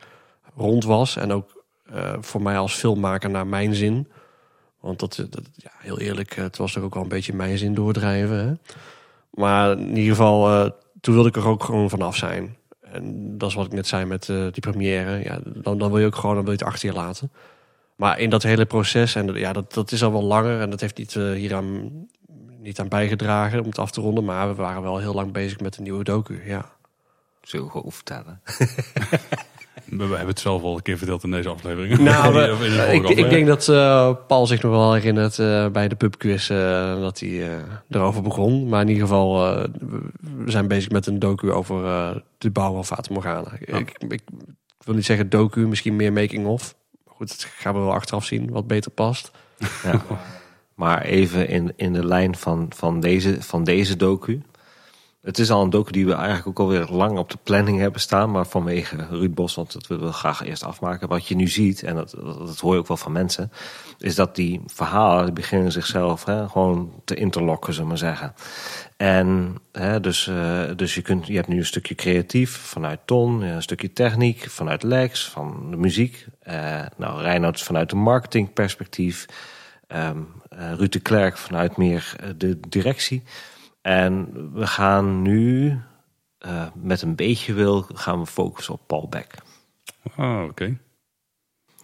[0.56, 1.16] rond was.
[1.16, 4.08] En ook uh, voor mij als filmmaker naar mijn zin.
[4.80, 7.74] Want dat, dat ja, heel eerlijk, het was toch ook wel een beetje mijn zin
[7.74, 8.38] doordrijven.
[8.48, 8.54] Hè?
[9.34, 10.70] Maar in ieder geval, uh,
[11.00, 12.56] toen wilde ik er ook gewoon vanaf zijn.
[12.80, 15.24] En dat is wat ik net zei met uh, die première.
[15.24, 17.32] Ja, dan, dan wil je ook gewoon dan wil je het achter je laten.
[17.96, 20.60] Maar in dat hele proces, en ja, dat, dat is al wel langer.
[20.60, 21.90] En dat heeft niet uh, hier aan
[22.64, 24.24] niet aan bijgedragen om het af te ronden.
[24.24, 26.42] Maar we waren wel heel lang bezig met een nieuwe docu.
[26.46, 26.70] Ja.
[27.42, 28.40] Zullen we gewoon vertellen.
[29.84, 31.98] We, we hebben het zelf al een keer verteld in deze aflevering.
[31.98, 34.92] Nou, we- Of in de vorige ik, ik denk dat eh, Paul zich nog wel
[34.94, 37.48] herinnert eh, bij de pubquiz eh, dat hij eh,
[37.90, 38.68] erover begon.
[38.68, 42.72] Maar in ieder geval, eh, we- zijn bezig met een docu over eh, de bouw
[42.72, 43.52] van Fata Morgana.
[43.60, 44.22] Ik, ik
[44.84, 46.74] wil niet zeggen docu, misschien meer making of.
[47.04, 49.30] Maar Goed, dat gaan we wel achteraf zien wat beter past.
[49.84, 50.02] Ja.
[50.74, 54.42] Maar even in, in de lijn van, van, deze, van deze docu.
[55.24, 58.00] Het is al een docu die we eigenlijk ook alweer lang op de planning hebben
[58.00, 58.30] staan.
[58.30, 61.08] Maar vanwege Ruud Bos, want dat willen we graag eerst afmaken.
[61.08, 63.52] Wat je nu ziet, en dat, dat, hoor je ook wel van mensen.
[63.98, 68.34] Is dat die verhalen beginnen zichzelf hè, gewoon te interlokken, zullen we maar zeggen.
[68.96, 73.42] En hè, dus, eh, dus je, kunt, je hebt nu een stukje creatief vanuit Ton,
[73.42, 76.26] een stukje techniek vanuit Lex, van de muziek.
[76.40, 79.26] Eh nou, Reinoud vanuit de marketingperspectief.
[79.86, 80.18] Ehm
[80.48, 83.22] eh, Ruud de Klerk vanuit meer de directie.
[83.84, 85.78] En we gaan nu
[86.38, 89.34] eh, met een beetje wil gaan we focussen op Paul Beck.
[90.16, 90.78] Ah, oké.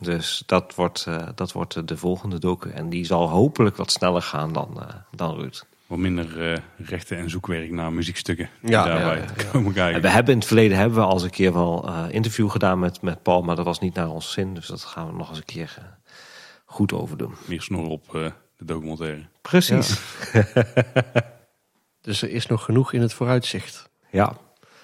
[0.01, 2.70] Dus dat wordt, eh, dat wordt de volgende docu.
[2.70, 5.62] En die zal hopelijk wat sneller gaan dan, eh, dan Ruud.
[5.86, 8.51] Wat minder eh, rechten en zoekwerk naar muziekstukken.
[8.61, 9.44] Die Ja, daarbij ja, ja, ja.
[9.51, 10.03] komen En kijken.
[10.03, 12.78] we hebben in het verleden hebben we al eens een keer wel eh interview gedaan
[12.78, 13.42] met, met Paul.
[13.42, 14.55] Maar dat was niet naar ons zin.
[14.55, 15.84] Dus dat gaan we nog eens een keer eh,
[16.64, 17.34] goed over doen.
[17.46, 19.26] Meer snor op eh, de documentaire.
[19.42, 20.01] Precies.
[22.01, 23.90] Dus er is nog genoeg in het vooruitzicht.
[24.11, 24.32] Ja.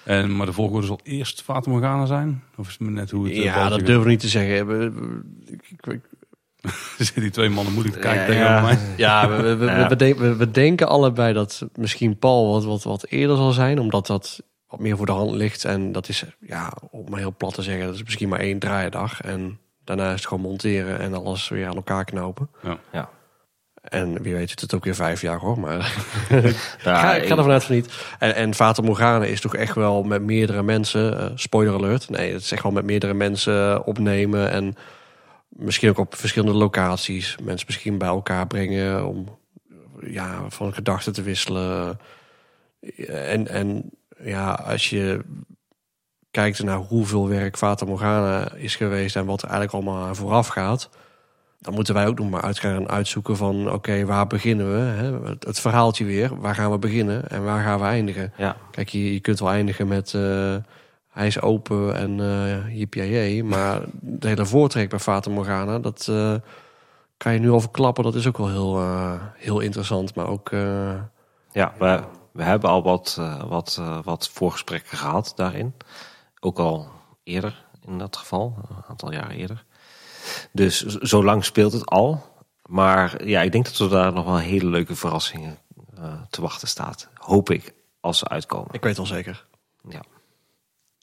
[0.03, 2.43] En, maar de volgorde zal eerst Fata Morgana zijn?
[2.57, 3.33] Of is het net hoe het...
[3.33, 3.85] eh, Ja, dat gaat?
[3.85, 4.67] durven we niet te zeggen.
[4.67, 6.15] We- we- ik- ik- ik-
[6.97, 8.61] Er zitten die twee mannen moeilijk te kijken Ja, ja.
[8.61, 8.77] mij.
[8.97, 9.87] Ja, we, we, we, Ja.
[9.87, 13.79] we denken, we, we denken allebei dat misschien Paul wat, wat, wat eerder zal zijn,
[13.79, 15.65] omdat dat wat meer voor de hand ligt.
[15.65, 18.59] En dat is, ja, om maar heel plat te zeggen, dat is misschien maar één
[18.59, 19.21] draaidag.
[19.21, 22.49] En daarna is het gewoon monteren en alles weer aan elkaar knopen.
[22.91, 23.09] ja.
[23.89, 25.59] En wie weet, het ook weer vijf jaar hoor.
[25.59, 25.77] Maar
[26.83, 27.93] Ja, ga, ik ga ik- ervan uit van niet.
[28.19, 32.09] En, en Fata Morgana is toch echt wel met meerdere mensen, eh, spoiler alert.
[32.09, 34.49] Nee, het is echt wel met meerdere mensen opnemen.
[34.51, 34.75] En
[35.49, 37.35] misschien ook op verschillende locaties.
[37.43, 39.37] Mensen misschien bij elkaar brengen om
[40.01, 41.99] ja, van gedachten te wisselen.
[43.07, 43.89] En, en
[44.23, 45.21] ja, als je
[46.31, 50.47] kijkt naar hoeveel werk Fata Morgana is geweest en wat er eigenlijk allemaal aan vooraf
[50.47, 50.89] gaat.
[51.59, 54.79] Dan moeten wij ook nog maar uit gaan uitzoeken van oké, waar beginnen we?
[54.79, 55.29] Hè?
[55.29, 58.33] Het, het verhaaltje weer, waar gaan we beginnen en waar gaan we eindigen?
[58.37, 58.55] Ja.
[58.71, 60.55] Kijk, je, je kunt wel eindigen met eh,
[61.09, 66.33] hij is open en eh yippie maar de hele voortrek bij Fata Morgana, dat eh,
[67.17, 68.03] kan je nu al verklappen.
[68.03, 68.81] Dat is ook wel heel,
[69.35, 70.49] heel interessant, maar ook...
[71.51, 71.99] Ja, we,
[72.31, 75.73] we hebben al wat, wat, wat voorgesprekken gehad daarin.
[76.39, 76.87] Ook al
[77.23, 79.65] eerder in dat geval, een aantal jaar eerder.
[80.57, 82.23] Dus zo lang speelt het al.
[82.65, 85.57] Maar ja, ik denk dat er daar nog wel hele leuke verrassingen
[85.97, 87.09] eh, te wachten staat.
[87.13, 88.67] Hoop ik, als ze uitkomen.
[88.71, 89.45] ik weet wel zeker.
[89.89, 90.01] Ja.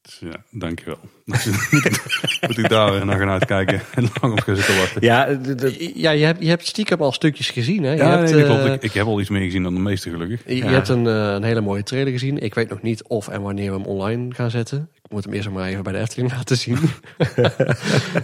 [0.02, 0.98] Dus ja, dankjewel.
[2.46, 5.02] Moet ik daar weer naar gaan uitkijken en lang op gaan zitten wachten.
[5.02, 7.90] Ja, de- de- Ja, je hebt, je hebt stiekem al stukjes gezien, hè?
[7.90, 8.72] Je Ja, hebt, nee, eh.
[8.72, 10.42] Ik, ik heb al iets meer gezien dan de meeste gelukkig.
[10.46, 10.70] Je, je Ja.
[10.70, 12.38] hebt een, eh, een hele mooie trailer gezien.
[12.38, 14.88] Ik weet nog niet of en wanneer we hem online gaan zetten.
[15.14, 16.78] Ik moet hem eerst maar even bij de Efteling laten zien.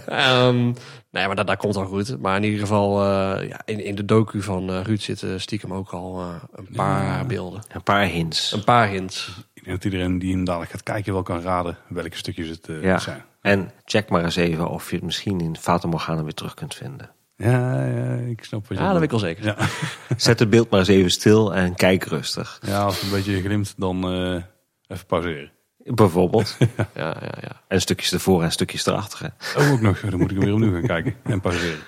[0.05, 0.63] Ehm,
[1.11, 2.19] nee, maar dat, dat komt al goed.
[2.21, 5.73] Maar in ieder geval, eh, ja, in, in de docu van eh, Ruud zitten stiekem
[5.73, 7.23] ook al eh, een paar Ja.
[7.25, 7.61] beelden.
[7.71, 8.51] een paar hints.
[8.51, 9.45] Een paar hints.
[9.53, 12.67] Ik denk dat iedereen die hem dadelijk gaat kijken wel kan raden welke stukjes het
[12.69, 12.97] eh, Ja.
[12.99, 13.23] zijn.
[13.41, 16.75] En check maar eens even of je het misschien in Fata Morgana weer terug kunt
[16.75, 17.09] vinden.
[17.35, 19.45] Ja, ja, ik snap wat je Ja, dat weet ik wel zeker.
[19.45, 19.55] Ja.
[20.17, 22.59] Zet het beeld maar eens even stil en kijk rustig.
[22.65, 24.43] ja, als het een beetje glimt, dan eh,
[24.87, 25.51] even pauzeren.
[25.95, 26.57] Bijvoorbeeld.
[26.95, 27.61] Ja, ja, ja.
[27.67, 29.33] En stukjes ervoor en stukjes erachter.
[29.57, 29.99] Oh, ook nog.
[29.99, 31.79] Dan moet ik hem weer opnieuw gaan kijken en pauzeren.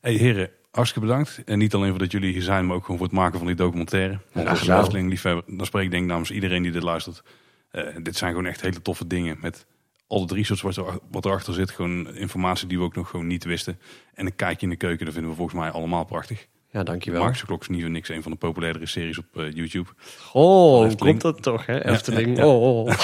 [0.00, 1.42] hey, heren, hartstikke bedankt.
[1.44, 3.46] En niet alleen voor dat jullie hier zijn, maar ook gewoon voor het maken van
[3.46, 4.20] die documentaire.
[4.32, 4.80] Want als gedaan.
[4.80, 7.22] Efteling liefhebber, dan spreek ik denk namens iedereen die dit luistert.
[7.70, 9.36] Eh, dit zijn gewoon echt hele toffe dingen.
[9.40, 9.66] Met
[10.06, 11.70] al het research wat, er, wat erachter zit.
[11.70, 13.78] Gewoon informatie die we ook nog gewoon niet wisten.
[14.14, 16.46] En een kijkje in de keuken, dat vinden we volgens mij allemaal prachtig.
[16.76, 17.22] Ja, dankjewel.
[17.22, 19.88] Magische Klok is niet voor niks een van de populairdere series op eh, YouTube.
[20.32, 21.84] Oh, komt dat toch, hè?
[21.84, 22.36] Efteling.
[22.36, 22.48] ja, ja.
[22.48, 22.94] Oh, oh.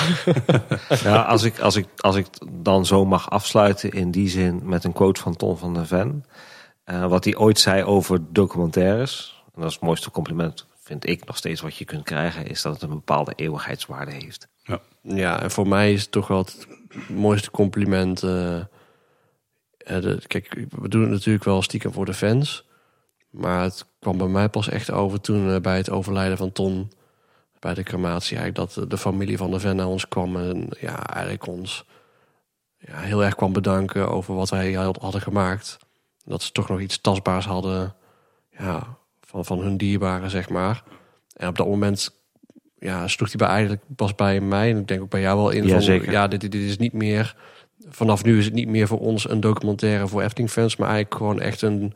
[1.02, 4.84] Ja, als ik, als, ik, als ik dan zo mag afsluiten in die zin met
[4.84, 6.24] een quote van Ton van der Ven.
[6.84, 9.42] eh, wat hij ooit zei over documentaires.
[9.54, 12.46] En dat is het mooiste compliment, vind ik nog steeds wat je kunt krijgen.
[12.46, 14.48] Is dat het een bepaalde eeuwigheidswaarde heeft.
[15.02, 16.66] Ja, en voor mij is het toch wel het
[17.08, 18.22] mooiste compliment.
[18.22, 18.60] eh,
[19.78, 22.70] de, kijk, we doen het natuurlijk wel stiekem voor de fans.
[23.32, 26.92] Maar het kwam bij mij pas echt over toen eh, bij het overlijden van Ton.
[27.58, 30.36] Bij de crematie eigenlijk dat de familie van de Ven naar ons kwam.
[30.36, 31.84] En ja, eigenlijk ons
[32.78, 35.78] ja, heel erg kwam bedanken over wat wij had- hadden gemaakt.
[36.24, 37.94] Dat ze toch nog iets tastbaars hadden
[38.58, 40.82] ja, van, van hun dierbaren, zeg maar.
[41.36, 42.10] En op dat moment
[42.78, 45.50] ja, sloeg hij bij eigenlijk pas bij mij en ik denk ook bij jou wel
[45.50, 45.66] in.
[45.66, 46.02] Ja, van.
[46.12, 47.36] Ja, dit, dit is niet meer.
[47.88, 51.40] Vanaf nu is het niet meer voor ons een documentaire voor Efteling-fans, maar eigenlijk gewoon
[51.40, 51.94] echt een,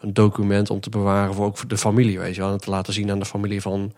[0.00, 2.52] een document om te bewaren voor ook voor de familie, weet je wel.
[2.52, 3.92] En te laten zien aan de familie van,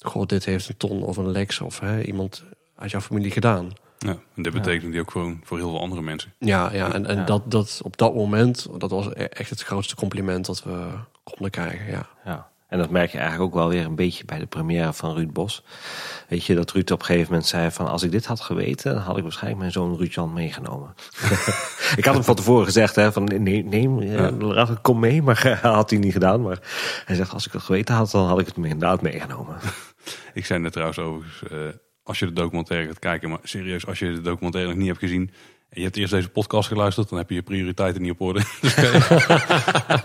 [0.00, 2.44] god, dit heeft een ton of een Lex of hè, iemand
[2.76, 3.70] uit jouw familie gedaan.
[3.98, 6.32] Ja, en dit betekent die ook gewoon voor heel veel andere mensen.
[6.38, 7.24] Ja, ja en, en Ja.
[7.24, 10.86] Dat, dat op dat moment, dat was e- echt het grootste compliment dat we
[11.22, 11.86] konden krijgen.
[11.90, 12.48] Ja, Ja.
[12.74, 15.32] En dat merk je eigenlijk ook wel weer een beetje bij de première van Ruud
[15.32, 15.64] Bos.
[16.28, 17.88] Weet je, dat Ruud op een gegeven moment zei van...
[17.88, 20.94] als ik dit had geweten, dan had ik waarschijnlijk mijn zoon Ruud-Jan meegenomen.
[21.96, 24.78] ik had hem van tevoren gezegd, hè, van nee, nee ja.
[24.82, 25.22] kom mee.
[25.22, 26.42] Maar had hij niet gedaan.
[26.42, 26.58] Maar
[27.04, 29.56] hij zegt, als ik het geweten had, dan had ik het me inderdaad meegenomen.
[30.34, 31.58] Ik zei net trouwens overigens, eh,
[32.02, 35.00] als je de documentaire gaat kijken, maar serieus, als je de documentaire nog niet hebt
[35.00, 35.30] gezien
[35.68, 38.42] en je hebt eerst deze podcast geluisterd, dan heb je je prioriteiten niet op orde.
[38.60, 38.74] Dus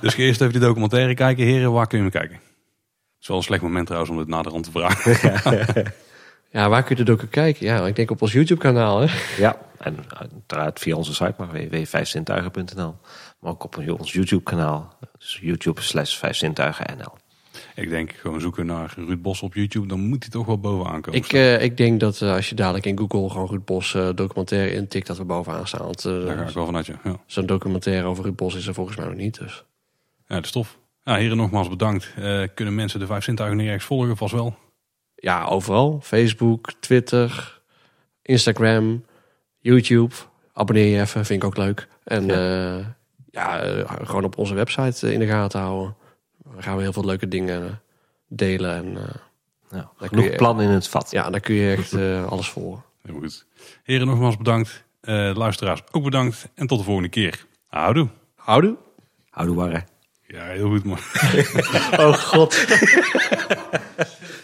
[0.02, 1.46] dus eerst even die documentaire kijken.
[1.46, 2.49] Heren, waar kun je hem kijken?
[3.20, 5.14] Het is wel een slecht moment trouwens om het naderhand te vragen.
[6.58, 7.66] ja waar kun je de docu kijken?
[7.66, 9.00] Ja, ik denk op ons YouTube-kanaal.
[9.00, 9.08] Hè?
[9.38, 12.96] Ja, en uiteraard via onze site, maar www.vijfzintuigen.nl.
[13.40, 14.98] Maar ook op ons YouTube-kanaal.
[15.18, 17.14] Dus YouTube slash vijfzintuigen.nl.
[17.76, 21.02] Ik denk gewoon zoeken naar Ruud Bos op YouTube, dan moet hij toch wel bovenaan
[21.02, 21.20] komen.
[21.20, 24.10] Ik, eh, ik denk dat eh, als je dadelijk in Google gewoon Ruud Bos eh,
[24.16, 25.86] documentaire intikt, dat we bovenaan staan.
[25.86, 27.00] Want eh, Daar ga ik wel vanuit, ja.
[27.04, 27.20] ja.
[27.26, 29.40] zo'n documentaire over Ruud Bos is er volgens mij nog niet.
[29.40, 29.64] Dus.
[30.28, 30.79] Ja, dat is tof.
[31.10, 32.14] Ja, heren, nogmaals bedankt.
[32.18, 34.18] Eh, kunnen mensen de vijf zintuigen niet ergens volgen?
[34.18, 34.56] Vast wel.
[35.16, 36.00] Ja, overal.
[36.04, 37.62] Facebook, Twitter,
[38.22, 39.06] Instagram,
[39.60, 40.16] YouTube.
[40.54, 41.88] Abonneer je even, vind ik ook leuk.
[42.04, 42.96] En ja,
[43.32, 45.96] ja eh, gewoon op onze website eh, in de gaten houden.
[46.38, 47.72] Dan gaan we heel veel leuke dingen eh,
[48.28, 48.76] delen.
[48.76, 49.16] En eh,
[49.70, 51.12] Nou, kun genoeg je- plan in het vat.
[51.12, 52.82] ja, daar kun je echt eh, alles voor.
[53.02, 53.46] Heel goed.
[53.84, 54.84] Heren, nogmaals bedankt.
[55.02, 56.50] Eh, luisteraars ook bedankt.
[56.56, 57.46] En tot de volgende keer.
[57.68, 58.08] Houdoe.
[58.36, 58.78] Houdoe.
[59.30, 59.84] Houdoe warre.
[60.32, 61.00] Ja, heel goed man.
[62.02, 62.54] Oh god.